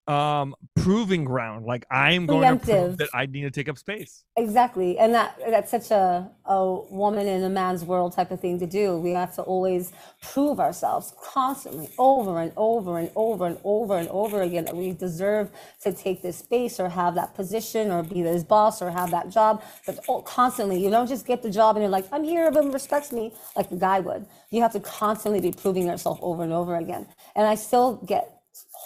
um 0.08 0.56
proving 0.76 1.24
ground. 1.24 1.66
Like 1.66 1.86
I'm 1.90 2.28
going 2.28 2.60
to 2.60 2.64
prove 2.64 2.98
that 2.98 3.10
I 3.14 3.26
need 3.26 3.42
to 3.42 3.50
take 3.50 3.68
up 3.68 3.78
space. 3.78 4.24
Exactly. 4.38 5.00
And 5.00 5.14
that 5.16 5.36
that's 5.50 5.72
such 5.72 5.90
a, 5.90 6.30
a 6.46 6.74
woman 6.92 7.28
in 7.28 7.44
a 7.44 7.50
man's 7.50 7.84
world 7.84 8.14
type 8.14 8.30
of 8.30 8.40
thing 8.40 8.60
to 8.60 8.68
do. 8.68 8.98
We 8.98 9.12
have 9.12 9.34
to 9.36 9.42
always 9.42 9.94
prove 10.22 10.60
ourselves 10.60 11.14
constantly 11.20 11.90
over 11.98 12.40
and 12.40 12.52
over 12.56 13.00
and 13.00 13.10
over 13.16 13.48
and 13.48 13.58
over 13.64 13.98
and 13.98 14.08
over 14.10 14.44
again 14.44 14.66
that 14.66 14.76
we 14.76 14.92
deserve 14.92 15.50
to 15.82 15.92
take 15.92 16.22
this 16.22 16.38
space 16.38 16.80
or 16.80 16.90
have 16.90 17.16
that 17.16 17.34
position 17.34 17.90
or 17.90 18.04
be 18.04 18.22
this 18.22 18.44
boss 18.44 18.84
or 18.84 18.92
have 18.92 19.10
that 19.10 19.30
job. 19.30 19.64
But 19.88 20.06
constantly, 20.26 20.84
you 20.84 20.92
don't 20.92 21.08
just 21.08 21.26
get 21.26 21.42
the 21.42 21.50
job 21.50 21.78
and 21.78 21.84
you're 21.84 21.90
like, 21.90 22.06
I'm 22.12 22.24
here, 22.24 22.46
everyone 22.46 22.72
respects 22.72 23.12
me 23.12 23.34
like 23.56 23.72
the 23.72 23.76
guy 23.76 24.02
would. 24.02 24.28
You 24.52 24.62
have 24.62 24.74
to 24.74 24.80
constantly 24.80 25.42
be 25.42 25.52
proving 25.52 25.88
yourself 25.88 26.20
over 26.22 26.44
and 26.44 26.54
over 26.54 26.76
again. 26.76 27.08
And 27.36 27.48
I 27.48 27.56
still 27.56 27.96
get 28.06 28.35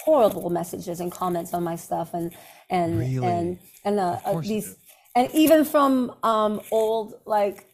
horrible 0.05 0.49
messages 0.49 0.99
and 0.99 1.11
comments 1.11 1.53
on 1.53 1.63
my 1.63 1.75
stuff 1.75 2.13
and 2.13 2.33
and 2.69 2.99
Really? 2.99 3.27
and 3.27 3.59
and 3.85 3.99
uh, 3.99 4.19
uh, 4.25 4.41
these 4.41 4.75
and 5.15 5.29
even 5.33 5.65
from 5.65 6.15
um 6.23 6.61
old 6.71 7.15
like 7.25 7.65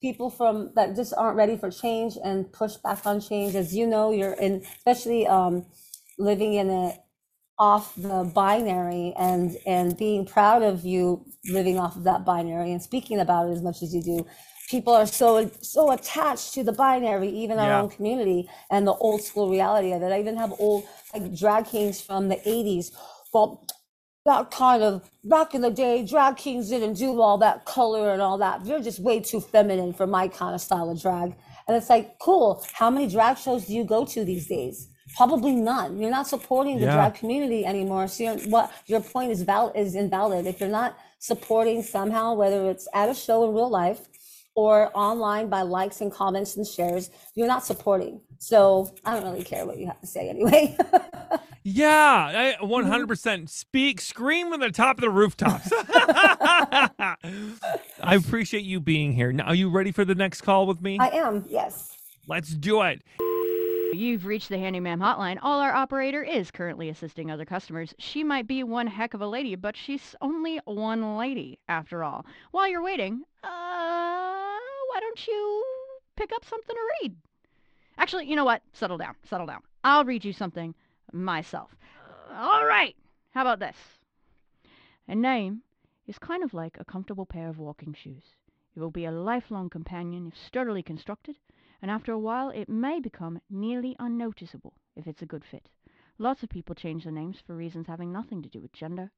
people 0.00 0.30
from 0.30 0.72
that 0.74 0.96
just 0.96 1.14
aren't 1.16 1.36
ready 1.36 1.56
for 1.56 1.70
change 1.70 2.16
and 2.22 2.52
push 2.52 2.74
back 2.76 3.06
on 3.06 3.20
change. 3.20 3.54
As 3.54 3.74
you 3.74 3.86
know 3.86 4.12
you're 4.12 4.34
in 4.34 4.62
especially 4.78 5.26
um 5.26 5.66
living 6.18 6.54
in 6.54 6.70
a 6.70 6.94
off 7.58 7.94
the 7.96 8.30
binary 8.34 9.12
and 9.16 9.56
and 9.66 9.96
being 9.96 10.26
proud 10.26 10.62
of 10.62 10.84
you 10.84 11.24
living 11.50 11.78
off 11.78 11.96
of 11.96 12.04
that 12.04 12.24
binary 12.24 12.72
and 12.72 12.82
speaking 12.82 13.20
about 13.20 13.48
it 13.48 13.52
as 13.52 13.62
much 13.62 13.82
as 13.82 13.94
you 13.94 14.02
do 14.02 14.26
people 14.74 14.94
are 15.00 15.06
so 15.22 15.30
so 15.76 15.82
attached 15.96 16.48
to 16.56 16.60
the 16.68 16.72
binary 16.84 17.28
even 17.42 17.56
our 17.62 17.72
Yeah. 17.72 17.82
own 17.82 17.90
community 17.96 18.40
and 18.72 18.80
the 18.90 18.96
old 19.06 19.20
school 19.28 19.46
reality 19.56 19.90
of 19.96 20.00
it. 20.04 20.10
I 20.16 20.18
even 20.24 20.36
have 20.44 20.52
old 20.66 20.82
like 21.12 21.24
drag 21.42 21.64
kings 21.74 21.96
from 22.08 22.22
the 22.32 22.38
80s 22.54 22.86
well 23.34 23.48
that 24.28 24.42
kind 24.62 24.82
of 24.88 24.92
back 25.36 25.48
in 25.56 25.60
the 25.66 25.74
day 25.84 25.94
drag 26.14 26.34
kings 26.44 26.64
didn't 26.74 26.96
do 27.04 27.10
all 27.24 27.38
that 27.46 27.56
color 27.76 28.04
and 28.14 28.20
all 28.26 28.38
that. 28.46 28.56
You're 28.66 28.84
just 28.90 29.00
way 29.08 29.16
too 29.30 29.40
feminine 29.54 29.92
for 29.98 30.06
my 30.18 30.24
kind 30.40 30.54
of 30.56 30.60
style 30.68 30.88
of 30.94 30.96
drag. 31.06 31.28
And 31.66 31.72
it's 31.78 31.90
like 31.94 32.06
cool. 32.26 32.48
How 32.80 32.88
many 32.94 33.06
drag 33.16 33.34
shows 33.44 33.60
do 33.66 33.72
you 33.78 33.84
go 33.96 34.00
to 34.14 34.20
these 34.30 34.46
days? 34.56 34.76
Probably 35.20 35.54
none. 35.72 35.90
You're 36.00 36.16
not 36.18 36.28
supporting 36.34 36.76
the 36.80 36.86
Yeah. 36.86 36.96
drag 36.98 37.12
community 37.20 37.60
anymore. 37.72 38.04
So 38.12 38.18
you're, 38.24 38.38
what 38.54 38.66
your 38.92 39.02
point 39.14 39.30
is 39.34 39.40
valid 39.52 39.72
is 39.82 39.94
invalid. 40.02 40.42
If 40.52 40.56
you're 40.60 40.76
not 40.82 40.92
supporting 41.30 41.78
somehow 41.96 42.26
whether 42.40 42.60
it's 42.72 42.86
at 43.00 43.08
a 43.14 43.16
show 43.24 43.38
in 43.46 43.50
real 43.58 43.72
life 43.82 44.00
or 44.54 44.90
online 44.94 45.48
by 45.48 45.62
likes 45.62 46.00
and 46.00 46.12
comments 46.12 46.56
and 46.56 46.66
shares 46.66 47.10
you're 47.34 47.46
not 47.46 47.64
supporting 47.64 48.20
so 48.38 48.92
i 49.04 49.14
don't 49.14 49.24
really 49.24 49.44
care 49.44 49.64
what 49.66 49.78
you 49.78 49.86
have 49.86 50.00
to 50.00 50.06
say 50.06 50.28
anyway 50.28 50.76
Yeah, 51.64 52.56
I, 52.58 52.64
Mm-hmm. 52.64 53.12
100%. 53.12 53.48
Speak, 53.48 54.00
scream 54.00 54.50
from 54.50 54.60
the 54.60 54.70
top 54.70 54.96
of 54.96 55.02
the 55.02 55.10
rooftops. 55.10 55.70
I 58.02 58.16
appreciate 58.16 58.64
you 58.64 58.80
being 58.80 59.12
here. 59.12 59.32
Now, 59.32 59.44
are 59.44 59.54
you 59.54 59.70
ready 59.70 59.92
for 59.92 60.04
the 60.04 60.14
next 60.16 60.40
call 60.40 60.66
with 60.66 60.80
me? 60.80 60.98
i 60.98 61.08
am 61.08 61.44
yes 61.48 61.96
Let's 62.26 62.50
do 62.50 62.82
it. 62.82 63.02
You've 63.92 64.24
reached 64.26 64.48
the 64.48 64.58
handyman 64.58 65.00
hotline. 65.00 65.38
All 65.42 65.60
our 65.60 65.72
operator 65.72 66.22
is 66.22 66.50
currently 66.50 66.88
assisting 66.88 67.30
other 67.30 67.44
customers. 67.44 67.94
She 67.98 68.24
might 68.24 68.46
be 68.46 68.64
one 68.64 68.86
heck 68.86 69.12
of 69.12 69.20
a 69.20 69.26
lady, 69.26 69.54
but 69.54 69.76
she's 69.76 70.14
only 70.20 70.60
one 70.64 71.16
lady 71.16 71.58
after 71.68 72.02
all. 72.02 72.24
While 72.52 72.68
you're 72.68 72.82
waiting, 72.82 73.22
uh, 73.44 73.48
why 73.48 74.11
don't 75.02 75.26
you 75.26 75.64
pick 76.16 76.32
up 76.32 76.44
something 76.44 76.76
to 76.76 76.92
read? 77.02 77.16
Actually, 77.98 78.26
you 78.26 78.36
know 78.36 78.44
what? 78.44 78.62
Settle 78.72 78.98
down. 78.98 79.14
Settle 79.28 79.46
down. 79.46 79.60
I'll 79.82 80.04
read 80.04 80.24
you 80.24 80.32
something 80.32 80.74
myself. 81.12 81.70
Uh, 82.30 82.34
all 82.34 82.64
right. 82.64 82.94
How 83.32 83.42
about 83.42 83.58
this? 83.58 83.76
A 85.08 85.14
name 85.14 85.62
is 86.06 86.18
kind 86.18 86.44
of 86.44 86.54
like 86.54 86.76
a 86.78 86.84
comfortable 86.84 87.26
pair 87.26 87.48
of 87.48 87.58
walking 87.58 87.94
shoes. 87.94 88.22
It 88.74 88.80
will 88.80 88.90
be 88.90 89.04
a 89.04 89.10
lifelong 89.10 89.68
companion 89.68 90.26
if 90.26 90.36
sturdily 90.36 90.82
constructed, 90.82 91.36
and 91.82 91.90
after 91.90 92.12
a 92.12 92.18
while 92.18 92.50
it 92.50 92.68
may 92.68 93.00
become 93.00 93.40
nearly 93.50 93.96
unnoticeable 93.98 94.74
if 94.96 95.06
it's 95.06 95.22
a 95.22 95.26
good 95.26 95.44
fit. 95.44 95.68
Lots 96.18 96.42
of 96.42 96.48
people 96.48 96.74
change 96.74 97.04
their 97.04 97.12
names 97.12 97.42
for 97.44 97.56
reasons 97.56 97.88
having 97.88 98.12
nothing 98.12 98.40
to 98.42 98.48
do 98.48 98.60
with 98.60 98.72
gender. 98.72 99.10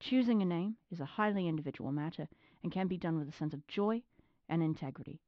Choosing 0.00 0.42
a 0.42 0.46
name 0.46 0.76
is 0.90 1.00
a 1.00 1.04
highly 1.04 1.46
individual 1.46 1.92
matter 1.92 2.28
and 2.62 2.72
can 2.72 2.88
be 2.88 2.98
done 2.98 3.18
with 3.18 3.28
a 3.28 3.32
sense 3.32 3.52
of 3.52 3.66
joy 3.66 4.02
and 4.48 4.62
integrity. 4.62 5.20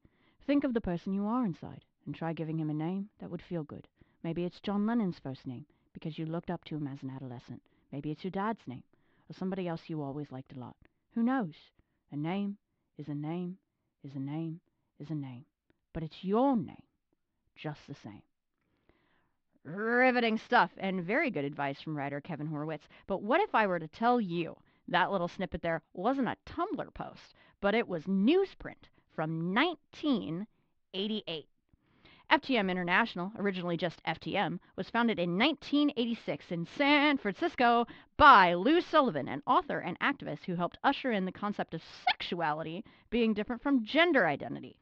Think 0.49 0.64
of 0.64 0.72
the 0.72 0.80
person 0.80 1.12
you 1.12 1.26
are 1.26 1.44
inside 1.44 1.84
and 2.07 2.14
try 2.14 2.32
giving 2.32 2.59
him 2.59 2.70
a 2.70 2.72
name 2.74 3.11
that 3.18 3.30
would 3.30 3.42
feel 3.42 3.64
good. 3.64 3.86
Maybe 4.22 4.46
it's 4.46 4.61
John 4.61 4.86
Lennon's 4.86 5.18
first 5.18 5.46
name 5.46 5.66
because 5.92 6.18
you 6.18 6.24
looked 6.24 6.49
up 6.49 6.64
to 6.64 6.76
him 6.76 6.86
as 6.86 7.03
an 7.03 7.11
adolescent. 7.11 7.61
Maybe 7.92 8.11
it's 8.11 8.24
your 8.24 8.30
dad's 8.30 8.66
name 8.66 8.82
or 9.28 9.34
somebody 9.34 9.68
else 9.68 9.82
you 9.88 10.01
always 10.01 10.32
liked 10.32 10.55
a 10.57 10.59
lot. 10.59 10.74
Who 11.14 11.22
knows? 11.22 11.53
A 12.12 12.16
name 12.16 12.57
is 12.96 13.09
a 13.09 13.14
name 13.14 13.59
is 14.03 14.14
a 14.14 14.18
name 14.18 14.61
is 14.99 15.11
a 15.11 15.14
name, 15.14 15.44
but 15.92 16.03
it's 16.03 16.24
your 16.24 16.57
name 16.57 16.82
just 17.55 17.86
the 17.86 17.94
same. 18.03 18.22
Riveting 19.64 20.38
stuff 20.38 20.70
and 20.78 21.05
very 21.05 21.30
good 21.30 21.44
advice 21.44 21.82
from 21.82 21.94
writer 21.94 22.22
Kevin 22.22 22.46
Horowitz. 22.46 22.88
But 23.07 23.22
what 23.22 23.42
if 23.42 23.55
I 23.55 23.66
were 23.66 23.80
to 23.80 23.88
tell 23.88 24.18
you 24.18 24.57
that 24.88 25.12
little 25.12 25.28
snippet 25.28 25.61
there 25.61 25.82
wasn't 25.92 26.28
a 26.28 26.38
Tumblr 26.46 26.94
post, 26.94 27.34
but 27.61 27.74
it 27.74 27.86
was 27.86 28.05
newsprint 28.05 28.88
from 29.18 29.52
1988? 29.52 31.48
FTM 32.30 32.70
International, 32.70 33.32
originally 33.36 33.76
just 33.76 34.00
FTM, 34.04 34.60
was 34.76 34.88
founded 34.90 35.18
in 35.18 35.36
1986 35.36 36.52
in 36.52 36.68
San 36.76 37.18
Francisco 37.18 37.84
by 38.16 38.54
Lou 38.54 38.80
Sullivan, 38.80 39.26
an 39.26 39.42
author 39.44 39.80
and 39.80 39.98
activist 39.98 40.44
who 40.46 40.54
helped 40.54 40.78
usher 40.84 41.10
in 41.10 41.24
the 41.24 41.32
concept 41.32 41.74
of 41.74 41.82
sexuality 42.08 42.84
being 43.10 43.34
different 43.34 43.60
from 43.60 43.84
gender 43.84 44.24
identity. 44.24 44.78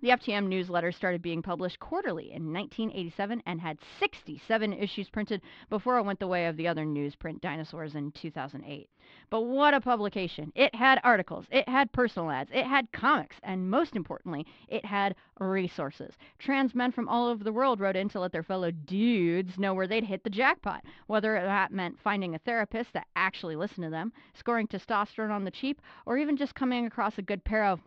The 0.00 0.10
FTM 0.10 0.46
newsletter 0.46 0.92
started 0.92 1.22
being 1.22 1.42
published 1.42 1.80
quarterly 1.80 2.26
in 2.30 2.52
1987 2.52 3.42
and 3.44 3.60
had 3.60 3.78
67 3.98 4.72
issues 4.72 5.10
printed 5.10 5.42
before 5.68 5.98
it 5.98 6.04
went 6.04 6.20
the 6.20 6.28
way 6.28 6.46
of 6.46 6.56
the 6.56 6.68
other 6.68 6.84
newsprint 6.86 7.40
dinosaurs 7.40 7.96
in 7.96 8.12
2008. 8.12 8.88
But 9.28 9.40
what 9.40 9.74
a 9.74 9.80
publication! 9.80 10.52
It 10.54 10.72
had 10.76 11.00
articles, 11.02 11.46
it 11.50 11.68
had 11.68 11.90
personal 11.90 12.30
ads, 12.30 12.52
it 12.52 12.64
had 12.64 12.92
comics, 12.92 13.40
and 13.42 13.68
most 13.68 13.96
importantly, 13.96 14.46
it 14.68 14.84
had 14.84 15.16
resources. 15.40 16.16
Trans 16.38 16.76
men 16.76 16.92
from 16.92 17.08
all 17.08 17.26
over 17.26 17.42
the 17.42 17.52
world 17.52 17.80
wrote 17.80 17.96
in 17.96 18.08
to 18.10 18.20
let 18.20 18.30
their 18.30 18.44
fellow 18.44 18.70
dudes 18.70 19.58
know 19.58 19.74
where 19.74 19.88
they'd 19.88 20.04
hit 20.04 20.22
the 20.22 20.30
jackpot, 20.30 20.84
whether 21.08 21.32
that 21.34 21.72
meant 21.72 21.98
finding 21.98 22.36
a 22.36 22.38
therapist 22.38 22.92
that 22.92 23.08
actually 23.16 23.56
listened 23.56 23.84
to 23.84 23.90
them, 23.90 24.12
scoring 24.34 24.68
testosterone 24.68 25.32
on 25.32 25.42
the 25.42 25.50
cheap, 25.50 25.82
or 26.06 26.18
even 26.18 26.36
just 26.36 26.54
coming 26.54 26.86
across 26.86 27.18
a 27.18 27.22
good 27.22 27.42
pair 27.42 27.64
of 27.64 27.80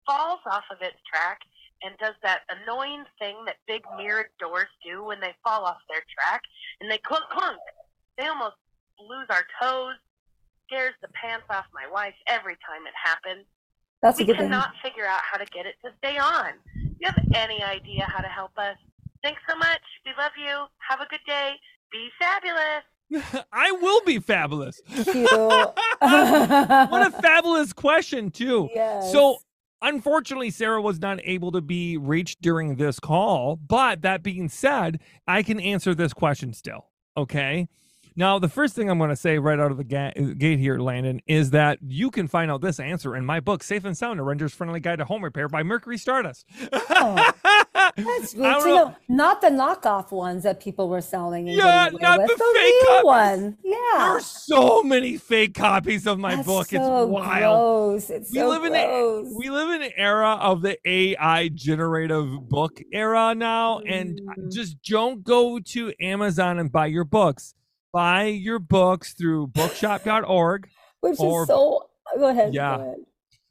falls 0.07 0.41
off 0.47 0.65
of 0.71 0.81
its 0.81 0.97
track 1.05 1.41
and 1.83 1.95
does 1.99 2.15
that 2.23 2.43
annoying 2.49 3.05
thing 3.19 3.37
that 3.47 3.57
big 3.67 3.83
mirrored 3.97 4.31
doors 4.41 4.71
do 4.83 5.05
when 5.05 5.21
they 5.21 5.35
fall 5.45 5.65
off 5.65 5.79
their 5.89 6.03
track 6.09 6.43
and 6.81 6.91
they 6.91 6.99
clunk 6.99 7.25
clunk. 7.31 7.59
They 8.17 8.27
almost 8.27 8.57
lose 8.99 9.27
our 9.29 9.45
toes, 9.61 9.95
scares 10.69 10.95
the 11.03 11.09
pants 11.09 11.47
off 11.51 11.65
my 11.73 11.91
wife 11.91 12.15
every 12.27 12.57
time 12.67 12.87
it 12.87 12.95
happens. 12.95 13.47
That's 14.03 14.19
a 14.21 14.23
we 14.23 14.27
good 14.27 14.37
thing. 14.37 14.47
cannot 14.49 14.73
figure 14.83 15.07
out 15.07 15.21
how 15.31 15.39
to 15.39 15.47
get 15.47 15.67
it 15.67 15.75
to 15.85 15.91
stay 15.99 16.19
on. 16.19 16.53
Do 16.75 16.95
you 17.01 17.07
have 17.07 17.19
any 17.35 17.63
idea 17.63 18.05
how 18.07 18.23
to 18.23 18.29
help 18.29 18.53
us? 18.57 18.77
Thanks 19.23 19.41
so 19.49 19.57
much. 19.57 19.81
We 20.07 20.13
love 20.17 20.33
you. 20.39 20.67
Have 20.89 21.01
a 21.01 21.07
good 21.09 21.21
day. 21.27 21.53
Be 21.91 22.09
fabulous. 22.19 22.85
I 23.53 23.73
will 23.73 24.03
be 24.05 24.19
fabulous. 24.19 24.81
Cute. 25.03 25.31
what 25.33 25.75
a 26.01 27.11
fabulous 27.23 27.73
question, 27.73 28.31
too. 28.31 28.69
Yes. 28.75 29.11
So, 29.11 29.39
unfortunately, 29.83 30.51
Sarah 30.51 30.83
was 30.83 31.01
not 31.01 31.19
able 31.25 31.51
to 31.53 31.61
be 31.61 31.97
reached 31.97 32.41
during 32.43 32.77
this 32.77 33.01
call. 33.01 33.57
But 33.57 34.03
that 34.03 34.23
being 34.23 34.49
said, 34.49 35.01
I 35.27 35.43
can 35.43 35.59
answer 35.59 35.95
this 35.95 36.13
question 36.13 36.53
still. 36.53 36.87
Okay. 37.17 37.69
Now, 38.19 38.41
the 38.41 38.49
first 38.49 38.75
thing 38.75 38.91
I'm 38.91 38.99
going 38.99 39.11
to 39.11 39.17
say 39.17 39.39
right 39.39 39.61
out 39.61 39.71
of 39.71 39.77
the 39.77 39.85
ga- 39.85 40.11
gate 40.37 40.59
here, 40.59 40.77
Landon, 40.81 41.21
is 41.29 41.51
that 41.51 41.79
you 41.87 42.11
can 42.11 42.27
find 42.27 42.51
out 42.51 42.61
this 42.61 42.81
answer 42.81 43.15
in 43.15 43.25
my 43.25 43.39
book, 43.39 43.63
Safe 43.63 43.85
and 43.85 43.97
Sound, 43.97 44.19
A 44.19 44.25
Renter's 44.25 44.53
Friendly 44.53 44.81
Guide 44.81 44.99
to 44.99 45.05
Home 45.05 45.23
Repair 45.23 45.49
by 45.49 45.63
Mercury 45.63 45.97
Stardust. 45.97 46.45
Oh, 47.01 47.95
That's 47.97 48.35
good 48.35 48.43
to 48.63 48.67
know. 48.67 48.97
Not 49.09 49.41
the 49.41 49.49
knockoff 49.49 50.11
ones 50.11 50.43
that 50.43 50.59
people 50.61 50.89
were 50.89 51.01
selling. 51.01 51.47
Yeah, 51.47 51.91
not 52.01 52.19
with. 52.19 52.29
the 52.29 52.35
the 52.37 52.53
fake 52.55 52.75
real 52.83 52.87
copies. 52.87 53.05
one. 53.05 53.59
Yeah. 53.63 53.75
There 53.93 54.01
are 54.17 54.21
so 54.21 54.83
many 54.83 55.17
fake 55.17 55.55
copies 55.55 56.07
of 56.07 56.19
my 56.19 56.35
That's 56.35 56.47
book. 56.47 56.67
so 56.69 57.03
it's 57.05 57.11
wild. 57.11 57.41
gross. 57.95 58.11
It's 58.11 58.33
we 58.33 58.39
so 58.41 58.49
live 58.49 58.65
in 58.65 58.73
gross. 58.73 59.29
a, 59.33 59.35
we 59.39 59.49
live 59.51 59.71
in 59.71 59.83
an 59.83 59.93
era 59.97 60.33
of 60.41 60.61
the 60.63 60.77
AI 60.85 61.49
generative 61.55 62.49
book 62.49 62.81
era 62.93 63.35
now, 63.37 63.79
and 63.81 64.21
Mm. 64.21 64.53
just 64.53 64.83
don't 64.83 65.23
go 65.23 65.61
to 65.61 65.93
Amazon 66.01 66.59
and 66.59 66.73
buy 66.73 66.87
your 66.87 67.05
books. 67.05 67.55
Buy 67.93 68.25
your 68.25 68.59
books 68.59 69.15
through 69.15 69.49
bookshop.org. 69.49 70.69
Which 71.01 71.21
or- 71.21 71.43
is 71.43 71.49
so. 71.49 71.89
Go 72.17 72.29
ahead. 72.29 72.55
Yeah. 72.55 72.77
Go 72.77 72.83
ahead. 72.83 72.97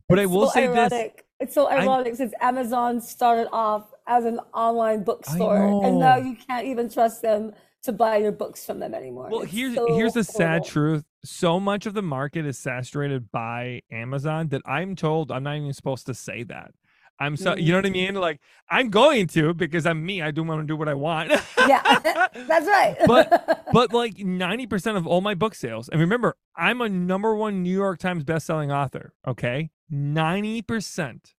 But 0.09 0.19
I 0.19 0.25
will 0.25 0.47
so 0.47 0.53
say 0.53 0.67
this. 0.67 1.11
It's 1.39 1.53
so 1.53 1.69
ironic 1.69 2.15
since 2.15 2.33
Amazon 2.41 2.99
started 2.99 3.47
off 3.51 3.91
as 4.07 4.25
an 4.25 4.39
online 4.53 5.03
bookstore, 5.03 5.85
and 5.85 5.99
now 5.99 6.15
you 6.17 6.35
can't 6.35 6.65
even 6.65 6.89
trust 6.89 7.21
them 7.21 7.53
to 7.83 7.91
buy 7.91 8.17
your 8.17 8.31
books 8.31 8.65
from 8.65 8.79
them 8.79 8.93
anymore. 8.93 9.29
Well, 9.29 9.41
It's 9.41 9.51
here's 9.51 9.75
so 9.75 9.95
here's 9.95 10.13
the 10.13 10.23
sad 10.23 10.65
truth. 10.65 11.03
So 11.23 11.59
much 11.59 11.85
of 11.85 11.93
the 11.93 12.01
market 12.01 12.45
is 12.45 12.57
saturated 12.57 13.31
by 13.31 13.81
Amazon 13.91 14.47
that 14.49 14.61
I'm 14.65 14.95
told 14.95 15.31
I'm 15.31 15.43
not 15.43 15.57
even 15.57 15.73
supposed 15.73 16.05
to 16.07 16.13
say 16.13 16.43
that. 16.43 16.71
I'm 17.19 17.35
so 17.35 17.55
you 17.55 17.71
know 17.71 17.79
what 17.79 17.85
I 17.85 17.89
mm-hmm. 17.89 18.13
mean? 18.13 18.15
Like 18.15 18.39
I'm 18.69 18.89
going 18.89 19.27
to 19.27 19.53
because 19.53 19.85
I'm 19.85 20.05
me. 20.05 20.21
I 20.21 20.31
do 20.31 20.43
want 20.43 20.61
to 20.61 20.67
do 20.67 20.75
what 20.75 20.87
I 20.87 20.93
want. 20.93 21.31
Yeah, 21.57 21.99
that's 22.33 22.67
right. 22.67 22.95
but 23.07 23.65
but 23.71 23.93
like 23.93 24.17
90% 24.17 24.97
of 24.97 25.07
all 25.07 25.21
my 25.21 25.33
book 25.33 25.55
sales, 25.55 25.89
and 25.89 25.99
remember, 25.99 26.35
I'm 26.55 26.81
a 26.81 26.89
number 26.89 27.35
one 27.35 27.63
New 27.63 27.73
York 27.73 27.99
Times 27.99 28.23
bestselling 28.23 28.73
author. 28.73 29.13
Okay. 29.27 29.71
90% 29.91 31.33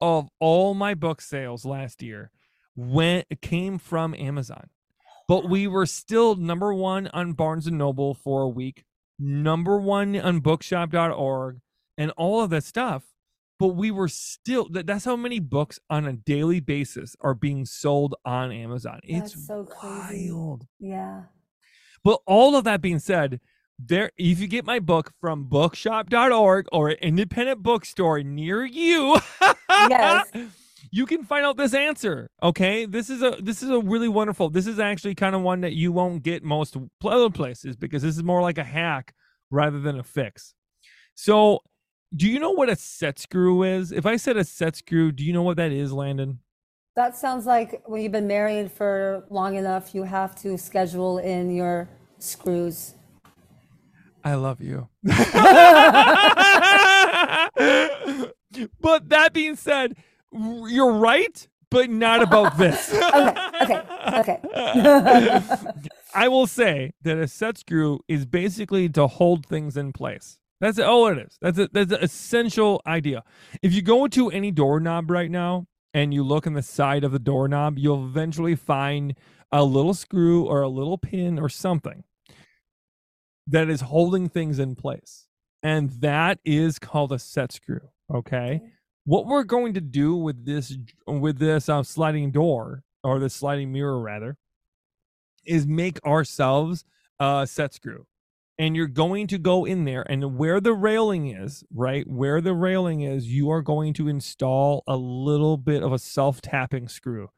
of 0.00 0.28
all 0.40 0.74
my 0.74 0.94
book 0.94 1.20
sales 1.20 1.64
last 1.64 2.02
year 2.02 2.32
went 2.74 3.26
came 3.40 3.78
from 3.78 4.14
Amazon. 4.14 4.68
But 5.28 5.48
we 5.48 5.66
were 5.66 5.86
still 5.86 6.34
number 6.34 6.74
one 6.74 7.08
on 7.08 7.32
Barnes 7.32 7.66
and 7.66 7.78
Noble 7.78 8.12
for 8.12 8.42
a 8.42 8.48
week, 8.48 8.84
number 9.18 9.78
one 9.78 10.16
on 10.16 10.40
bookshop.org, 10.40 11.60
and 11.96 12.10
all 12.16 12.42
of 12.42 12.50
that 12.50 12.64
stuff. 12.64 13.04
But 13.58 13.68
we 13.68 13.90
were 13.90 14.08
still 14.08 14.68
that, 14.70 14.86
that's 14.86 15.04
how 15.04 15.16
many 15.16 15.38
books 15.38 15.78
on 15.88 16.06
a 16.06 16.12
daily 16.12 16.60
basis 16.60 17.14
are 17.20 17.34
being 17.34 17.64
sold 17.64 18.14
on 18.24 18.50
Amazon. 18.50 19.00
It's 19.04 19.46
so 19.46 19.64
crazy. 19.64 20.30
wild. 20.30 20.66
Yeah. 20.80 21.24
But 22.04 22.20
all 22.26 22.56
of 22.56 22.64
that 22.64 22.80
being 22.80 22.98
said, 22.98 23.40
there 23.78 24.10
if 24.16 24.40
you 24.40 24.48
get 24.48 24.64
my 24.64 24.78
book 24.80 25.12
from 25.20 25.44
bookshop.org 25.44 26.66
or 26.72 26.88
an 26.88 26.96
independent 27.00 27.62
bookstore 27.62 28.22
near 28.22 28.64
you, 28.64 29.16
Yes. 29.68 30.30
you 30.90 31.06
can 31.06 31.24
find 31.24 31.44
out 31.44 31.56
this 31.56 31.74
answer. 31.74 32.30
Okay? 32.42 32.84
This 32.84 33.10
is 33.10 33.22
a 33.22 33.36
this 33.40 33.62
is 33.62 33.70
a 33.70 33.80
really 33.80 34.08
wonderful. 34.08 34.50
This 34.50 34.66
is 34.66 34.78
actually 34.78 35.14
kind 35.14 35.34
of 35.34 35.42
one 35.42 35.60
that 35.62 35.72
you 35.72 35.92
won't 35.92 36.22
get 36.22 36.42
most 36.42 36.76
other 37.04 37.30
places 37.30 37.76
because 37.76 38.02
this 38.02 38.16
is 38.16 38.22
more 38.22 38.42
like 38.42 38.58
a 38.58 38.64
hack 38.64 39.14
rather 39.50 39.80
than 39.80 39.98
a 39.98 40.02
fix. 40.02 40.54
So 41.14 41.60
do 42.14 42.28
you 42.28 42.38
know 42.38 42.50
what 42.50 42.68
a 42.68 42.76
set 42.76 43.18
screw 43.18 43.62
is? 43.62 43.92
If 43.92 44.06
I 44.06 44.16
said 44.16 44.36
a 44.36 44.44
set 44.44 44.76
screw, 44.76 45.12
do 45.12 45.24
you 45.24 45.32
know 45.32 45.42
what 45.42 45.56
that 45.56 45.72
is, 45.72 45.92
Landon? 45.92 46.40
That 46.94 47.16
sounds 47.16 47.46
like 47.46 47.82
when 47.86 48.02
you've 48.02 48.12
been 48.12 48.26
married 48.26 48.70
for 48.70 49.24
long 49.30 49.56
enough, 49.56 49.94
you 49.94 50.02
have 50.02 50.34
to 50.42 50.58
schedule 50.58 51.18
in 51.18 51.54
your 51.54 51.88
screws. 52.18 52.94
I 54.24 54.34
love 54.34 54.60
you. 54.60 54.88
but 55.02 55.14
that 59.08 59.30
being 59.32 59.56
said, 59.56 59.96
you're 60.32 60.92
right, 60.92 61.48
but 61.70 61.90
not 61.90 62.22
about 62.22 62.58
this. 62.58 62.94
Okay, 63.62 63.80
okay, 64.18 64.40
okay. 64.42 65.40
I 66.16 66.26
will 66.26 66.48
say 66.48 66.94
that 67.02 67.16
a 67.16 67.28
set 67.28 67.58
screw 67.58 68.00
is 68.08 68.26
basically 68.26 68.88
to 68.88 69.06
hold 69.06 69.46
things 69.46 69.76
in 69.76 69.92
place. 69.92 70.40
That's 70.62 70.78
all 70.78 71.08
it 71.08 71.18
is. 71.18 71.36
That's 71.40 71.58
a, 71.58 71.68
that's 71.72 71.90
an 71.90 71.98
essential 72.02 72.80
idea. 72.86 73.24
If 73.62 73.74
you 73.74 73.82
go 73.82 74.06
to 74.06 74.30
any 74.30 74.52
doorknob 74.52 75.10
right 75.10 75.30
now 75.30 75.66
and 75.92 76.14
you 76.14 76.22
look 76.22 76.46
on 76.46 76.52
the 76.52 76.62
side 76.62 77.02
of 77.02 77.10
the 77.10 77.18
doorknob, 77.18 77.78
you'll 77.78 78.06
eventually 78.06 78.54
find 78.54 79.16
a 79.50 79.64
little 79.64 79.92
screw 79.92 80.44
or 80.44 80.62
a 80.62 80.68
little 80.68 80.98
pin 80.98 81.36
or 81.40 81.48
something 81.48 82.04
that 83.48 83.68
is 83.68 83.80
holding 83.80 84.28
things 84.28 84.60
in 84.60 84.76
place. 84.76 85.26
And 85.64 85.90
that 86.00 86.38
is 86.44 86.78
called 86.78 87.10
a 87.10 87.18
set 87.18 87.50
screw. 87.50 87.88
Okay. 88.14 88.60
What 89.04 89.26
we're 89.26 89.42
going 89.42 89.74
to 89.74 89.80
do 89.80 90.14
with 90.14 90.46
this 90.46 90.76
with 91.08 91.40
this 91.40 91.68
uh, 91.68 91.82
sliding 91.82 92.30
door 92.30 92.84
or 93.02 93.18
the 93.18 93.28
sliding 93.28 93.72
mirror 93.72 93.98
rather 93.98 94.36
is 95.44 95.66
make 95.66 95.98
ourselves 96.06 96.84
a 97.18 97.48
set 97.50 97.74
screw. 97.74 98.06
And 98.58 98.76
you're 98.76 98.86
going 98.86 99.26
to 99.28 99.38
go 99.38 99.64
in 99.64 99.84
there 99.84 100.04
and 100.08 100.36
where 100.36 100.60
the 100.60 100.74
railing 100.74 101.28
is, 101.28 101.64
right? 101.74 102.06
Where 102.06 102.40
the 102.40 102.54
railing 102.54 103.00
is, 103.00 103.26
you 103.26 103.50
are 103.50 103.62
going 103.62 103.94
to 103.94 104.08
install 104.08 104.84
a 104.86 104.96
little 104.96 105.56
bit 105.56 105.82
of 105.82 105.92
a 105.92 105.98
self-tapping 105.98 106.88
screw. 106.88 107.30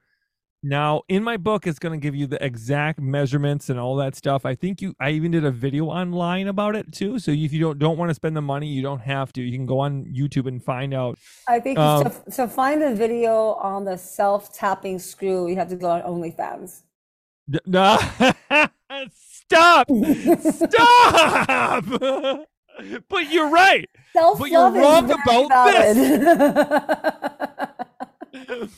Now, 0.67 1.03
in 1.11 1.23
my 1.23 1.37
book, 1.37 1.67
it's 1.67 1.79
going 1.79 1.93
to 1.93 2.03
give 2.03 2.15
you 2.15 2.27
the 2.27 2.43
exact 2.43 2.99
measurements 2.99 3.69
and 3.69 3.79
all 3.79 3.97
that 3.97 4.17
stuff. 4.17 4.47
I 4.47 4.55
think 4.55 4.81
you, 4.81 4.95
I 4.99 5.11
even 5.11 5.31
did 5.31 5.45
a 5.45 5.51
video 5.51 5.85
online 5.87 6.49
about 6.49 6.75
it 6.75 6.91
too. 6.91 7.19
So 7.19 7.33
if 7.33 7.53
you 7.53 7.61
don't 7.61 7.79
don't 7.79 7.99
want 7.99 8.09
to 8.09 8.15
spend 8.15 8.35
the 8.35 8.41
money, 8.41 8.67
you 8.67 8.81
don't 8.81 9.03
have 9.03 9.31
to. 9.35 9.43
You 9.43 9.53
can 9.53 9.67
go 9.67 9.81
on 9.81 10.07
YouTube 10.07 10.49
and 10.49 10.65
find 10.65 10.95
out. 10.95 11.19
I 11.47 11.61
think 11.61 11.79
Um, 11.79 12.05
to, 12.05 12.31
to 12.31 12.49
find 12.49 12.83
a 12.83 12.95
video 12.95 13.53
on 13.61 13.85
the 13.85 13.99
self-tapping 13.99 15.01
screw, 15.01 15.49
you 15.49 15.57
have 15.57 15.69
to 15.69 15.77
go 15.77 15.91
on 15.91 16.01
OnlyFans. 16.01 16.81
No, 17.67 17.99
stop, 19.49 19.89
stop. 20.53 21.85
but 23.09 23.33
you're 23.33 23.51
right. 23.51 23.89
But 24.15 24.51
you're 24.51 24.73
Self-love 24.73 24.75
wrong 24.75 25.11
about 25.11 25.73
this. 25.73 25.99
valid. 25.99 27.65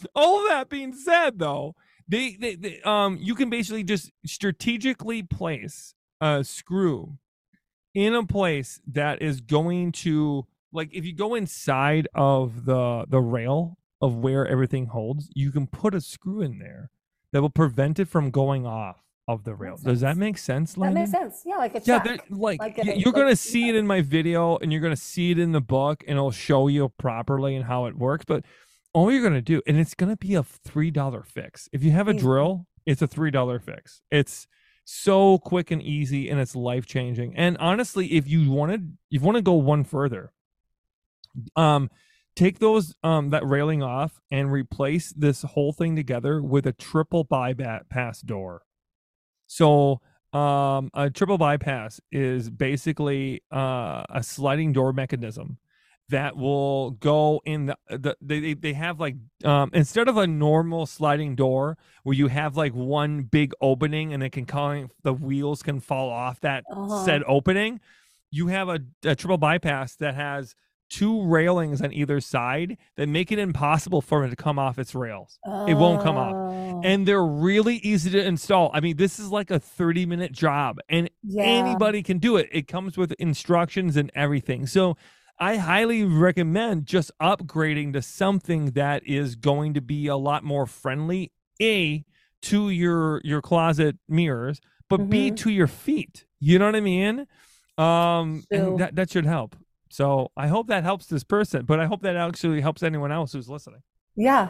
all 0.14 0.46
that 0.48 0.68
being 0.68 0.92
said 0.92 1.38
though 1.38 1.74
they, 2.08 2.36
they, 2.38 2.54
they 2.54 2.80
um 2.82 3.18
you 3.20 3.34
can 3.34 3.50
basically 3.50 3.82
just 3.82 4.10
strategically 4.24 5.22
place 5.22 5.94
a 6.20 6.44
screw 6.44 7.18
in 7.94 8.14
a 8.14 8.24
place 8.26 8.80
that 8.86 9.22
is 9.22 9.40
going 9.40 9.92
to 9.92 10.46
like 10.72 10.90
if 10.92 11.04
you 11.04 11.14
go 11.14 11.34
inside 11.34 12.06
of 12.14 12.64
the 12.66 13.06
the 13.08 13.20
rail 13.20 13.78
of 14.00 14.16
where 14.16 14.46
everything 14.46 14.86
holds 14.86 15.30
you 15.34 15.50
can 15.50 15.66
put 15.66 15.94
a 15.94 16.00
screw 16.00 16.42
in 16.42 16.58
there 16.58 16.90
that 17.32 17.40
will 17.40 17.50
prevent 17.50 17.98
it 17.98 18.08
from 18.08 18.30
going 18.30 18.66
off 18.66 19.02
of 19.28 19.42
the 19.44 19.54
rail 19.54 19.76
does 19.82 20.00
that 20.02 20.16
make 20.16 20.38
sense 20.38 20.74
That 20.74 20.92
makes 20.92 21.10
sense. 21.10 21.42
Yeah, 21.44 21.56
like 21.56 21.74
a 21.74 21.78
Yeah, 21.84 21.98
check. 21.98 22.04
there- 22.04 22.18
like, 22.38 22.60
Like 22.60 22.76
y- 22.78 22.92
a- 22.92 22.96
you're 22.96 23.12
gonna 23.12 23.34
see 23.36 23.68
it 23.68 23.74
in 23.74 23.86
my 23.86 24.00
video, 24.00 24.56
and 24.58 24.72
you're 24.72 24.80
gonna 24.80 24.94
see 24.96 25.32
it 25.32 25.38
in 25.38 25.52
the 25.52 25.60
book, 25.60 26.04
and 26.06 26.16
it'll 26.16 26.30
show 26.30 26.68
you 26.68 26.88
properly 26.90 27.56
and 27.56 27.64
how 27.64 27.86
it 27.86 27.96
works. 27.96 28.24
But 28.24 28.44
all 28.94 29.10
you're 29.10 29.22
gonna 29.22 29.42
do, 29.42 29.60
and 29.66 29.76
it's 29.78 29.94
gonna 29.94 30.16
be 30.16 30.34
a 30.34 30.42
three 30.42 30.90
dollar 30.90 31.22
fix. 31.24 31.68
If 31.72 31.82
you 31.82 31.90
have 31.90 32.06
a 32.08 32.12
Easy. 32.12 32.20
drill, 32.20 32.66
it's 32.86 33.02
a 33.02 33.06
three 33.08 33.30
dollar 33.32 33.58
fix. 33.58 34.00
It's 34.12 34.46
so 34.84 35.38
quick 35.38 35.72
and 35.72 35.82
easy, 35.82 36.28
and 36.30 36.38
it's 36.38 36.54
life 36.54 36.86
changing. 36.86 37.34
And 37.36 37.56
honestly, 37.58 38.12
if 38.12 38.28
you 38.28 38.50
wanted, 38.52 38.96
you 39.10 39.18
want 39.20 39.36
to 39.36 39.42
go 39.42 39.54
one 39.54 39.82
further, 39.82 40.32
um, 41.56 41.90
take 42.36 42.58
those 42.60 42.94
um 43.02 43.30
that 43.30 43.44
railing 43.44 43.82
off 43.82 44.20
and 44.30 44.52
replace 44.52 45.12
this 45.12 45.42
whole 45.42 45.72
thing 45.72 45.96
together 45.96 46.40
with 46.42 46.66
a 46.66 46.72
triple 46.72 47.24
bypass 47.24 48.20
door. 48.20 48.62
So 49.46 50.00
um, 50.32 50.90
a 50.94 51.10
triple 51.10 51.38
bypass 51.38 52.00
is 52.12 52.50
basically 52.50 53.42
uh, 53.52 54.04
a 54.10 54.22
sliding 54.22 54.72
door 54.72 54.92
mechanism 54.92 55.58
that 56.08 56.36
will 56.36 56.92
go 56.92 57.40
in 57.44 57.66
the, 57.66 57.76
the 57.88 58.16
they, 58.20 58.54
they 58.54 58.72
have 58.72 59.00
like 59.00 59.16
um 59.44 59.70
instead 59.74 60.06
of 60.06 60.16
a 60.16 60.26
normal 60.26 60.86
sliding 60.86 61.34
door 61.34 61.76
where 62.04 62.14
you 62.14 62.28
have 62.28 62.56
like 62.56 62.72
one 62.74 63.22
big 63.24 63.52
opening 63.60 64.12
and 64.12 64.22
it 64.22 64.30
can 64.30 64.44
kind 64.46 64.88
the 65.02 65.12
wheels 65.12 65.64
can 65.64 65.80
fall 65.80 66.08
off 66.08 66.38
that 66.40 66.64
Uh-huh. 66.70 66.86
said 67.04 67.22
opening 67.26 67.80
you 68.30 68.46
have 68.48 68.68
a, 68.68 68.78
a 69.04 69.16
triple 69.16 69.38
bypass 69.38 69.96
that 69.96 70.14
has 70.14 70.54
two 70.88 71.22
railings 71.26 71.82
on 71.82 71.92
either 71.92 72.20
side 72.20 72.76
that 72.96 73.08
make 73.08 73.32
it 73.32 73.38
impossible 73.38 74.00
for 74.00 74.24
it 74.24 74.30
to 74.30 74.36
come 74.36 74.58
off 74.58 74.78
its 74.78 74.94
rails 74.94 75.38
it 75.68 75.74
won't 75.74 76.02
come 76.02 76.16
off 76.16 76.32
Oh. 76.34 76.80
and 76.84 77.06
they're 77.08 77.24
really 77.24 77.76
easy 77.76 78.10
to 78.10 78.24
install. 78.24 78.70
I 78.74 78.80
mean, 78.80 78.96
this 78.96 79.18
is 79.18 79.30
like 79.30 79.50
a 79.50 79.58
30 79.58 80.06
minute 80.06 80.32
job 80.32 80.78
and 80.88 81.10
Yeah. 81.22 81.42
anybody 81.44 82.02
can 82.02 82.18
do 82.18 82.36
it. 82.36 82.48
It 82.52 82.68
comes 82.68 82.96
with 82.96 83.12
instructions 83.18 83.96
and 83.96 84.10
everything. 84.14 84.66
So 84.66 84.96
I 85.38 85.56
highly 85.56 86.04
recommend 86.04 86.86
just 86.86 87.10
upgrading 87.20 87.92
to 87.94 88.02
something 88.02 88.72
that 88.72 89.06
is 89.06 89.36
going 89.36 89.74
to 89.74 89.80
be 89.80 90.06
a 90.06 90.16
lot 90.16 90.44
more 90.44 90.66
friendly 90.66 91.32
a 91.60 92.04
to 92.42 92.70
your 92.70 93.20
your 93.24 93.40
closet 93.42 93.96
mirrors, 94.08 94.60
but 94.88 95.08
b 95.08 95.30
Mhm. 95.30 95.36
to 95.38 95.50
your 95.50 95.66
feet. 95.66 96.26
You 96.38 96.58
know 96.58 96.66
what 96.66 96.76
I 96.76 96.80
mean? 96.80 97.26
Um 97.78 98.44
True. 98.52 98.58
and 98.72 98.78
that 98.78 98.96
that 98.96 99.10
should 99.10 99.26
help. 99.26 99.56
So 99.90 100.30
I 100.36 100.48
hope 100.48 100.66
that 100.68 100.84
helps 100.84 101.06
this 101.06 101.24
person, 101.24 101.64
but 101.64 101.80
I 101.80 101.86
hope 101.86 102.02
that 102.02 102.16
actually 102.16 102.60
helps 102.60 102.82
anyone 102.82 103.12
else 103.12 103.32
who's 103.32 103.48
listening. 103.48 103.82
Yeah, 104.16 104.48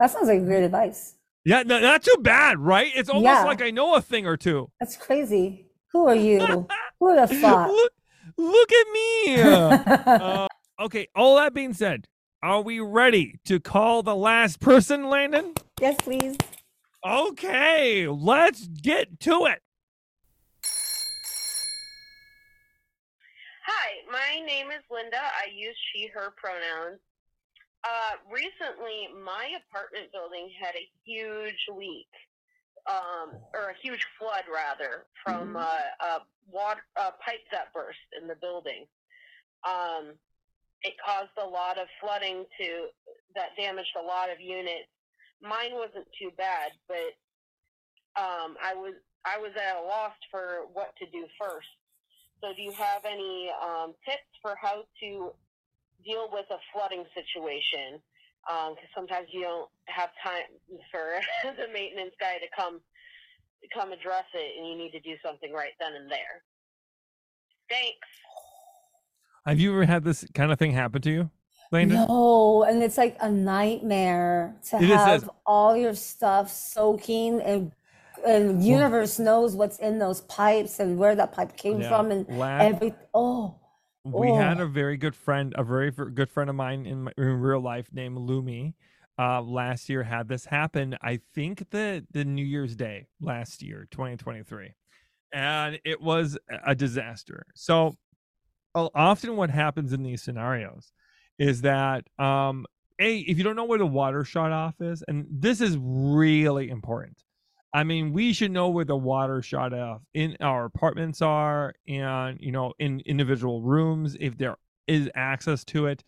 that 0.00 0.10
sounds 0.10 0.28
like 0.28 0.44
great 0.44 0.64
advice. 0.64 1.14
Yeah, 1.44 1.62
no, 1.64 1.78
not 1.80 2.02
too 2.02 2.16
bad, 2.20 2.58
right? 2.58 2.90
It's 2.94 3.08
almost 3.10 3.24
Yeah. 3.24 3.44
like 3.44 3.60
I 3.60 3.70
know 3.70 3.94
a 3.96 4.00
thing 4.00 4.26
or 4.26 4.36
two. 4.36 4.70
That's 4.80 4.96
crazy. 4.96 5.66
Who 5.92 6.06
are 6.08 6.14
you? 6.14 6.38
Who 6.46 6.66
would 7.00 7.18
have 7.18 7.30
thought? 7.30 7.68
Look, 7.70 7.92
look 8.38 8.72
at 8.72 8.86
me. 8.92 9.42
Uh, 10.14 10.46
okay, 10.80 11.06
all 11.14 11.36
that 11.36 11.52
being 11.54 11.72
said, 11.74 12.06
are 12.42 12.60
we 12.62 12.80
ready 12.80 13.38
to 13.44 13.60
call 13.60 14.02
the 14.02 14.14
last 14.16 14.60
person, 14.60 15.08
Landon? 15.08 15.52
yes, 15.80 15.96
please. 16.00 16.36
Okay, 17.06 18.08
let's 18.08 18.66
get 18.66 19.20
to 19.20 19.46
it. 19.46 19.60
Hi, 23.84 24.00
my 24.08 24.46
name 24.46 24.68
is 24.72 24.80
Linda. 24.88 25.20
I 25.20 25.52
use 25.52 25.76
she, 25.92 26.08
her 26.08 26.32
pronouns. 26.40 27.04
Uh, 27.84 28.16
recently, 28.32 29.12
my 29.12 29.60
apartment 29.60 30.08
building 30.08 30.48
had 30.56 30.72
a 30.72 30.88
huge 31.04 31.60
leak, 31.68 32.08
um, 32.88 33.36
or 33.52 33.76
a 33.76 33.76
huge 33.84 34.00
flood, 34.16 34.48
rather, 34.48 35.04
from 35.20 35.52
uh, 35.52 35.84
a 36.00 36.24
water 36.48 36.80
a 36.96 37.12
pipe 37.20 37.44
that 37.52 37.76
burst 37.76 38.00
in 38.16 38.26
the 38.26 38.40
building. 38.40 38.88
Um, 39.68 40.16
it 40.80 40.94
caused 41.04 41.36
a 41.36 41.44
lot 41.44 41.76
of 41.76 41.84
flooding 42.00 42.48
to 42.56 42.88
that 43.36 43.52
damaged 43.58 43.92
a 44.00 44.06
lot 44.06 44.32
of 44.32 44.40
units. 44.40 44.88
Mine 45.42 45.76
wasn't 45.76 46.08
too 46.16 46.32
bad, 46.38 46.72
but 46.88 47.12
um, 48.16 48.56
I 48.64 48.72
was 48.72 48.96
I 49.28 49.36
was 49.36 49.52
at 49.60 49.76
a 49.76 49.84
loss 49.84 50.16
for 50.30 50.72
what 50.72 50.96
to 51.00 51.04
do 51.12 51.28
first. 51.38 51.68
So, 52.44 52.52
do 52.54 52.60
you 52.60 52.72
have 52.72 53.06
any 53.10 53.48
um, 53.64 53.94
tips 54.04 54.28
for 54.42 54.54
how 54.60 54.84
to 55.00 55.32
deal 56.04 56.28
with 56.30 56.44
a 56.50 56.60
flooding 56.74 57.04
situation? 57.14 58.02
Because 58.44 58.90
sometimes 58.94 59.28
you 59.32 59.40
don't 59.40 59.70
have 59.86 60.10
time 60.22 60.52
for 60.90 61.20
the 61.56 61.72
maintenance 61.72 62.12
guy 62.20 62.34
to 62.34 62.46
come 62.54 62.80
come 63.72 63.92
address 63.92 64.24
it, 64.34 64.58
and 64.58 64.68
you 64.68 64.76
need 64.76 64.90
to 64.90 65.00
do 65.00 65.14
something 65.24 65.54
right 65.54 65.72
then 65.80 65.94
and 65.94 66.10
there. 66.10 66.44
Thanks. 67.70 68.06
Have 69.46 69.58
you 69.58 69.72
ever 69.72 69.86
had 69.86 70.04
this 70.04 70.26
kind 70.34 70.52
of 70.52 70.58
thing 70.58 70.72
happen 70.72 71.00
to 71.00 71.10
you, 71.10 71.30
Landon? 71.72 71.96
No, 72.06 72.64
and 72.64 72.82
it's 72.82 72.98
like 72.98 73.16
a 73.22 73.30
nightmare 73.30 74.54
to 74.68 74.76
it 74.76 74.90
have 74.90 75.22
is. 75.22 75.28
all 75.46 75.74
your 75.74 75.94
stuff 75.94 76.50
soaking 76.52 77.40
and 77.40 77.72
and 78.24 78.64
universe 78.64 79.18
knows 79.18 79.54
what's 79.54 79.78
in 79.78 79.98
those 79.98 80.22
pipes 80.22 80.80
and 80.80 80.98
where 80.98 81.14
that 81.14 81.32
pipe 81.32 81.56
came 81.56 81.80
Yeah, 81.80 81.88
from 81.88 82.10
and 82.10 82.28
la- 82.28 82.58
every 82.58 82.94
oh 83.12 83.56
we 84.04 84.28
had 84.32 84.60
oh. 84.60 84.64
a 84.64 84.66
very 84.66 84.98
good 84.98 85.16
friend, 85.16 85.54
a 85.56 85.64
very 85.64 85.90
good 85.90 86.30
friend 86.30 86.50
of 86.50 86.56
mine 86.56 86.84
in, 86.84 87.04
my, 87.04 87.12
in 87.16 87.24
real 87.24 87.60
life 87.60 87.88
named 87.92 88.18
Lumi. 88.18 88.74
Uh, 89.18 89.40
last 89.40 89.88
year 89.88 90.02
had 90.02 90.28
this 90.28 90.44
happen. 90.44 90.96
I 91.00 91.20
think 91.34 91.70
the 91.70 92.04
the 92.10 92.24
New 92.24 92.44
Year's 92.44 92.74
Day 92.76 93.06
last 93.20 93.62
year, 93.62 93.86
2023, 93.90 94.72
and 95.32 95.78
it 95.84 96.00
was 96.00 96.36
a 96.66 96.74
disaster. 96.74 97.46
So 97.54 97.96
often 98.74 99.36
what 99.36 99.50
happens 99.50 99.92
in 99.92 100.02
these 100.02 100.22
scenarios 100.22 100.92
is 101.38 101.62
that 101.62 102.04
um 102.18 102.66
a 103.00 103.18
if 103.20 103.38
you 103.38 103.44
don't 103.44 103.56
know 103.56 103.64
where 103.64 103.78
the 103.78 103.86
water 103.86 104.24
shut 104.24 104.52
off 104.52 104.80
is 104.80 105.02
and 105.08 105.26
this 105.30 105.60
is 105.60 105.76
really 105.80 106.68
important 106.68 107.23
i 107.74 107.84
mean 107.84 108.12
we 108.12 108.32
should 108.32 108.50
know 108.50 108.70
where 108.70 108.86
the 108.86 108.96
water 108.96 109.42
shut 109.42 109.74
off 109.74 110.00
in 110.14 110.34
our 110.40 110.64
apartments 110.64 111.20
are 111.20 111.74
and 111.86 112.38
you 112.40 112.50
know 112.50 112.72
in 112.78 113.02
individual 113.04 113.60
rooms 113.60 114.16
if 114.18 114.38
there 114.38 114.56
is 114.86 115.10
access 115.14 115.64
to 115.64 115.86
it. 115.86 116.04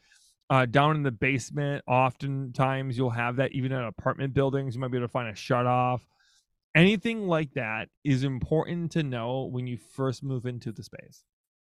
Uh, 0.49 0.65
down 0.65 0.95
in 0.95 1.03
the 1.03 1.11
basement 1.11 1.83
oftentimes 1.89 2.97
you'll 2.97 3.11
have 3.11 3.35
that 3.35 3.51
even 3.51 3.73
in 3.73 3.81
apartment 3.81 4.33
buildings 4.33 4.77
you 4.77 4.81
might 4.81 4.93
be 4.93 4.97
able 4.97 5.09
to 5.09 5.11
find 5.11 5.29
a 5.29 5.35
shut 5.35 5.67
off. 5.67 6.07
Anything 6.77 7.27
like 7.27 7.53
that 7.55 7.89
is 8.05 8.23
important 8.23 8.93
to 8.93 9.03
know 9.03 9.49
when 9.51 9.67
you 9.67 9.77
first 9.77 10.23
move 10.23 10.47
into 10.47 10.71
the 10.71 10.85
space 10.85 11.25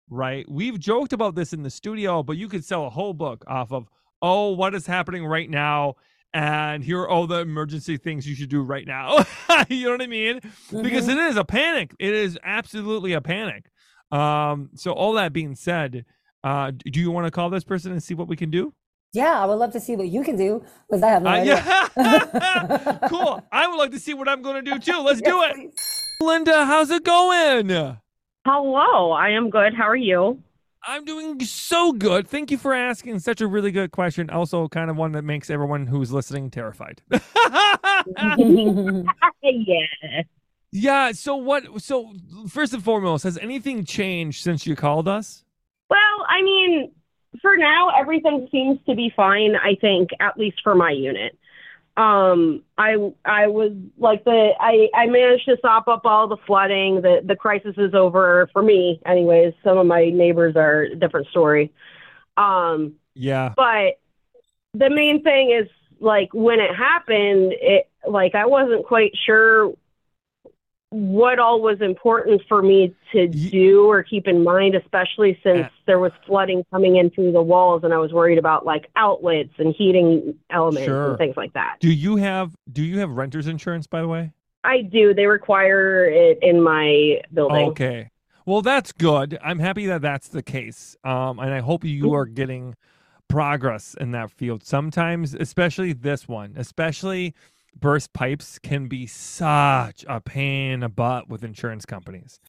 right? 0.09 0.49
We've 0.49 0.79
joked 0.79 1.13
about 1.13 1.35
this 1.35 1.53
in 1.53 1.61
the 1.61 1.69
studio 1.69 2.23
but 2.23 2.37
you 2.37 2.47
could 2.47 2.65
sell 2.65 2.87
a 2.87 2.89
whole 2.89 3.13
book 3.13 3.43
off 3.47 3.71
of 3.71 3.87
oh 4.23 4.49
what 4.53 4.73
is 4.73 4.87
happening 4.87 5.27
right 5.27 5.49
now 5.49 5.95
and 6.33 6.83
here 6.83 6.99
are 7.01 7.09
all 7.09 7.27
the 7.27 7.39
emergency 7.39 7.97
things 7.97 8.27
you 8.27 8.35
should 8.35 8.49
do 8.49 8.61
right 8.61 8.87
now 8.87 9.17
you 9.69 9.85
know 9.85 9.91
what 9.91 10.01
i 10.01 10.07
mean 10.07 10.39
because 10.81 11.07
Mhm. 11.07 11.11
it 11.11 11.17
is 11.29 11.35
a 11.37 11.43
panic 11.43 11.93
it 11.99 12.13
is 12.13 12.37
absolutely 12.43 13.13
a 13.13 13.21
panic 13.21 13.69
um 14.11 14.69
so 14.75 14.91
all 14.91 15.13
that 15.13 15.33
being 15.33 15.55
said 15.55 16.05
uh 16.43 16.71
do 16.71 16.99
you 16.99 17.11
want 17.11 17.25
to 17.27 17.31
call 17.31 17.49
this 17.49 17.63
person 17.63 17.91
and 17.91 18.01
see 18.01 18.13
what 18.13 18.27
we 18.27 18.35
can 18.35 18.49
do 18.49 18.73
Yeah, 19.13 19.41
I 19.41 19.45
would 19.45 19.55
love 19.55 19.73
to 19.73 19.79
see 19.81 19.97
what 19.97 20.07
you 20.07 20.23
can 20.23 20.37
do 20.37 20.63
because 20.89 21.03
I 21.03 21.09
have 21.09 21.21
no 21.23 21.29
Uh, 21.31 21.33
idea. 21.33 21.63
yeah. 21.97 23.07
cool 23.09 23.43
i 23.51 23.67
would 23.67 23.77
like 23.77 23.91
to 23.91 23.99
see 23.99 24.13
what 24.13 24.29
i'm 24.29 24.41
going 24.41 24.55
to 24.63 24.71
do 24.71 24.79
too 24.79 24.99
let's 25.01 25.21
do 25.21 25.43
it 25.43 25.55
linda 26.21 26.65
how's 26.65 26.89
it 26.91 27.03
going 27.03 27.97
Hello, 28.43 29.11
I 29.11 29.29
am 29.29 29.51
good. 29.51 29.75
How 29.75 29.83
are 29.87 29.95
you? 29.95 30.41
I'm 30.83 31.05
doing 31.05 31.39
so 31.41 31.91
good. 31.91 32.27
Thank 32.27 32.49
you 32.49 32.57
for 32.57 32.73
asking 32.73 33.19
such 33.19 33.41
a 33.41 33.47
really 33.47 33.71
good 33.71 33.91
question. 33.91 34.29
Also, 34.29 34.67
kind 34.67 34.89
of 34.89 34.97
one 34.97 35.11
that 35.11 35.23
makes 35.23 35.49
everyone 35.49 35.85
who's 35.85 36.11
listening 36.11 36.49
terrified. 36.49 37.01
yeah. 37.11 37.21
yeah. 40.71 41.11
So 41.11 41.35
what? 41.35 41.81
So 41.81 42.13
first 42.49 42.73
and 42.73 42.83
foremost, 42.83 43.23
has 43.25 43.37
anything 43.37 43.85
changed 43.85 44.43
since 44.43 44.65
you 44.65 44.75
called 44.75 45.07
us? 45.07 45.43
Well, 45.89 46.25
I 46.27 46.41
mean, 46.41 46.91
for 47.41 47.55
now, 47.57 47.89
everything 47.89 48.47
seems 48.51 48.79
to 48.87 48.95
be 48.95 49.13
fine. 49.15 49.55
I 49.55 49.75
think, 49.79 50.09
at 50.19 50.37
least 50.37 50.61
for 50.63 50.73
my 50.73 50.91
unit. 50.91 51.37
Um, 51.97 52.63
I 52.77 52.95
I 53.25 53.47
was 53.47 53.73
like 53.97 54.23
the 54.23 54.51
I 54.59 54.89
I 54.95 55.07
managed 55.07 55.45
to 55.45 55.57
stop 55.57 55.87
up 55.87 56.01
all 56.05 56.27
the 56.27 56.37
flooding. 56.47 57.01
The 57.01 57.21
the 57.23 57.35
crisis 57.35 57.75
is 57.77 57.93
over 57.93 58.49
for 58.53 58.61
me, 58.61 59.01
anyways. 59.05 59.53
Some 59.63 59.77
of 59.77 59.85
my 59.85 60.09
neighbors 60.09 60.55
are 60.55 60.83
a 60.83 60.95
different 60.95 61.27
story. 61.27 61.71
Um, 62.37 62.93
Yeah. 63.13 63.53
but 63.55 63.99
the 64.73 64.89
main 64.89 65.21
thing 65.21 65.51
is 65.51 65.67
like 65.99 66.33
when 66.33 66.59
it 66.59 66.73
happened 66.73 67.53
it 67.59 67.89
like 68.07 68.33
i 68.35 68.45
wasn't 68.45 68.85
quite 68.85 69.11
sure 69.25 69.73
what 70.93 71.39
all 71.39 71.61
was 71.61 71.79
important 71.79 72.41
for 72.49 72.61
me 72.61 72.93
to 73.13 73.25
do 73.25 73.85
or 73.89 74.03
keep 74.03 74.27
in 74.27 74.43
mind 74.43 74.75
especially 74.75 75.39
since 75.41 75.67
there 75.87 75.99
was 75.99 76.11
flooding 76.27 76.65
coming 76.69 76.97
in 76.97 77.09
through 77.09 77.31
the 77.31 77.41
walls 77.41 77.81
and 77.85 77.93
i 77.93 77.97
was 77.97 78.11
worried 78.11 78.37
about 78.37 78.65
like 78.65 78.89
outlets 78.97 79.53
and 79.57 79.73
heating 79.77 80.35
elements 80.49 80.85
Sure. 80.85 81.09
and 81.11 81.17
things 81.17 81.37
like 81.37 81.53
that 81.53 81.77
Do 81.79 81.89
you 81.91 82.17
have 82.17 82.53
Do 82.69 82.83
you 82.83 82.99
have 82.99 83.09
renters 83.11 83.47
insurance? 83.47 83.87
By 83.87 84.01
the 84.01 84.07
way. 84.09 84.31
i 84.65 84.81
do 84.81 85.13
they 85.13 85.27
require 85.27 86.03
it 86.09 86.39
in 86.41 86.61
my 86.61 87.21
building 87.33 87.69
Okay. 87.69 88.09
Well, 88.45 88.61
that's 88.63 88.91
good. 88.91 89.37
I'm 89.43 89.59
happy 89.59 89.85
that 89.85 90.01
that's 90.01 90.27
the 90.27 90.41
case. 90.41 90.97
Um, 91.03 91.37
and 91.37 91.53
I 91.53 91.59
hope 91.59 91.83
you 91.83 92.13
are 92.15 92.25
getting 92.25 92.75
progress 93.27 93.95
in 94.01 94.11
that 94.11 94.31
field. 94.31 94.63
Sometimes, 94.65 95.35
especially 95.35 95.93
this 95.93 96.27
one, 96.27 96.53
especially 96.57 97.35
burst 97.79 98.13
pipes 98.13 98.59
can 98.59 98.87
be 98.87 99.07
such 99.07 100.05
a 100.07 100.19
pain 100.21 100.71
in 100.71 100.79
the 100.81 100.89
butt 100.89 101.27
with 101.29 101.43
insurance 101.43 101.85
companies. 101.85 102.39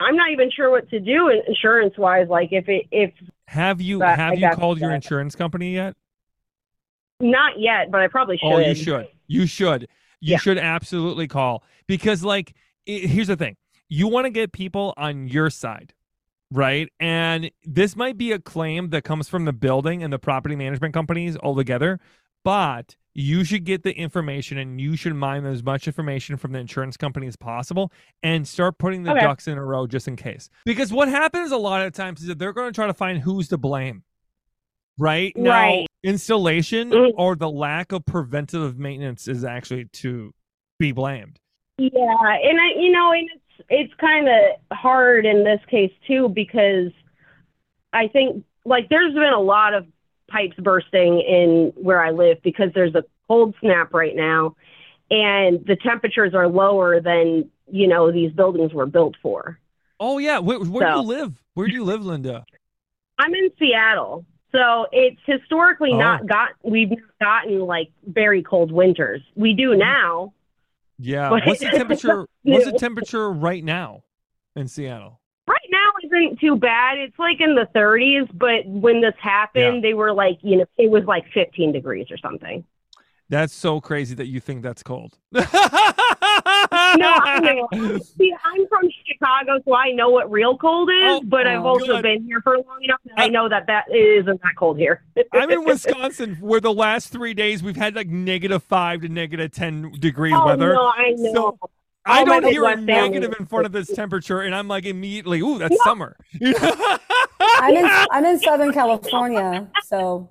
i'm 0.00 0.16
not 0.16 0.30
even 0.30 0.50
sure 0.50 0.70
what 0.70 0.88
to 0.90 1.00
do 1.00 1.28
insurance 1.46 1.94
wise 1.98 2.28
like 2.28 2.50
if 2.52 2.68
it 2.68 2.86
if 2.90 3.12
Have 3.48 3.80
you 3.80 4.00
have 4.00 4.34
I 4.34 4.36
you 4.36 4.48
called 4.50 4.78
your 4.80 4.92
insurance 4.92 5.34
company 5.34 5.74
yet? 5.74 5.96
not 7.20 7.58
yet 7.58 7.90
but 7.90 8.00
i 8.00 8.08
probably 8.08 8.38
should 8.38 8.46
Oh, 8.52 8.58
you 8.58 8.74
should. 8.74 9.08
You 9.26 9.46
should. 9.46 9.88
You 10.20 10.32
Yeah. 10.32 10.38
should 10.38 10.58
absolutely 10.58 11.26
call 11.28 11.62
because, 11.86 12.22
like, 12.24 12.54
i 12.88 12.92
here's 12.92 13.28
the 13.28 13.36
thing: 13.36 13.56
you 13.88 14.06
want 14.08 14.26
to 14.26 14.30
get 14.30 14.52
people 14.52 14.92
on 14.96 15.28
your 15.28 15.50
side, 15.50 15.94
right? 16.50 16.88
And 17.00 17.50
this 17.64 17.96
might 17.96 18.16
be 18.18 18.32
a 18.32 18.38
claim 18.38 18.90
that 18.90 19.02
comes 19.04 19.28
from 19.28 19.44
the 19.46 19.52
building 19.52 20.02
and 20.02 20.12
the 20.12 20.18
property 20.18 20.56
management 20.56 20.92
companies 20.94 21.36
all 21.36 21.54
together, 21.56 22.00
but 22.44 22.96
you 23.14 23.42
should 23.44 23.64
get 23.64 23.82
the 23.82 23.92
information 23.96 24.58
and 24.58 24.80
you 24.80 24.96
should 24.96 25.14
mine 25.14 25.44
as 25.44 25.62
much 25.62 25.86
information 25.86 26.36
from 26.36 26.52
the 26.52 26.58
insurance 26.58 26.96
company 26.96 27.26
as 27.26 27.36
possible 27.36 27.92
and 28.22 28.46
start 28.46 28.78
putting 28.78 29.02
the 29.02 29.10
Okay. 29.12 29.20
ducks 29.20 29.48
in 29.48 29.58
a 29.58 29.64
row 29.64 29.86
just 29.86 30.06
in 30.06 30.14
case. 30.16 30.48
Because 30.64 30.92
what 30.92 31.08
happens 31.08 31.50
a 31.50 31.56
lot 31.56 31.84
of 31.84 31.92
times 31.92 32.20
is 32.20 32.28
that 32.28 32.38
they're 32.38 32.52
going 32.52 32.68
to 32.68 32.74
try 32.74 32.86
to 32.86 32.94
find 32.94 33.18
who's 33.18 33.48
to 33.48 33.58
blame. 33.58 34.04
Right? 34.98 35.32
Now, 35.36 35.50
Right. 35.50 35.86
installation 36.04 36.90
Mhm. 36.90 37.12
or 37.16 37.34
the 37.34 37.50
lack 37.50 37.90
of 37.92 38.04
preventative 38.04 38.78
maintenance 38.78 39.26
is 39.28 39.44
actually 39.44 39.86
to 39.86 40.32
be 40.78 40.92
blamed. 40.92 41.38
Yeah, 41.78 41.90
and 41.90 42.60
I, 42.60 42.72
you 42.78 42.90
know, 42.92 43.12
and 43.12 43.28
it's 43.34 43.40
it's 43.68 43.94
kind 43.94 44.26
of 44.26 44.76
hard 44.76 45.26
in 45.26 45.44
this 45.44 45.60
case 45.66 45.92
too 46.06 46.28
because 46.30 46.90
I 47.92 48.08
think 48.08 48.44
like 48.64 48.88
there's 48.88 49.12
been 49.12 49.32
a 49.34 49.38
lot 49.40 49.74
of 49.74 49.86
pipes 50.30 50.56
bursting 50.58 51.20
in 51.20 51.72
where 51.76 52.02
I 52.02 52.10
live 52.10 52.38
because 52.42 52.70
there's 52.74 52.94
a 52.94 53.04
cold 53.28 53.54
snap 53.60 53.92
right 53.92 54.16
now, 54.16 54.56
and 55.10 55.64
the 55.66 55.76
temperatures 55.76 56.34
are 56.34 56.48
lower 56.48 57.00
than 57.00 57.50
you 57.70 57.86
know 57.86 58.10
these 58.10 58.32
buildings 58.32 58.72
were 58.72 58.86
built 58.86 59.16
for. 59.22 59.58
Oh 59.98 60.18
yeah, 60.18 60.38
where, 60.38 60.58
where 60.60 60.90
do 60.90 61.00
you 61.00 61.06
live? 61.06 61.42
Where 61.54 61.66
do 61.66 61.74
you 61.74 61.84
live, 61.84 62.04
Linda? 62.04 62.44
I'm 63.18 63.34
in 63.34 63.50
Seattle, 63.58 64.24
so 64.52 64.86
it's 64.92 65.20
historically 65.26 65.90
Oh. 65.92 65.98
not 65.98 66.26
got 66.26 66.50
we've 66.62 66.92
gotten 67.20 67.60
like 67.60 67.90
very 68.06 68.42
cold 68.42 68.72
winters. 68.72 69.20
We 69.36 69.54
do 69.54 69.70
mm-hmm. 69.70 69.80
now. 69.80 70.32
Yeah. 70.98 71.30
What's 71.46 71.60
the 71.60 71.70
temperature? 71.70 72.26
What's 72.42 72.64
the 72.64 72.78
temperature 72.78 73.30
right 73.30 73.62
now 73.62 74.04
in 74.56 74.68
Seattle? 74.68 75.19
Isn't 76.12 76.40
too 76.40 76.56
bad. 76.56 76.98
It's 76.98 77.18
like 77.18 77.40
in 77.40 77.54
the 77.54 77.68
30s, 77.74 78.28
but 78.34 78.66
when 78.66 79.00
this 79.00 79.14
happened, 79.20 79.76
Yeah. 79.76 79.80
they 79.80 79.94
were 79.94 80.12
like, 80.12 80.38
you 80.42 80.58
know, 80.58 80.66
it 80.76 80.90
was 80.90 81.04
like 81.04 81.24
15 81.32 81.72
degrees 81.72 82.06
or 82.10 82.16
something. 82.18 82.64
That's 83.28 83.52
so 83.52 83.80
crazy 83.80 84.16
that 84.16 84.26
you 84.26 84.40
think 84.40 84.62
that's 84.62 84.82
cold. 84.82 85.18
No, 86.96 87.08
I 87.08 87.38
know. 87.72 87.98
See, 87.98 88.34
I'm 88.44 88.66
from 88.68 88.88
Chicago, 89.06 89.60
so 89.64 89.74
I 89.74 89.92
know 89.92 90.10
what 90.10 90.30
real 90.30 90.56
cold 90.58 90.88
is, 90.90 90.96
oh, 91.04 91.20
but 91.24 91.46
I've 91.46 91.62
oh, 91.64 91.68
also 91.68 92.02
been 92.02 92.24
here 92.24 92.40
for 92.42 92.56
long 92.56 92.82
enough 92.82 93.00
that 93.04 93.14
I 93.18 93.28
know 93.28 93.48
that 93.48 93.66
that 93.68 93.84
isn't 93.94 94.40
that 94.42 94.54
cold 94.58 94.78
here. 94.78 95.04
I'm 95.32 95.50
in 95.50 95.64
Wisconsin, 95.64 96.36
where 96.40 96.60
the 96.60 96.72
last 96.72 97.08
three 97.12 97.34
days 97.34 97.62
we've 97.62 97.76
had 97.76 97.94
like 97.94 98.08
negative 98.08 98.62
five 98.64 99.02
to 99.02 99.08
negative 99.08 99.52
ten 99.52 99.92
degrees 99.98 100.34
Oh, 100.36 100.46
weather. 100.46 100.74
no, 100.74 100.88
I 100.88 101.14
know. 101.16 101.32
So 101.32 101.58
I 102.10 102.24
don't 102.24 102.44
hear 102.44 102.64
a 102.64 102.76
negative 102.76 103.34
in 103.38 103.46
front 103.46 103.66
of 103.66 103.72
this 103.72 103.88
temperature, 103.88 104.40
and 104.40 104.54
I'm 104.54 104.68
like 104.68 104.84
immediately, 104.84 105.40
ooh, 105.40 105.58
that's 105.58 105.76
summer. 105.84 106.16
I'm 106.42 107.76
in 107.76 107.84
I'm 108.10 108.24
in 108.24 108.40
Southern 108.40 108.72
California, 108.72 109.68
so 109.84 110.28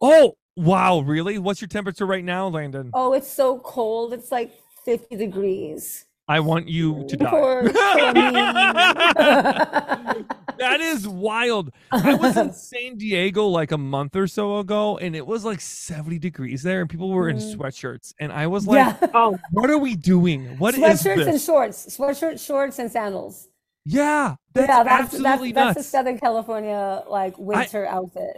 oh 0.00 0.36
wow, 0.56 1.00
really? 1.00 1.38
What's 1.38 1.60
your 1.60 1.68
temperature 1.68 2.06
right 2.06 2.24
now, 2.24 2.48
Landon? 2.48 2.90
oh, 2.94 3.12
it's 3.12 3.30
so 3.30 3.58
cold. 3.60 4.12
It's 4.12 4.32
like 4.32 4.52
50 4.84 5.16
degrees. 5.16 6.04
I 6.28 6.40
want 6.40 6.68
you 6.68 7.06
to 7.08 7.16
die. 7.16 7.30
Poor, 7.30 7.70
poor 7.70 8.12
me. 8.12 10.24
that 10.58 10.80
is 10.80 11.06
wild. 11.08 11.70
I 11.90 12.14
was 12.14 12.36
in 12.36 12.52
San 12.68 12.96
Diego 12.96 13.46
like 13.46 13.72
a 13.72 13.78
month 13.78 14.16
or 14.16 14.26
so 14.26 14.58
ago, 14.58 14.98
and 14.98 15.14
it 15.16 15.26
was 15.26 15.44
like 15.44 15.60
70 15.60 16.18
degrees 16.18 16.62
there, 16.62 16.80
and 16.80 16.90
people 16.90 17.10
were 17.10 17.28
in 17.28 17.36
Mm. 17.38 17.56
sweatshirts. 17.56 18.14
And 18.20 18.32
I 18.32 18.46
was 18.46 18.66
like, 18.66 18.96
Yeah. 19.00 19.08
oh, 19.14 19.38
what 19.52 19.70
are 19.70 19.78
we 19.78 19.94
doing? 19.96 20.58
What 20.58 20.74
is 20.74 20.80
Sweatshirts 20.80 21.26
and 21.26 21.40
shorts, 21.40 21.86
sweatshirt, 21.98 22.44
shorts, 22.44 22.78
and 22.78 22.90
sandals. 22.90 23.48
yeah, 23.84 24.34
that's 24.52 24.68
yeah, 24.68 24.82
that's 24.82 25.14
absolutely 25.14 25.52
that's, 25.52 25.74
that's 25.76 25.86
the 25.86 25.90
Southern 25.90 26.18
California 26.18 27.02
like 27.08 27.38
winter 27.38 27.86
outfit. 27.86 28.36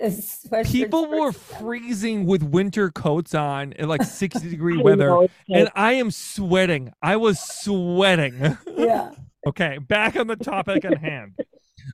People 0.67 1.09
were 1.09 1.33
freezing 1.33 2.25
with 2.27 2.43
winter 2.43 2.91
coats 2.91 3.35
on 3.35 3.73
in 3.73 3.89
like 3.89 4.03
60 4.05 4.49
degree 4.55 4.77
weather, 4.81 5.09
know, 5.09 5.29
and 5.49 5.69
I 5.75 5.95
am 5.95 6.11
sweating. 6.13 6.93
I 7.03 7.17
was 7.17 7.41
sweating. 7.41 8.57
Yeah. 8.77 9.13
okay, 9.49 9.79
back 9.79 10.15
on 10.17 10.27
the 10.29 10.37
topic 10.37 10.85
at 10.85 10.99
hand. 10.99 11.33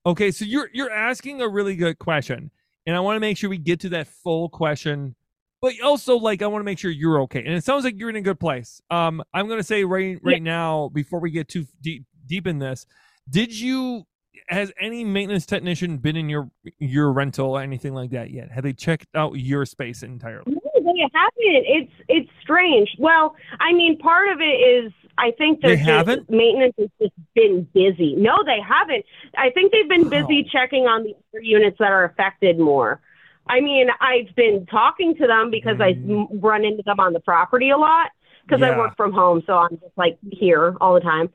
Okay, 0.05 0.31
so 0.31 0.45
you're 0.45 0.71
you're 0.73 0.91
asking 0.91 1.41
a 1.41 1.49
really 1.49 1.77
good 1.77 1.99
question, 1.99 2.51
and 2.87 2.97
I 2.97 3.01
want 3.01 3.17
to 3.17 3.21
make 3.21 3.37
sure 3.37 3.51
we 3.51 3.59
get 3.59 3.81
to 3.81 3.89
that 3.91 4.09
full 4.09 4.49
question. 4.49 5.15
But 5.63 5.81
also, 5.83 6.17
like, 6.17 6.43
I 6.43 6.47
want 6.47 6.61
to 6.61 6.65
make 6.65 6.79
sure 6.79 6.91
you're 6.91 7.21
okay, 7.23 7.41
and 7.41 7.55
it 7.55 7.65
sounds 7.65 7.85
like 7.85 7.99
you're 7.99 8.11
in 8.11 8.17
a 8.17 8.23
good 8.23 8.39
place. 8.39 8.81
Um, 8.91 9.23
I'm 9.33 9.49
gonna 9.49 9.63
say 9.63 9.85
right 9.85 10.19
right 10.23 10.43
now 10.43 10.91
before 10.93 11.21
we 11.21 11.31
get 11.31 11.49
too 11.49 11.67
deep 11.81 12.05
deep 12.27 12.47
in 12.47 12.59
this, 12.59 12.87
did 13.31 13.59
you 13.59 14.05
has 14.49 14.73
any 14.81 15.05
maintenance 15.05 15.47
technician 15.47 15.99
been 15.99 16.17
in 16.17 16.29
your 16.29 16.51
your 16.79 17.13
rental 17.13 17.51
or 17.51 17.63
anything 17.63 17.95
like 17.95 18.11
that 18.11 18.31
yet? 18.31 18.51
Have 18.51 18.65
they 18.65 18.73
checked 18.73 19.07
out 19.15 19.33
your 19.35 19.65
space 19.65 20.03
entirely? 20.03 20.45
No, 20.47 20.61
they 20.75 21.09
haven't. 21.13 21.33
It's 21.39 21.93
it's 22.09 22.31
strange. 22.43 22.89
Well, 22.99 23.35
I 23.59 23.73
mean, 23.73 23.99
part 23.99 24.29
of 24.29 24.41
it 24.41 24.45
is 24.45 24.93
I 25.19 25.31
think 25.33 25.61
They 25.63 25.71
the 25.71 25.77
haven't? 25.77 26.29
maintenance 26.31 26.75
has 26.79 26.89
just 27.01 27.15
been 27.35 27.67
busy. 27.73 28.15
No, 28.17 28.37
they 28.45 28.61
haven't. 28.61 29.05
I 29.37 29.51
think 29.51 29.73
they've 29.73 29.89
been 29.89 30.09
busy 30.09 30.45
checking 30.45 30.85
on 30.87 31.05
the 31.05 31.15
other 31.33 31.41
units 31.43 31.79
that 31.79 31.91
are 31.91 32.05
affected 32.05 32.59
more. 32.59 33.01
I 33.49 33.61
mean, 33.61 33.89
I've 34.01 34.35
been 34.35 34.67
talking 34.67 35.15
to 35.17 35.27
them 35.27 35.51
because 35.51 35.81
I 35.81 35.97
run 36.33 36.65
into 36.65 36.83
them 36.85 37.01
on 37.01 37.13
the 37.13 37.21
property 37.21 37.71
a 37.71 37.77
lot 37.79 38.11
because 38.47 38.63
I 38.63 38.71
Mm. 38.71 38.79
Work 38.79 38.97
from 38.97 39.13
home, 39.13 39.43
so 39.47 39.55
I'm 39.55 39.71
just 39.79 39.97
like 39.97 40.19
here 40.31 40.77
all 40.81 40.95
the 40.95 41.01
time. 41.01 41.31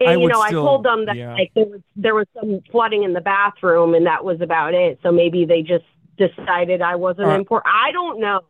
And 0.00 0.10
I 0.10 0.12
you 0.16 0.28
know, 0.28 0.42
still- 0.46 0.62
I 0.62 0.66
told 0.66 0.84
them 0.84 1.06
that 1.06 1.16
yeah. 1.16 1.32
like 1.34 1.50
there 1.54 1.64
was 1.66 1.80
there 1.96 2.14
was 2.14 2.26
some 2.38 2.60
flooding 2.70 3.02
in 3.04 3.12
the 3.14 3.20
bathroom, 3.20 3.94
and 3.94 4.06
that 4.06 4.24
was 4.24 4.40
about 4.40 4.74
it. 4.74 4.98
So 5.02 5.10
maybe 5.10 5.44
they 5.44 5.62
just 5.62 5.84
decided 6.18 6.82
I 6.82 6.96
wasn't 6.96 7.28
Are- 7.28 7.36
important. 7.36 7.74
I 7.74 7.90
don't 7.92 8.20
know. 8.20 8.40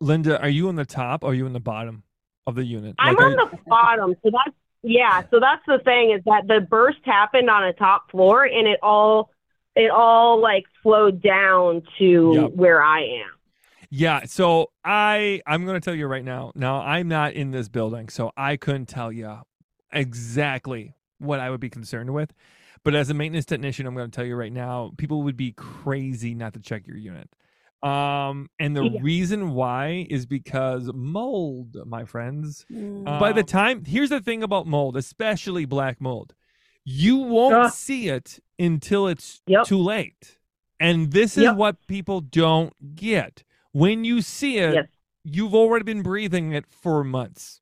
Linda, 0.00 0.40
are 0.42 0.48
you 0.48 0.68
on 0.68 0.74
the 0.76 0.84
top 0.84 1.22
or 1.24 1.30
are 1.30 1.34
you 1.34 1.46
on 1.46 1.52
the 1.54 1.60
bottom 1.60 2.02
of 2.46 2.54
the 2.54 2.64
unit? 2.64 2.94
I'm 2.98 3.14
Like, 3.14 3.24
on 3.24 3.30
you- 3.32 3.36
the 3.36 3.58
bottom, 3.66 4.14
so 4.22 4.30
that's 4.30 4.56
yeah. 4.82 5.22
So 5.30 5.40
that's 5.40 5.62
the 5.66 5.78
thing 5.84 6.12
is 6.12 6.22
that 6.26 6.46
the 6.46 6.60
burst 6.60 6.98
happened 7.04 7.50
on 7.50 7.64
a 7.64 7.72
top 7.72 8.10
floor, 8.10 8.44
and 8.44 8.66
it 8.68 8.78
all 8.82 9.30
it 9.74 9.90
all 9.90 10.40
like 10.40 10.64
flowed 10.82 11.20
down 11.22 11.82
to 11.98 12.32
Yep. 12.34 12.50
where 12.54 12.82
I 12.82 13.00
am. 13.00 13.30
Yeah, 13.90 14.24
so 14.24 14.70
I 14.84 15.40
I'm 15.46 15.64
going 15.64 15.80
to 15.80 15.84
tell 15.84 15.94
you 15.94 16.06
right 16.06 16.24
now. 16.24 16.52
Now 16.54 16.80
I'm 16.80 17.08
not 17.08 17.32
in 17.34 17.50
this 17.50 17.68
building, 17.68 18.08
so 18.08 18.32
I 18.36 18.56
couldn't 18.56 18.86
tell 18.86 19.10
you 19.12 19.38
exactly 19.92 20.94
what 21.18 21.40
I 21.40 21.50
would 21.50 21.60
be 21.60 21.70
concerned 21.70 22.12
with. 22.12 22.32
But 22.84 22.94
as 22.94 23.10
a 23.10 23.14
maintenance 23.14 23.46
technician, 23.46 23.86
I'm 23.86 23.94
going 23.94 24.10
to 24.10 24.14
tell 24.14 24.24
you 24.24 24.36
right 24.36 24.52
now, 24.52 24.92
people 24.96 25.22
would 25.22 25.36
be 25.36 25.52
crazy 25.52 26.34
not 26.34 26.52
to 26.54 26.60
check 26.60 26.86
your 26.86 26.96
unit. 26.96 27.28
Um, 27.82 28.48
and 28.58 28.76
the 28.76 28.84
Yeah. 28.84 29.00
reason 29.02 29.50
why 29.50 30.06
is 30.10 30.26
because 30.26 30.90
mold, 30.94 31.76
my 31.86 32.04
friends. 32.04 32.64
By 32.70 33.32
the 33.32 33.40
Um, 33.40 33.46
time, 33.46 33.84
here's 33.84 34.10
the 34.10 34.20
thing 34.20 34.42
about 34.42 34.66
mold, 34.66 34.96
especially 34.96 35.64
black 35.66 36.00
mold, 36.00 36.34
you 36.84 37.16
won't 37.16 37.54
Ugh. 37.54 37.72
see 37.72 38.08
it 38.08 38.40
until 38.58 39.06
it's 39.08 39.42
Yep. 39.46 39.64
too 39.66 39.78
late. 39.78 40.38
And 40.80 41.12
this 41.12 41.36
is 41.36 41.44
Yep. 41.44 41.56
what 41.56 41.86
people 41.86 42.20
don't 42.20 42.94
get. 42.96 43.44
When 43.72 44.04
you 44.04 44.22
see 44.22 44.58
it, 44.58 44.74
Yes. 44.74 44.88
you've 45.24 45.54
already 45.54 45.84
been 45.84 46.02
breathing 46.02 46.52
it 46.52 46.66
for 46.68 47.04
months. 47.04 47.60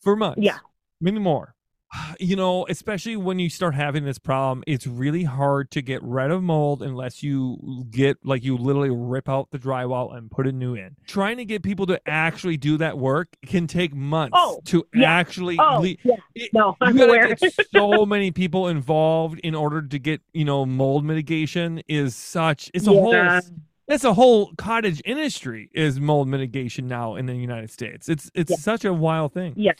For 0.00 0.14
months. 0.16 0.40
Yeah. 0.42 0.58
Maybe 1.00 1.18
more. 1.18 1.54
You 2.20 2.36
know, 2.36 2.66
especially 2.68 3.16
when 3.16 3.38
you 3.38 3.48
start 3.50 3.74
having 3.74 4.04
this 4.04 4.18
problem, 4.18 4.62
it's 4.66 4.86
really 4.86 5.24
hard 5.24 5.70
to 5.72 5.82
get 5.82 6.02
rid 6.02 6.30
of 6.30 6.42
mold 6.42 6.82
unless 6.82 7.22
you 7.22 7.84
get 7.90 8.16
like 8.24 8.44
you 8.44 8.56
literally 8.56 8.90
rip 8.90 9.28
out 9.28 9.50
the 9.50 9.58
drywall 9.58 10.16
and 10.16 10.30
put 10.30 10.46
a 10.46 10.52
new 10.52 10.74
in. 10.74 10.94
Trying 11.06 11.38
to 11.38 11.44
get 11.44 11.62
people 11.62 11.86
to 11.86 12.00
actually 12.08 12.56
do 12.56 12.76
that 12.78 12.96
work 12.96 13.28
can 13.44 13.66
take 13.66 13.92
months 13.94 14.36
Oh, 14.38 14.60
to 14.66 14.86
yeah. 14.94 15.10
actually 15.12 15.58
Oh, 15.58 15.80
le- 15.80 15.96
yeah. 16.04 16.46
No, 16.52 16.76
I'm 16.80 16.96
gotta 16.96 17.08
aware. 17.10 17.34
get 17.34 17.54
so 17.74 18.06
many 18.06 18.30
people 18.30 18.68
involved 18.68 19.40
in 19.40 19.54
order 19.54 19.82
to 19.82 19.98
get 19.98 20.20
you 20.32 20.44
know 20.44 20.64
mold 20.64 21.04
mitigation 21.04 21.82
is 21.88 22.14
such 22.14 22.70
it's 22.72 22.86
a 22.86 22.90
whole 22.90 23.12
Yeah. 23.12 23.40
that's 23.88 24.04
a 24.04 24.14
whole 24.14 24.52
cottage 24.56 25.02
industry 25.04 25.70
is 25.74 25.98
mold 25.98 26.28
mitigation 26.28 26.86
now 26.86 27.16
in 27.16 27.26
the 27.26 27.34
United 27.34 27.70
States. 27.70 28.08
It's 28.08 28.30
it's 28.34 28.62
such 28.62 28.84
a 28.84 28.92
wild 28.92 29.32
thing. 29.34 29.54
Yeah. 29.56 29.72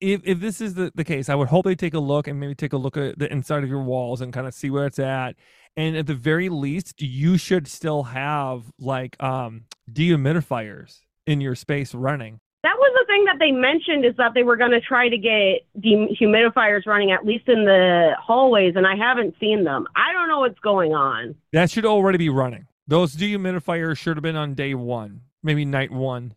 If 0.00 0.22
if 0.24 0.40
this 0.40 0.60
is 0.60 0.74
the, 0.74 0.90
the 0.94 1.04
case, 1.04 1.28
I 1.28 1.34
would 1.34 1.48
hope 1.48 1.64
they 1.64 1.74
take 1.74 1.94
a 1.94 2.00
look 2.00 2.26
and 2.26 2.40
maybe 2.40 2.54
take 2.54 2.72
a 2.72 2.78
look 2.78 2.96
at 2.96 3.18
the 3.18 3.30
inside 3.30 3.62
of 3.62 3.68
your 3.68 3.82
walls 3.82 4.20
and 4.20 4.32
kind 4.32 4.46
of 4.46 4.54
see 4.54 4.70
where 4.70 4.86
it's 4.86 4.98
at. 4.98 5.36
And 5.76 5.96
at 5.96 6.06
the 6.06 6.14
very 6.14 6.48
least, 6.48 7.00
you 7.02 7.36
should 7.36 7.68
still 7.68 8.04
have 8.04 8.64
like 8.78 9.22
um 9.22 9.64
dehumidifiers 9.90 11.00
in 11.26 11.40
your 11.40 11.54
space 11.54 11.94
running. 11.94 12.40
That 12.62 12.76
was 12.76 12.92
the 13.00 13.06
thing 13.06 13.24
that 13.24 13.36
they 13.38 13.52
mentioned 13.52 14.04
is 14.04 14.14
that 14.16 14.34
they 14.34 14.42
were 14.42 14.56
going 14.56 14.72
to 14.72 14.80
try 14.80 15.08
to 15.08 15.16
get 15.16 15.66
dehumidifiers 15.82 16.86
running 16.86 17.10
at 17.10 17.24
least 17.24 17.48
in 17.48 17.64
the 17.64 18.12
hallways, 18.20 18.74
and 18.76 18.86
I 18.86 18.96
haven't 18.96 19.34
seen 19.40 19.64
them. 19.64 19.86
I 19.96 20.12
don't 20.12 20.28
know 20.28 20.40
what's 20.40 20.58
going 20.60 20.92
on. 20.92 21.34
That 21.52 21.70
should 21.70 21.86
already 21.86 22.18
be 22.18 22.28
running. 22.28 22.66
Those 22.86 23.16
dehumidifiers 23.16 23.98
should 23.98 24.16
have 24.16 24.22
been 24.22 24.36
on 24.36 24.54
day 24.54 24.74
one, 24.74 25.22
maybe 25.42 25.64
night 25.64 25.90
one. 25.90 26.34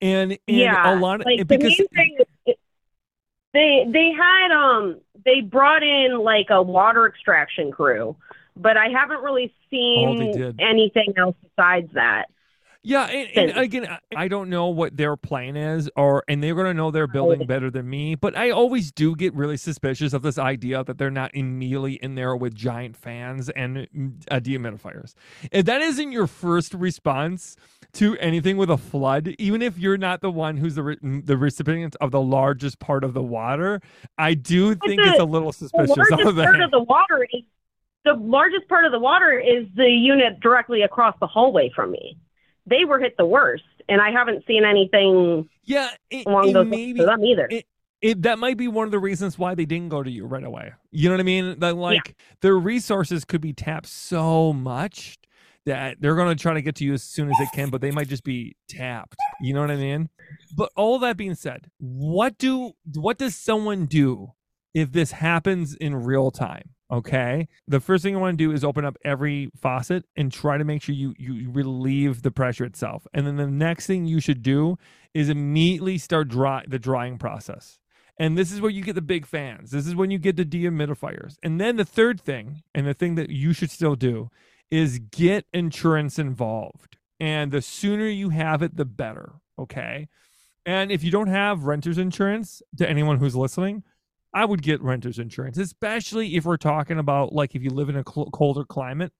And, 0.00 0.32
and 0.32 0.38
yeah, 0.48 0.94
a 0.94 0.98
lot 0.98 1.20
of 1.20 1.26
like 1.26 1.46
because 1.46 1.76
the 1.76 1.88
main 1.92 2.16
thing 2.16 2.16
is 2.46 2.54
they 3.52 3.84
they 3.88 4.12
had 4.12 4.52
um 4.52 5.00
they 5.24 5.40
brought 5.40 5.82
in 5.82 6.18
like 6.18 6.46
a 6.50 6.62
water 6.62 7.06
extraction 7.06 7.70
crew, 7.70 8.16
but 8.56 8.76
I 8.76 8.88
haven't 8.88 9.22
really 9.22 9.52
Oh, 9.96 10.14
they 10.18 10.30
seen 10.30 10.32
did. 10.32 10.60
anything 10.60 11.14
else 11.16 11.36
besides 11.42 11.92
that. 11.94 12.26
Yeah, 12.82 13.04
and, 13.04 13.50
and 13.50 13.58
again, 13.58 13.98
I- 14.16 14.26
don't 14.28 14.48
know 14.48 14.68
what 14.68 14.96
their 14.96 15.14
plan 15.16 15.54
is, 15.56 15.90
or 15.96 16.24
and 16.28 16.42
they're 16.42 16.54
gonna 16.54 16.72
know 16.72 16.90
their 16.90 17.06
building 17.06 17.46
better 17.46 17.70
than 17.70 17.90
me. 17.90 18.14
But 18.14 18.36
I 18.36 18.50
always 18.50 18.90
do 18.90 19.14
get 19.14 19.34
really 19.34 19.58
suspicious 19.58 20.12
of 20.14 20.22
this 20.22 20.38
idea 20.38 20.82
that 20.84 20.96
they're 20.96 21.10
not 21.10 21.34
immediately 21.34 21.94
in 21.94 22.14
there 22.14 22.34
with 22.34 22.54
giant 22.54 22.96
fans 22.96 23.50
and 23.50 23.86
mm, 23.94 24.12
uh, 24.30 24.40
dehumidifiers. 24.40 25.12
If 25.52 25.66
that 25.66 25.82
isn't 25.82 26.10
your 26.12 26.26
first 26.26 26.72
response 26.72 27.56
to 27.94 28.16
anything 28.18 28.56
with 28.56 28.70
a 28.70 28.78
flood, 28.78 29.34
even 29.38 29.60
if 29.60 29.76
you're 29.76 29.98
not 29.98 30.22
the 30.22 30.30
one 30.30 30.56
who's 30.56 30.76
the 30.76 30.82
re- 30.82 30.96
mm, 30.96 31.26
the 31.26 31.36
recipient 31.36 31.96
of 32.00 32.12
the 32.12 32.20
largest 32.22 32.78
part 32.78 33.04
of 33.04 33.12
the 33.12 33.22
water, 33.22 33.82
I 34.16 34.32
do 34.32 34.74
think 34.74 35.02
the- 35.02 35.10
it's 35.10 35.20
a 35.20 35.24
little 35.24 35.50
The 35.50 35.58
suspicious 35.58 35.96
largest 35.98 36.20
of 36.28 36.36
that. 36.36 36.44
part 36.44 36.60
of 36.62 36.70
the 36.70 36.82
water 36.82 37.26
is 37.30 37.42
the 38.04 38.14
largest 38.14 38.66
part 38.68 38.86
of 38.86 38.92
the 38.92 38.98
water 38.98 39.38
is 39.38 39.66
the 39.74 39.86
unit 39.90 40.40
directly 40.40 40.80
across 40.80 41.14
the 41.20 41.26
hallway 41.26 41.70
from 41.76 41.90
me. 41.90 42.16
They 42.70 42.84
were 42.86 42.98
hit 42.98 43.16
the 43.18 43.26
worst, 43.26 43.64
and 43.88 44.00
I 44.00 44.10
haven't 44.10 44.46
seen 44.46 44.64
anything 44.64 45.48
yeah 45.64 45.90
it, 46.10 46.26
along 46.26 46.52
those 46.52 46.66
maybe- 46.66 47.00
lines 47.00 47.10
for 47.10 47.16
them 47.16 47.24
either. 47.24 47.48
It, 47.50 47.66
it 48.00 48.22
that 48.22 48.38
might 48.38 48.56
be 48.56 48.68
one 48.68 48.86
of 48.86 48.92
the 48.92 48.98
reasons 48.98 49.38
why 49.38 49.54
they 49.54 49.66
didn't 49.66 49.90
go 49.90 50.02
to 50.02 50.10
you 50.10 50.24
right 50.24 50.44
away. 50.44 50.72
You 50.90 51.08
know 51.08 51.14
what 51.14 51.20
I 51.20 51.24
mean? 51.24 51.58
That 51.58 51.76
like 51.76 52.16
their 52.40 52.56
resources 52.56 53.26
could 53.26 53.42
be 53.42 53.52
tapped 53.52 53.86
so 53.86 54.52
much 54.54 55.18
that 55.66 55.98
they're 56.00 56.16
going 56.16 56.34
to 56.34 56.40
try 56.40 56.54
to 56.54 56.62
get 56.62 56.76
to 56.76 56.84
you 56.84 56.94
as 56.94 57.02
soon 57.02 57.30
as 57.30 57.36
they 57.38 57.46
can, 57.54 57.68
but 57.68 57.80
they 57.82 57.90
might 57.90 58.08
just 58.08 58.24
be 58.24 58.56
tapped. 58.68 59.16
You 59.42 59.52
know 59.52 59.60
what 59.60 59.70
I 59.70 59.76
mean? 59.76 60.08
But 60.56 60.70
all 60.76 60.98
that 61.00 61.16
being 61.16 61.34
said, 61.34 61.70
what 61.78 62.38
do 62.38 62.72
what 62.94 63.18
does 63.18 63.36
someone 63.36 63.86
do 63.86 64.32
if 64.72 64.92
this 64.92 65.12
happens 65.12 65.74
in 65.74 65.94
real 65.94 66.30
time? 66.30 66.70
Okay. 66.90 67.46
The 67.68 67.80
first 67.80 68.02
thing 68.02 68.16
I 68.16 68.18
want 68.18 68.36
to 68.36 68.44
do 68.44 68.52
is 68.52 68.64
open 68.64 68.84
up 68.84 68.96
every 69.04 69.50
faucet 69.56 70.04
and 70.16 70.32
try 70.32 70.58
to 70.58 70.64
make 70.64 70.82
sure 70.82 70.94
you 70.94 71.14
you 71.18 71.50
relieve 71.50 72.22
the 72.22 72.30
pressure 72.30 72.64
itself. 72.64 73.06
And 73.14 73.26
then 73.26 73.36
the 73.36 73.46
next 73.46 73.86
thing 73.86 74.06
you 74.06 74.20
should 74.20 74.42
do 74.42 74.76
is 75.14 75.28
immediately 75.28 75.98
start 75.98 76.28
dry 76.28 76.64
the 76.66 76.78
drying 76.78 77.18
process. 77.18 77.78
And 78.18 78.36
this 78.36 78.52
is 78.52 78.60
where 78.60 78.70
you 78.70 78.82
get 78.82 78.96
the 78.96 79.02
big 79.02 79.24
fans. 79.24 79.70
This 79.70 79.86
is 79.86 79.94
when 79.94 80.10
you 80.10 80.18
get 80.18 80.36
the 80.36 80.44
dehumidifiers. 80.44 81.36
And 81.42 81.58
then 81.60 81.76
the 81.76 81.86
third 81.86 82.20
thing, 82.20 82.62
and 82.74 82.86
the 82.86 82.92
thing 82.92 83.14
that 83.14 83.30
you 83.30 83.54
should 83.54 83.70
still 83.70 83.94
do, 83.94 84.30
is 84.70 84.98
get 84.98 85.46
insurance 85.54 86.18
involved. 86.18 86.98
And 87.18 87.50
the 87.50 87.62
sooner 87.62 88.06
you 88.06 88.28
have 88.28 88.62
it, 88.62 88.76
the 88.76 88.84
better. 88.84 89.36
Okay. 89.58 90.08
And 90.66 90.92
if 90.92 91.02
you 91.02 91.10
don't 91.10 91.28
have 91.28 91.64
renter's 91.64 91.96
insurance, 91.98 92.62
to 92.76 92.88
anyone 92.88 93.18
who's 93.18 93.34
listening, 93.34 93.84
I 94.32 94.44
would 94.44 94.62
get 94.62 94.80
renter's 94.82 95.18
insurance, 95.18 95.58
especially 95.58 96.36
if 96.36 96.44
we're 96.44 96.56
talking 96.56 96.98
about 96.98 97.32
like 97.32 97.54
if 97.54 97.62
you 97.62 97.70
live 97.70 97.88
in 97.88 97.96
a 97.96 98.04
cl- 98.06 98.30
colder 98.30 98.64
climate. 98.64 99.12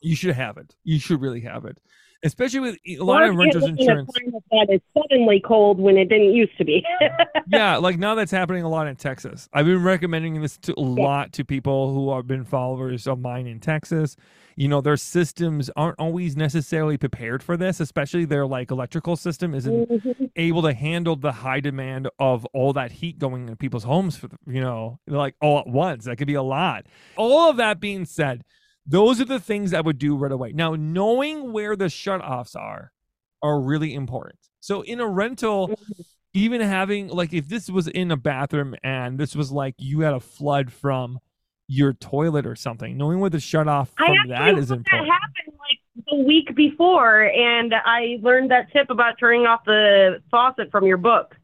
You 0.00 0.14
should 0.14 0.34
have 0.34 0.58
it. 0.58 0.76
You 0.84 1.00
should 1.00 1.20
really 1.20 1.40
have 1.40 1.64
it, 1.64 1.78
especially 2.24 2.60
with 2.60 2.76
a 2.86 2.96
lot 2.98 3.22
of 3.24 3.36
renters 3.36 3.64
in 3.64 3.78
insurance. 3.78 4.10
that 4.50 4.66
is 4.70 4.80
suddenly 4.96 5.40
cold 5.44 5.78
when 5.80 5.96
it 5.96 6.08
didn't 6.08 6.34
used 6.34 6.56
to 6.58 6.64
be. 6.64 6.84
yeah, 7.48 7.76
like 7.76 7.98
now 7.98 8.14
that's 8.14 8.32
happening 8.32 8.62
a 8.64 8.68
lot 8.68 8.86
in 8.86 8.96
Texas. 8.96 9.48
I've 9.52 9.66
been 9.66 9.82
recommending 9.82 10.40
this 10.42 10.56
to 10.58 10.74
a 10.76 10.80
lot 10.82 11.32
to 11.34 11.44
people 11.44 11.92
who 11.94 12.14
have 12.14 12.26
been 12.26 12.44
followers 12.44 13.06
of 13.06 13.20
mine 13.20 13.46
in 13.46 13.60
Texas. 13.60 14.16
You 14.56 14.66
know, 14.66 14.80
their 14.80 14.96
systems 14.96 15.70
aren't 15.76 16.00
always 16.00 16.36
necessarily 16.36 16.96
prepared 16.98 17.44
for 17.44 17.56
this, 17.56 17.78
especially 17.78 18.24
their 18.24 18.44
like 18.46 18.72
electrical 18.72 19.14
system 19.14 19.54
isn't 19.54 19.88
Mhm. 19.88 20.30
able 20.34 20.62
to 20.62 20.72
handle 20.72 21.14
the 21.14 21.30
high 21.30 21.60
demand 21.60 22.08
of 22.18 22.44
all 22.46 22.72
that 22.72 22.90
heat 22.90 23.20
going 23.20 23.42
into 23.42 23.54
people's 23.56 23.84
homes 23.84 24.16
for 24.16 24.26
the, 24.26 24.36
you 24.48 24.60
know, 24.60 24.98
like 25.06 25.36
all 25.40 25.60
at 25.60 25.68
once. 25.68 26.06
That 26.06 26.16
could 26.16 26.26
be 26.26 26.34
a 26.34 26.42
lot. 26.42 26.86
All 27.16 27.48
of 27.48 27.56
that 27.58 27.78
being 27.78 28.04
said, 28.04 28.42
those 28.88 29.20
are 29.20 29.26
the 29.26 29.38
things 29.38 29.74
I 29.74 29.80
would 29.80 29.98
do 29.98 30.16
right 30.16 30.32
away. 30.32 30.52
Now, 30.52 30.74
knowing 30.74 31.52
where 31.52 31.76
the 31.76 31.86
shutoffs 31.86 32.56
are 32.56 32.90
are 33.42 33.60
really 33.60 33.94
important. 33.94 34.38
So 34.60 34.80
in 34.80 34.98
a 34.98 35.06
rental, 35.06 35.68
mm-hmm. 35.68 36.02
even 36.34 36.60
having 36.60 37.08
like 37.08 37.32
if 37.32 37.48
this 37.48 37.68
was 37.68 37.86
in 37.86 38.10
a 38.10 38.16
bathroom 38.16 38.74
and 38.82 39.18
this 39.18 39.36
was 39.36 39.52
like 39.52 39.74
you 39.78 40.00
had 40.00 40.14
a 40.14 40.20
flood 40.20 40.72
from 40.72 41.18
your 41.68 41.92
toilet 41.92 42.46
or 42.46 42.56
something, 42.56 42.96
knowing 42.96 43.20
where 43.20 43.30
the 43.30 43.38
shutoff 43.38 43.88
from 43.96 44.16
that 44.28 44.58
is 44.58 44.70
let 44.70 44.84
that 44.84 44.92
happened 44.92 45.54
like 45.58 46.06
the 46.10 46.24
week 46.24 46.54
before, 46.56 47.24
and 47.24 47.74
I 47.74 48.18
learned 48.22 48.50
that 48.50 48.72
tip 48.72 48.88
about 48.88 49.18
turning 49.20 49.46
off 49.46 49.64
the 49.66 50.22
faucet 50.30 50.70
from 50.70 50.86
your 50.86 50.96
book. 50.96 51.36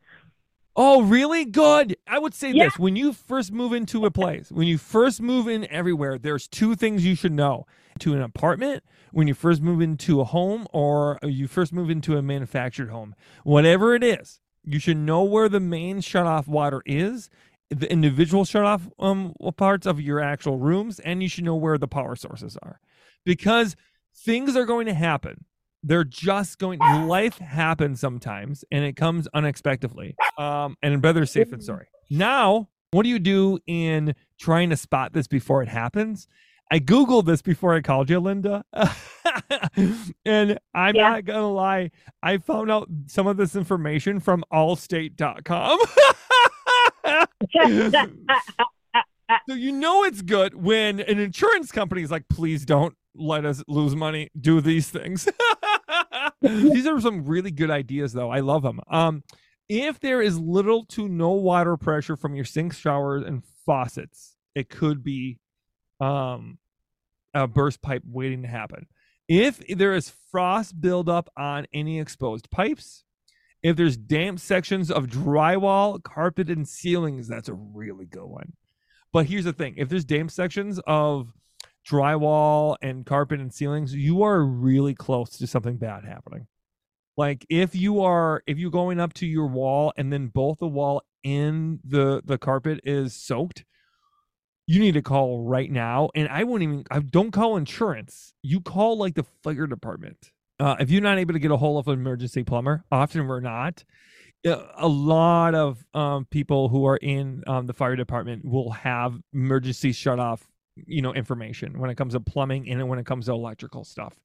Oh, 0.76 1.02
really? 1.02 1.44
Good. 1.44 1.96
I 2.06 2.18
would 2.18 2.34
say 2.34 2.50
Yeah. 2.50 2.64
this 2.64 2.78
when 2.78 2.96
you 2.96 3.12
first 3.12 3.52
move 3.52 3.72
into 3.72 4.04
a 4.06 4.10
place, 4.10 4.50
when 4.50 4.66
you 4.66 4.76
first 4.78 5.20
move 5.20 5.46
in 5.46 5.66
everywhere, 5.70 6.18
there's 6.18 6.48
two 6.48 6.74
things 6.74 7.04
you 7.04 7.14
should 7.14 7.32
know. 7.32 7.66
To 8.00 8.12
an 8.12 8.22
apartment, 8.22 8.82
when 9.12 9.28
you 9.28 9.34
first 9.34 9.62
move 9.62 9.80
into 9.80 10.20
a 10.20 10.24
home, 10.24 10.66
or 10.72 11.16
you 11.22 11.46
first 11.46 11.72
move 11.72 11.90
into 11.90 12.16
a 12.16 12.22
manufactured 12.22 12.90
home, 12.90 13.14
whatever 13.44 13.94
it 13.94 14.02
is, 14.02 14.40
you 14.64 14.80
should 14.80 14.96
know 14.96 15.22
where 15.22 15.48
the 15.48 15.60
main 15.60 16.00
shut 16.00 16.26
off 16.26 16.48
water 16.48 16.82
is, 16.86 17.30
the 17.70 17.90
individual 17.92 18.44
shut 18.44 18.64
off 18.64 18.88
um, 18.98 19.32
parts 19.56 19.86
of 19.86 20.00
your 20.00 20.18
actual 20.18 20.58
rooms, 20.58 20.98
and 21.00 21.22
you 21.22 21.28
should 21.28 21.44
know 21.44 21.54
where 21.54 21.78
the 21.78 21.86
power 21.86 22.16
sources 22.16 22.56
are. 22.62 22.80
Because 23.24 23.76
things 24.12 24.56
are 24.56 24.66
going 24.66 24.86
to 24.86 24.94
happen 24.94 25.44
they're 25.86 26.02
just 26.04 26.58
going 26.58 26.78
life 26.80 27.38
happens 27.38 28.00
sometimes 28.00 28.64
and 28.72 28.84
it 28.84 28.96
comes 28.96 29.28
unexpectedly 29.34 30.16
um 30.38 30.76
and 30.82 31.00
better 31.02 31.26
safe 31.26 31.50
than 31.50 31.60
sorry 31.60 31.86
now 32.10 32.68
what 32.90 33.02
do 33.02 33.08
you 33.10 33.18
do 33.18 33.58
in 33.66 34.14
trying 34.40 34.70
to 34.70 34.76
spot 34.76 35.12
this 35.12 35.26
before 35.26 35.62
it 35.62 35.68
happens 35.68 36.26
i 36.72 36.78
googled 36.80 37.26
this 37.26 37.42
before 37.42 37.74
i 37.74 37.80
called 37.80 38.08
you 38.08 38.18
linda 38.18 38.64
and 40.24 40.58
i'm 40.74 40.94
Yeah. 40.96 41.10
not 41.10 41.24
gonna 41.26 41.52
lie 41.52 41.90
i 42.22 42.38
found 42.38 42.70
out 42.70 42.88
some 43.06 43.26
of 43.26 43.36
this 43.36 43.54
information 43.54 44.20
from 44.20 44.42
allstate.com 44.52 45.78
so 49.48 49.54
you 49.54 49.72
know 49.72 50.04
it's 50.04 50.22
good 50.22 50.54
when 50.54 51.00
an 51.00 51.18
insurance 51.18 51.70
company 51.72 52.02
is 52.02 52.10
like, 52.10 52.24
please 52.28 52.64
don't 52.64 52.94
let 53.14 53.44
us 53.44 53.62
lose 53.68 53.94
money. 53.94 54.28
Do 54.40 54.60
these 54.60 54.88
things. 54.90 55.28
these 56.42 56.86
are 56.86 57.00
some 57.00 57.24
really 57.24 57.50
good 57.50 57.70
ideas, 57.70 58.12
though. 58.12 58.30
I 58.30 58.40
love 58.40 58.62
them. 58.62 58.80
Um, 58.88 59.22
if 59.68 60.00
there 60.00 60.20
is 60.20 60.38
little 60.38 60.84
to 60.86 61.08
no 61.08 61.30
water 61.30 61.76
pressure 61.76 62.16
from 62.16 62.34
your 62.34 62.44
sinks, 62.44 62.78
showers, 62.78 63.24
and 63.24 63.42
faucets, 63.64 64.36
it 64.54 64.68
could 64.68 65.02
be 65.02 65.38
um, 66.00 66.58
a 67.32 67.46
burst 67.46 67.82
pipe 67.82 68.02
waiting 68.06 68.42
to 68.42 68.48
happen. 68.48 68.86
If 69.28 69.62
there 69.68 69.94
is 69.94 70.12
frost 70.30 70.80
buildup 70.80 71.30
on 71.36 71.66
any 71.72 71.98
exposed 71.98 72.50
pipes, 72.50 73.04
if 73.62 73.76
there's 73.76 73.96
damp 73.96 74.38
sections 74.38 74.90
of 74.90 75.06
drywall, 75.06 76.02
carpet, 76.02 76.50
and 76.50 76.68
ceilings, 76.68 77.26
that's 77.26 77.48
a 77.48 77.54
really 77.54 78.04
good 78.04 78.26
one. 78.26 78.52
But 79.12 79.26
here's 79.26 79.44
the 79.44 79.54
thing: 79.54 79.74
if 79.78 79.88
there's 79.88 80.04
damp 80.04 80.30
sections 80.30 80.78
of 80.86 81.32
drywall 81.88 82.76
and 82.82 83.04
carpet 83.06 83.40
and 83.40 83.52
ceilings, 83.52 83.94
you 83.94 84.22
are 84.22 84.44
really 84.44 84.94
close 84.94 85.30
to 85.38 85.46
something 85.46 85.76
bad 85.76 86.04
happening. 86.04 86.46
Like 87.16 87.46
if 87.48 87.74
you 87.76 88.02
are 88.02 88.42
if 88.46 88.58
you're 88.58 88.70
going 88.70 88.98
up 89.00 89.12
to 89.14 89.26
your 89.26 89.46
wall 89.46 89.92
and 89.96 90.12
then 90.12 90.28
both 90.28 90.58
the 90.58 90.66
wall 90.66 91.02
and 91.24 91.78
the 91.84 92.22
the 92.24 92.38
carpet 92.38 92.80
is 92.84 93.14
soaked, 93.14 93.64
you 94.66 94.80
need 94.80 94.94
to 94.94 95.02
call 95.02 95.44
right 95.44 95.70
now. 95.70 96.08
And 96.14 96.28
I 96.28 96.42
wouldn't 96.42 96.68
even 96.68 96.84
I 96.90 97.00
don't 97.00 97.30
call 97.30 97.56
insurance. 97.56 98.34
You 98.42 98.60
call 98.60 98.98
like 98.98 99.14
the 99.14 99.24
fire 99.42 99.66
department. 99.66 100.32
Uh, 100.58 100.76
if 100.80 100.90
you're 100.90 101.02
not 101.02 101.18
able 101.18 101.34
to 101.34 101.38
get 101.38 101.50
a 101.50 101.56
hold 101.56 101.78
of 101.80 101.88
an 101.88 101.98
emergency 101.98 102.44
plumber, 102.44 102.84
often 102.90 103.26
we're 103.26 103.40
not. 103.40 103.84
uh, 104.46 104.66
A 104.76 104.88
lot 104.88 105.54
of 105.54 105.84
um, 105.94 106.26
people 106.26 106.68
who 106.68 106.86
are 106.86 106.96
in 106.96 107.42
um, 107.46 107.66
the 107.66 107.72
fire 107.72 107.96
department 107.96 108.44
will 108.44 108.70
have 108.70 109.14
emergency 109.32 109.90
shut 109.92 110.18
off, 110.20 110.48
you 110.76 111.02
know, 111.02 111.12
information 111.14 111.78
when 111.78 111.90
it 111.90 111.96
comes 111.96 112.14
to 112.14 112.20
plumbing 112.20 112.68
and 112.68 112.88
when 112.88 112.98
it 112.98 113.06
comes 113.06 113.26
to 113.26 113.32
electrical 113.32 113.84
stuff. 113.84 114.18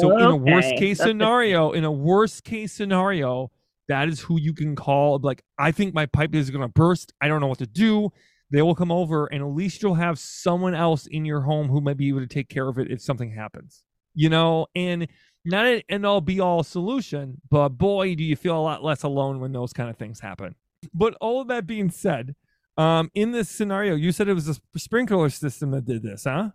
So 0.00 0.16
in 0.16 0.24
a 0.24 0.36
worst 0.36 0.76
case 0.76 0.98
that's 0.98 1.06
good. 1.06 1.12
scenario, 1.12 1.72
in 1.72 1.84
a 1.84 1.92
worst 1.92 2.44
case 2.44 2.72
scenario, 2.72 3.50
that 3.88 4.08
is 4.08 4.20
who 4.20 4.38
you 4.40 4.52
can 4.54 4.76
call. 4.76 5.18
Like, 5.22 5.42
I 5.58 5.72
think 5.72 5.94
my 5.94 6.06
pipe 6.06 6.34
is 6.34 6.50
going 6.50 6.62
to 6.62 6.68
burst. 6.68 7.12
I 7.20 7.28
don't 7.28 7.40
know 7.40 7.46
what 7.46 7.58
to 7.58 7.66
do. 7.66 8.10
They 8.50 8.62
will 8.62 8.74
come 8.74 8.92
over, 8.92 9.26
and 9.26 9.42
at 9.42 9.48
least 9.48 9.82
you'll 9.82 9.94
have 9.94 10.18
someone 10.18 10.74
else 10.74 11.06
in 11.06 11.24
your 11.24 11.40
home 11.40 11.68
who 11.68 11.80
might 11.80 11.96
be 11.96 12.08
able 12.08 12.20
to 12.20 12.26
take 12.26 12.48
care 12.48 12.68
of 12.68 12.78
it 12.78 12.90
if 12.90 13.00
something 13.00 13.30
happens. 13.30 13.82
You 14.14 14.28
know, 14.28 14.66
and 14.76 15.08
not 15.44 15.66
an 15.66 15.82
end 15.88 16.06
all 16.06 16.20
be 16.20 16.40
all 16.40 16.62
solution, 16.62 17.40
but 17.50 17.70
boy, 17.70 18.14
do 18.14 18.22
you 18.22 18.36
feel 18.36 18.56
a 18.56 18.60
lot 18.60 18.84
less 18.84 19.02
alone 19.02 19.40
when 19.40 19.52
those 19.52 19.72
kind 19.72 19.90
of 19.90 19.96
things 19.96 20.20
happen. 20.20 20.54
But 20.92 21.14
all 21.20 21.40
of 21.40 21.48
that 21.48 21.66
being 21.66 21.90
said, 21.90 22.34
um, 22.76 23.10
in 23.14 23.32
this 23.32 23.48
scenario, 23.48 23.94
you 23.94 24.12
said 24.12 24.28
it 24.28 24.34
was 24.34 24.48
a 24.48 24.56
sprinkler 24.78 25.30
system 25.30 25.70
that 25.72 25.84
did 25.84 26.02
this, 26.02 26.24
huh? 26.24 26.50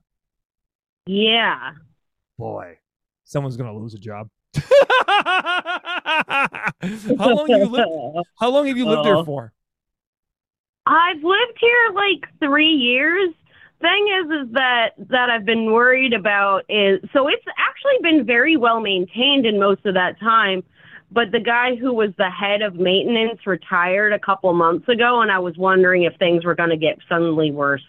Yeah. 1.06 1.72
Boy, 2.38 2.78
someone's 3.24 3.58
gonna 3.58 3.76
lose 3.76 3.94
a 3.94 4.00
job. 4.00 4.30
how 7.20 7.34
long 7.36 7.50
have 7.50 7.60
you 7.60 7.66
lived? 7.70 7.90
How 8.40 8.50
long 8.50 8.68
have 8.68 8.78
you 8.78 8.86
lived 8.86 9.06
there 9.06 9.16
Oh. 9.18 9.26
for? 9.26 9.54
I've 10.86 11.24
lived 11.24 11.58
here 11.60 11.94
like 11.94 12.26
three 12.40 12.72
years. 12.74 13.32
Thing 13.82 14.08
is, 14.22 14.26
is 14.48 14.54
that 14.54 14.90
that 15.10 15.30
I've 15.30 15.46
been 15.46 15.72
worried 15.72 16.14
about 16.14 16.64
is 16.68 17.00
so 17.14 17.28
it's 17.28 17.46
actually 17.58 18.00
been 18.02 18.26
very 18.26 18.58
well 18.58 18.80
maintained 18.82 19.46
in 19.46 19.60
most 19.60 19.86
of 19.86 19.94
that 19.94 20.20
time. 20.20 20.64
But 21.12 21.32
the 21.32 21.40
guy 21.40 21.76
who 21.76 21.94
was 21.94 22.12
the 22.18 22.30
head 22.30 22.62
of 22.62 22.76
maintenance 22.76 23.46
retired 23.48 24.14
a 24.14 24.20
couple 24.20 24.54
months 24.54 24.88
ago, 24.88 25.22
and 25.22 25.32
I 25.32 25.40
was 25.40 25.58
wondering 25.58 26.04
if 26.04 26.16
things 26.18 26.46
were 26.46 26.56
going 26.56 26.70
to 26.70 26.78
get 26.78 27.00
suddenly 27.08 27.52
worse. 27.52 27.82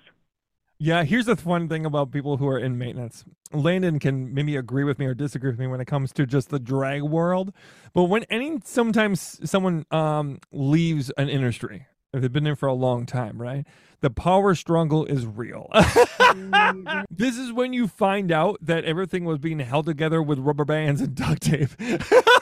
Yeah, 0.82 1.04
here's 1.04 1.26
the 1.26 1.36
fun 1.36 1.68
thing 1.68 1.84
about 1.84 2.10
people 2.10 2.38
who 2.38 2.48
are 2.48 2.58
in 2.58 2.78
maintenance. 2.78 3.26
Landon 3.52 3.98
can 3.98 4.32
maybe 4.32 4.56
agree 4.56 4.84
with 4.84 4.98
me 4.98 5.04
or 5.04 5.12
disagree 5.12 5.50
with 5.50 5.60
me 5.60 5.66
when 5.66 5.78
it 5.78 5.86
comes 5.86 6.10
to 6.14 6.24
just 6.24 6.48
the 6.48 6.58
drag 6.58 7.02
world. 7.02 7.52
But 7.92 8.04
when 8.04 8.24
any 8.30 8.60
sometimes 8.64 9.38
someone 9.48 9.84
um 9.90 10.38
leaves 10.52 11.10
an 11.18 11.28
industry, 11.28 11.86
if 12.14 12.22
they've 12.22 12.32
been 12.32 12.44
there 12.44 12.56
for 12.56 12.66
a 12.66 12.74
long 12.74 13.04
time, 13.04 13.40
right? 13.40 13.66
The 14.00 14.08
power 14.08 14.54
struggle 14.54 15.04
is 15.04 15.26
real. 15.26 15.68
this 17.10 17.36
is 17.36 17.52
when 17.52 17.74
you 17.74 17.86
find 17.86 18.32
out 18.32 18.58
that 18.62 18.84
everything 18.84 19.26
was 19.26 19.38
being 19.38 19.58
held 19.58 19.84
together 19.84 20.22
with 20.22 20.38
rubber 20.38 20.64
bands 20.64 21.02
and 21.02 21.14
duct 21.14 21.42
tape. 21.42 21.68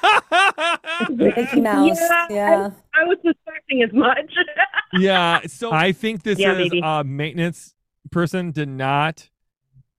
Mickey 1.11 1.61
Mouse. 1.61 1.99
Yeah, 2.01 2.27
Yeah. 2.31 2.71
I, 2.95 3.01
I 3.01 3.05
was 3.05 3.19
suspecting 3.25 3.83
as 3.83 3.93
much. 3.93 4.33
yeah, 4.95 5.41
so 5.47 5.73
I 5.73 5.93
think 5.93 6.23
this 6.23 6.39
Yeah, 6.39 6.53
is 6.53 6.71
maybe. 6.71 6.81
a 6.85 7.05
maintenance 7.05 7.75
person 8.11 8.51
did 8.53 8.69
not 8.69 9.29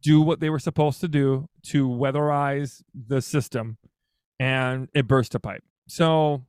do 0.02 0.22
what 0.22 0.40
they 0.40 0.50
were 0.50 0.60
supposed 0.60 1.02
to 1.02 1.08
do 1.08 1.48
to 1.68 1.88
weatherize 1.88 2.82
the 2.94 3.22
system, 3.22 3.78
and 4.40 4.88
it 4.94 5.08
burst 5.08 5.36
a 5.36 5.40
pipe. 5.40 5.64
So, 5.88 6.44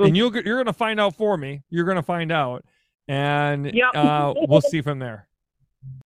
and 0.00 0.16
you'll 0.16 0.34
you're 0.36 0.58
gonna 0.58 0.72
find 0.72 0.98
out 1.00 1.14
for 1.14 1.36
me. 1.36 1.62
You're 1.70 1.84
gonna 1.84 2.02
find 2.02 2.32
out, 2.32 2.64
and 3.08 3.66
Yep. 3.74 3.94
uh, 3.94 4.34
we'll 4.48 4.60
see 4.62 4.80
from 4.80 4.98
there. 4.98 5.28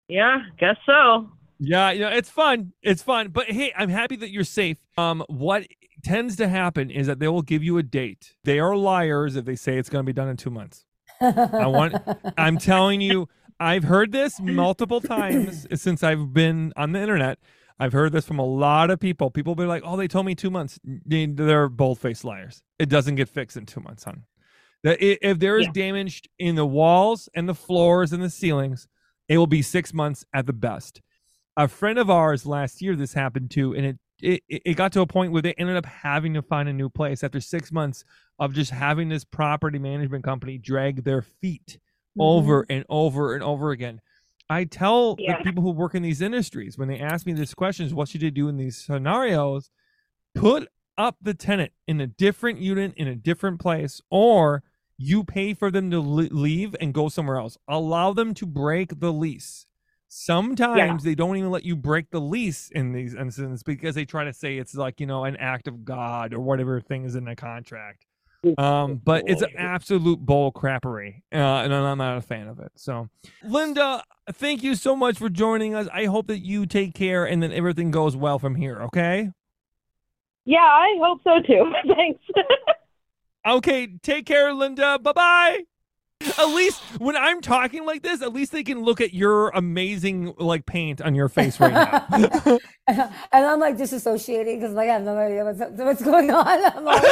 yeah, 0.08 0.40
guess 0.60 0.78
so. 0.86 1.30
Yeah, 1.60 1.92
you 1.92 2.00
know, 2.02 2.10
it's 2.10 2.30
fun. 2.30 2.72
It's 2.82 3.04
fun. 3.04 3.28
But 3.30 3.48
hey, 3.52 3.74
I'm 3.78 3.90
happy 3.90 4.16
that 4.18 4.32
you're 4.32 4.46
safe. 4.46 4.78
Um, 4.98 5.24
what 5.28 5.68
tends 6.04 6.36
to 6.38 6.48
happen 6.48 6.90
is 6.90 7.08
that 7.08 7.20
they 7.20 7.28
will 7.28 7.42
give 7.42 7.64
you 7.64 7.78
a 7.78 7.84
date. 7.84 8.36
They 8.44 8.60
are 8.60 8.76
liars 8.76 9.36
if 9.36 9.46
they 9.46 9.56
say 9.56 9.78
it's 9.78 9.90
going 9.90 10.04
to 10.04 10.08
be 10.08 10.14
done 10.14 10.28
in 10.30 10.38
two 10.38 10.50
months. 10.50 10.86
I 11.22 11.68
want. 11.68 11.96
I'm 12.38 12.58
telling 12.58 13.02
you, 13.02 13.28
I've 13.60 13.84
heard 13.84 14.12
this 14.12 14.40
multiple 14.40 15.02
times 15.02 15.68
since 15.82 16.02
I've 16.04 16.34
been 16.34 16.72
on 16.78 16.94
the 16.94 17.00
internet. 17.02 17.40
I've 17.82 17.94
heard 17.94 18.12
this 18.12 18.26
from 18.26 18.40
a 18.40 18.46
lot 18.46 18.90
of 18.90 19.00
people. 19.00 19.32
People 19.32 19.56
be 19.56 19.66
like, 19.66 19.84
"Oh, 19.86 19.96
they 19.98 20.08
told 20.08 20.26
me 20.26 20.36
two 20.36 20.50
months." 20.50 20.80
They- 20.84 21.26
They're 21.26 21.70
bold-faced 21.70 22.24
liars. 22.26 22.62
It 22.78 22.90
doesn't 22.90 23.16
get 23.16 23.28
fixed 23.30 23.58
in 23.58 23.66
two 23.66 23.80
months, 23.82 24.04
hon. 24.04 24.24
That 24.84 24.98
if 25.02 25.40
there 25.40 25.58
is 25.58 25.66
Yeah. 25.68 25.72
damage 25.74 26.24
in 26.38 26.56
the 26.56 26.66
walls 26.66 27.28
and 27.36 27.50
the 27.50 27.54
floors 27.56 28.14
and 28.14 28.24
the 28.24 28.30
ceilings, 28.30 28.88
it 29.28 29.38
will 29.38 29.48
be 29.48 29.62
six 29.62 29.94
months 29.94 30.26
at 30.34 30.46
the 30.46 30.54
best. 30.54 31.02
A 31.58 31.68
friend 31.68 32.00
of 32.00 32.10
ours 32.10 32.46
last 32.46 32.82
year, 32.82 32.96
this 32.96 33.14
happened 33.14 33.52
to, 33.52 33.74
and 33.76 33.86
it 33.86 33.98
it, 34.22 34.44
it 34.48 34.74
got 34.76 34.92
to 34.94 35.02
a 35.02 35.08
point 35.08 35.32
where 35.32 35.42
they 35.42 35.54
ended 35.54 35.78
up 35.78 35.86
having 35.86 36.34
to 36.34 36.42
find 36.42 36.70
a 36.70 36.74
new 36.74 36.90
place 36.90 37.24
after 37.24 37.40
six 37.40 37.72
months 37.72 38.04
of 38.38 38.54
just 38.54 38.72
having 38.72 39.10
this 39.10 39.24
property 39.24 39.80
management 39.80 40.24
company 40.24 40.58
drag 40.58 41.04
their 41.04 41.22
feet 41.22 41.80
over 42.20 42.64
mm-hmm. 42.64 42.72
and 42.72 42.86
over 42.90 43.34
and 43.34 43.44
over 43.44 43.72
again. 43.72 44.02
I 44.50 44.64
tell 44.64 45.16
Yeah. 45.20 45.38
the 45.38 45.44
people 45.44 45.64
who 45.64 45.72
work 45.72 45.94
in 45.96 46.02
these 46.02 46.22
industries 46.22 46.78
when 46.78 46.88
they 46.88 47.00
ask 47.00 47.26
me 47.26 47.34
these 47.34 47.54
questions, 47.54 47.94
what 47.94 48.10
should 48.10 48.22
they 48.22 48.32
do 48.32 48.48
in 48.48 48.58
these 48.58 48.78
scenarios? 48.78 49.70
Put 50.34 50.68
up 50.98 51.18
the 51.22 51.34
tenant 51.34 51.72
in 51.88 52.02
a 52.02 52.08
different 52.08 52.60
unit 52.60 52.94
in 52.98 53.08
a 53.08 53.16
different 53.16 53.60
place, 53.60 54.02
or 54.10 54.64
you 54.98 55.24
pay 55.24 55.54
for 55.54 55.72
them 55.72 55.90
to 55.92 56.00
leave 56.00 56.76
and 56.82 56.94
go 56.94 57.08
somewhere 57.10 57.38
else. 57.38 57.58
Allow 57.68 58.14
them 58.14 58.34
to 58.36 58.46
break 58.46 59.00
the 59.00 59.14
lease. 59.14 59.66
Sometimes 60.10 61.04
they 61.04 61.14
don't 61.16 61.38
even 61.38 61.52
let 61.52 61.64
you 61.64 61.76
break 61.76 62.10
the 62.10 62.20
lease 62.20 62.70
in 62.72 62.92
these 62.92 63.14
instances 63.14 63.62
because 63.62 63.94
they 63.94 64.06
try 64.06 64.24
to 64.24 64.34
say 64.34 64.58
it's 64.58 64.74
like, 64.74 65.00
you 65.00 65.06
know, 65.06 65.24
an 65.24 65.38
act 65.38 65.68
of 65.68 65.86
God 65.86 66.34
or 66.34 66.40
whatever 66.40 66.82
thing 66.82 67.06
is 67.06 67.16
in 67.16 67.26
the 67.26 67.36
contract. 67.36 68.06
Um, 68.58 69.02
but 69.04 69.24
it's 69.28 69.42
an 69.42 69.50
absolute 69.58 70.20
bull 70.20 70.52
crappery, 70.52 71.22
uh, 71.32 71.36
and 71.36 71.74
I'm 71.74 71.98
not 71.98 72.18
a 72.18 72.22
fan 72.22 72.48
of 72.48 72.60
it. 72.60 72.72
So, 72.76 73.10
Linda, 73.44 74.02
thank 74.32 74.64
you 74.64 74.76
so 74.76 74.96
much 74.96 75.18
for 75.18 75.30
joining 75.30 75.76
us. 75.76 75.88
I 75.94 76.06
hope 76.06 76.28
that 76.28 76.40
you 76.40 76.66
take 76.66 76.94
care 76.94 77.26
and 77.26 77.44
that 77.44 77.52
everything 77.52 77.92
goes 77.92 78.16
well 78.16 78.40
from 78.40 78.56
here. 78.56 78.82
Okay. 78.84 79.32
Yeah, 80.46 80.60
I 80.60 80.98
hope 81.02 81.20
so 81.24 81.42
too. 81.46 81.72
Thanks. 81.96 82.24
Okay. 83.48 83.88
Take 84.04 84.26
care, 84.26 84.54
Linda. 84.54 85.00
Bye 85.00 85.14
bye. 85.14 85.60
At 86.38 86.50
least 86.50 86.82
when 87.00 87.16
I'm 87.16 87.40
talking 87.40 87.86
like 87.86 88.04
this, 88.04 88.22
at 88.22 88.34
least 88.34 88.52
they 88.52 88.64
can 88.64 88.82
look 88.82 89.00
at 89.00 89.14
your 89.14 89.50
amazing 89.50 90.34
like 90.38 90.66
paint 90.66 91.02
on 91.02 91.16
your 91.16 91.30
face 91.30 91.60
right 91.62 91.72
now. 91.72 92.06
and 92.88 93.10
I'm 93.32 93.60
like 93.60 93.78
disassociating 93.78 94.60
because 94.60 94.74
like 94.74 94.90
I 94.90 94.94
have 94.94 95.04
no 95.04 95.18
idea 95.18 95.46
what's 95.46 95.60
what's 95.60 96.04
going 96.04 96.30
on. 96.30 96.46
I'm 96.46 96.84
like, 96.84 97.04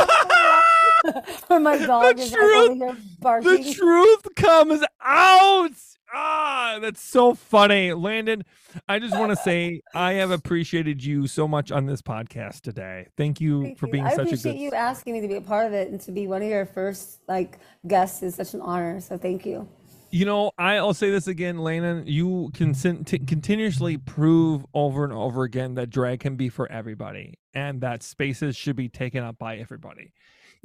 my 1.62 1.78
dog 1.78 2.20
is 2.20 2.34
like 2.34 2.42
over 2.42 2.74
here 2.74 2.98
barking. 3.20 3.64
the 3.64 3.74
truth 3.74 4.36
comes 4.36 4.84
out. 5.02 5.72
Ah, 6.14 6.80
that's 6.82 7.02
so 7.02 7.34
funny. 7.34 7.94
Landon, 7.94 8.44
I 8.88 9.00
just 9.00 9.18
want 9.18 9.32
to 9.32 9.36
say 9.36 9.82
I 9.94 10.14
have 10.14 10.32
appreciated 10.32 11.04
you 11.04 11.28
so 11.28 11.48
much 11.48 11.72
on 11.72 11.86
this 11.86 12.02
podcast 12.02 12.62
today. 12.62 13.08
Thank 13.18 13.42
you 13.42 13.64
Thank 13.64 13.80
for 13.80 13.88
you. 13.88 13.92
being 13.94 14.06
I 14.06 14.12
such 14.12 14.20
a 14.20 14.24
good 14.24 14.26
I 14.26 14.36
appreciate 14.36 14.58
you 14.58 14.72
asking 14.72 15.14
me 15.14 15.22
to 15.22 15.28
be 15.28 15.36
a 15.36 15.42
part 15.42 15.66
of 15.68 15.74
it 15.74 15.90
and 15.90 16.00
to 16.02 16.12
be 16.12 16.28
one 16.28 16.42
of 16.42 16.48
your 16.48 16.66
first 16.66 17.20
like 17.28 17.60
guests 17.88 18.24
is 18.24 18.36
such 18.36 18.54
an 18.54 18.62
honor. 18.62 19.02
So 19.02 19.18
thank 19.18 19.46
you. 19.46 19.68
You 20.10 20.24
know, 20.26 20.52
I'll 20.58 20.94
say 20.94 21.12
this 21.12 21.28
again, 21.28 21.58
Landon. 21.58 22.08
You 22.08 22.50
can 22.54 22.74
t- 22.74 23.20
continuously 23.20 23.98
prove 23.98 24.66
over 24.74 25.04
and 25.04 25.12
over 25.12 25.44
again 25.44 25.74
that 25.76 25.90
drag 25.90 26.22
can 26.22 26.38
be 26.38 26.48
for 26.48 26.72
everybody 26.72 27.34
and 27.54 27.82
that 27.82 28.04
spaces 28.04 28.56
should 28.56 28.78
be 28.78 28.88
taken 28.88 29.24
up 29.24 29.38
by 29.38 29.58
everybody. 29.58 30.14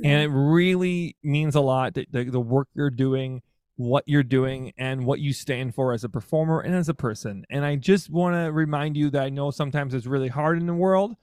And 0.04 0.22
it 0.22 0.28
really 0.28 1.16
means 1.22 1.54
a 1.54 1.60
lot 1.60 1.94
that 1.94 2.10
the, 2.10 2.24
the 2.24 2.40
work 2.40 2.68
you're 2.74 2.90
doing, 2.90 3.42
what 3.76 4.04
you're 4.06 4.22
doing, 4.22 4.72
and 4.76 5.04
what 5.06 5.18
you 5.20 5.32
stand 5.32 5.74
for 5.74 5.92
as 5.92 6.04
a 6.04 6.08
performer 6.08 6.60
and 6.60 6.74
as 6.74 6.88
a 6.88 6.94
person. 6.94 7.44
And 7.50 7.64
I 7.64 7.76
just 7.76 8.10
want 8.10 8.34
to 8.34 8.52
remind 8.52 8.96
you 8.96 9.10
that 9.10 9.22
I 9.22 9.28
know 9.30 9.50
sometimes 9.50 9.94
it's 9.94 10.06
really 10.06 10.28
hard 10.28 10.58
in 10.58 10.66
the 10.66 10.74
world 10.74 11.16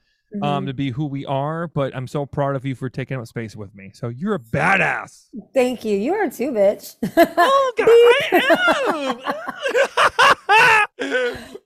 um, 0.43 0.63
Mhm. 0.63 0.67
to 0.67 0.73
be 0.73 0.89
who 0.91 1.05
we 1.05 1.25
are, 1.25 1.67
but 1.67 1.95
I'm 1.95 2.07
so 2.07 2.25
proud 2.25 2.55
of 2.55 2.63
you 2.65 2.75
for 2.75 2.89
taking 2.89 3.17
up 3.19 3.25
space 3.27 3.55
with 3.55 3.73
me. 3.73 3.91
So 3.93 4.09
you're 4.09 4.35
a 4.35 4.39
badass. 4.39 5.27
Thank 5.53 5.83
you. 5.85 5.97
You 5.97 6.13
are 6.13 6.29
too, 6.29 6.51
bitch. 6.51 6.95
Oh 7.37 7.73
God, 9.21 10.85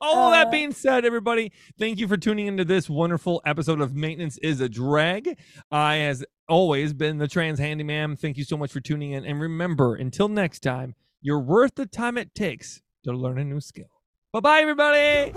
All 0.01 0.27
of 0.27 0.33
that 0.33 0.47
uh, 0.47 0.51
being 0.51 0.71
said, 0.71 1.05
everybody, 1.05 1.51
thank 1.79 1.99
you 1.99 2.07
for 2.07 2.17
tuning 2.17 2.47
into 2.47 2.65
this 2.65 2.89
wonderful 2.89 3.41
episode 3.45 3.81
of 3.81 3.95
Maintenance 3.95 4.37
is 4.39 4.61
a 4.61 4.69
Drag. 4.69 5.37
I, 5.71 5.99
as 5.99 6.23
always, 6.47 6.93
been 6.93 7.17
the 7.17 7.27
trans 7.27 7.59
handyma'am. 7.59 8.19
Thank 8.19 8.37
you 8.37 8.43
so 8.43 8.57
much 8.57 8.71
for 8.71 8.79
tuning 8.79 9.11
in. 9.11 9.25
And 9.25 9.41
remember, 9.41 9.95
until 9.95 10.27
next 10.27 10.59
time, 10.59 10.95
you're 11.21 11.39
worth 11.39 11.75
the 11.75 11.85
time 11.85 12.17
it 12.17 12.35
takes 12.35 12.81
to 13.05 13.11
learn 13.11 13.39
a 13.39 13.43
new 13.43 13.59
skill. 13.59 13.85
Bye 14.33 14.39
bye, 14.39 14.59
everybody. 14.61 15.31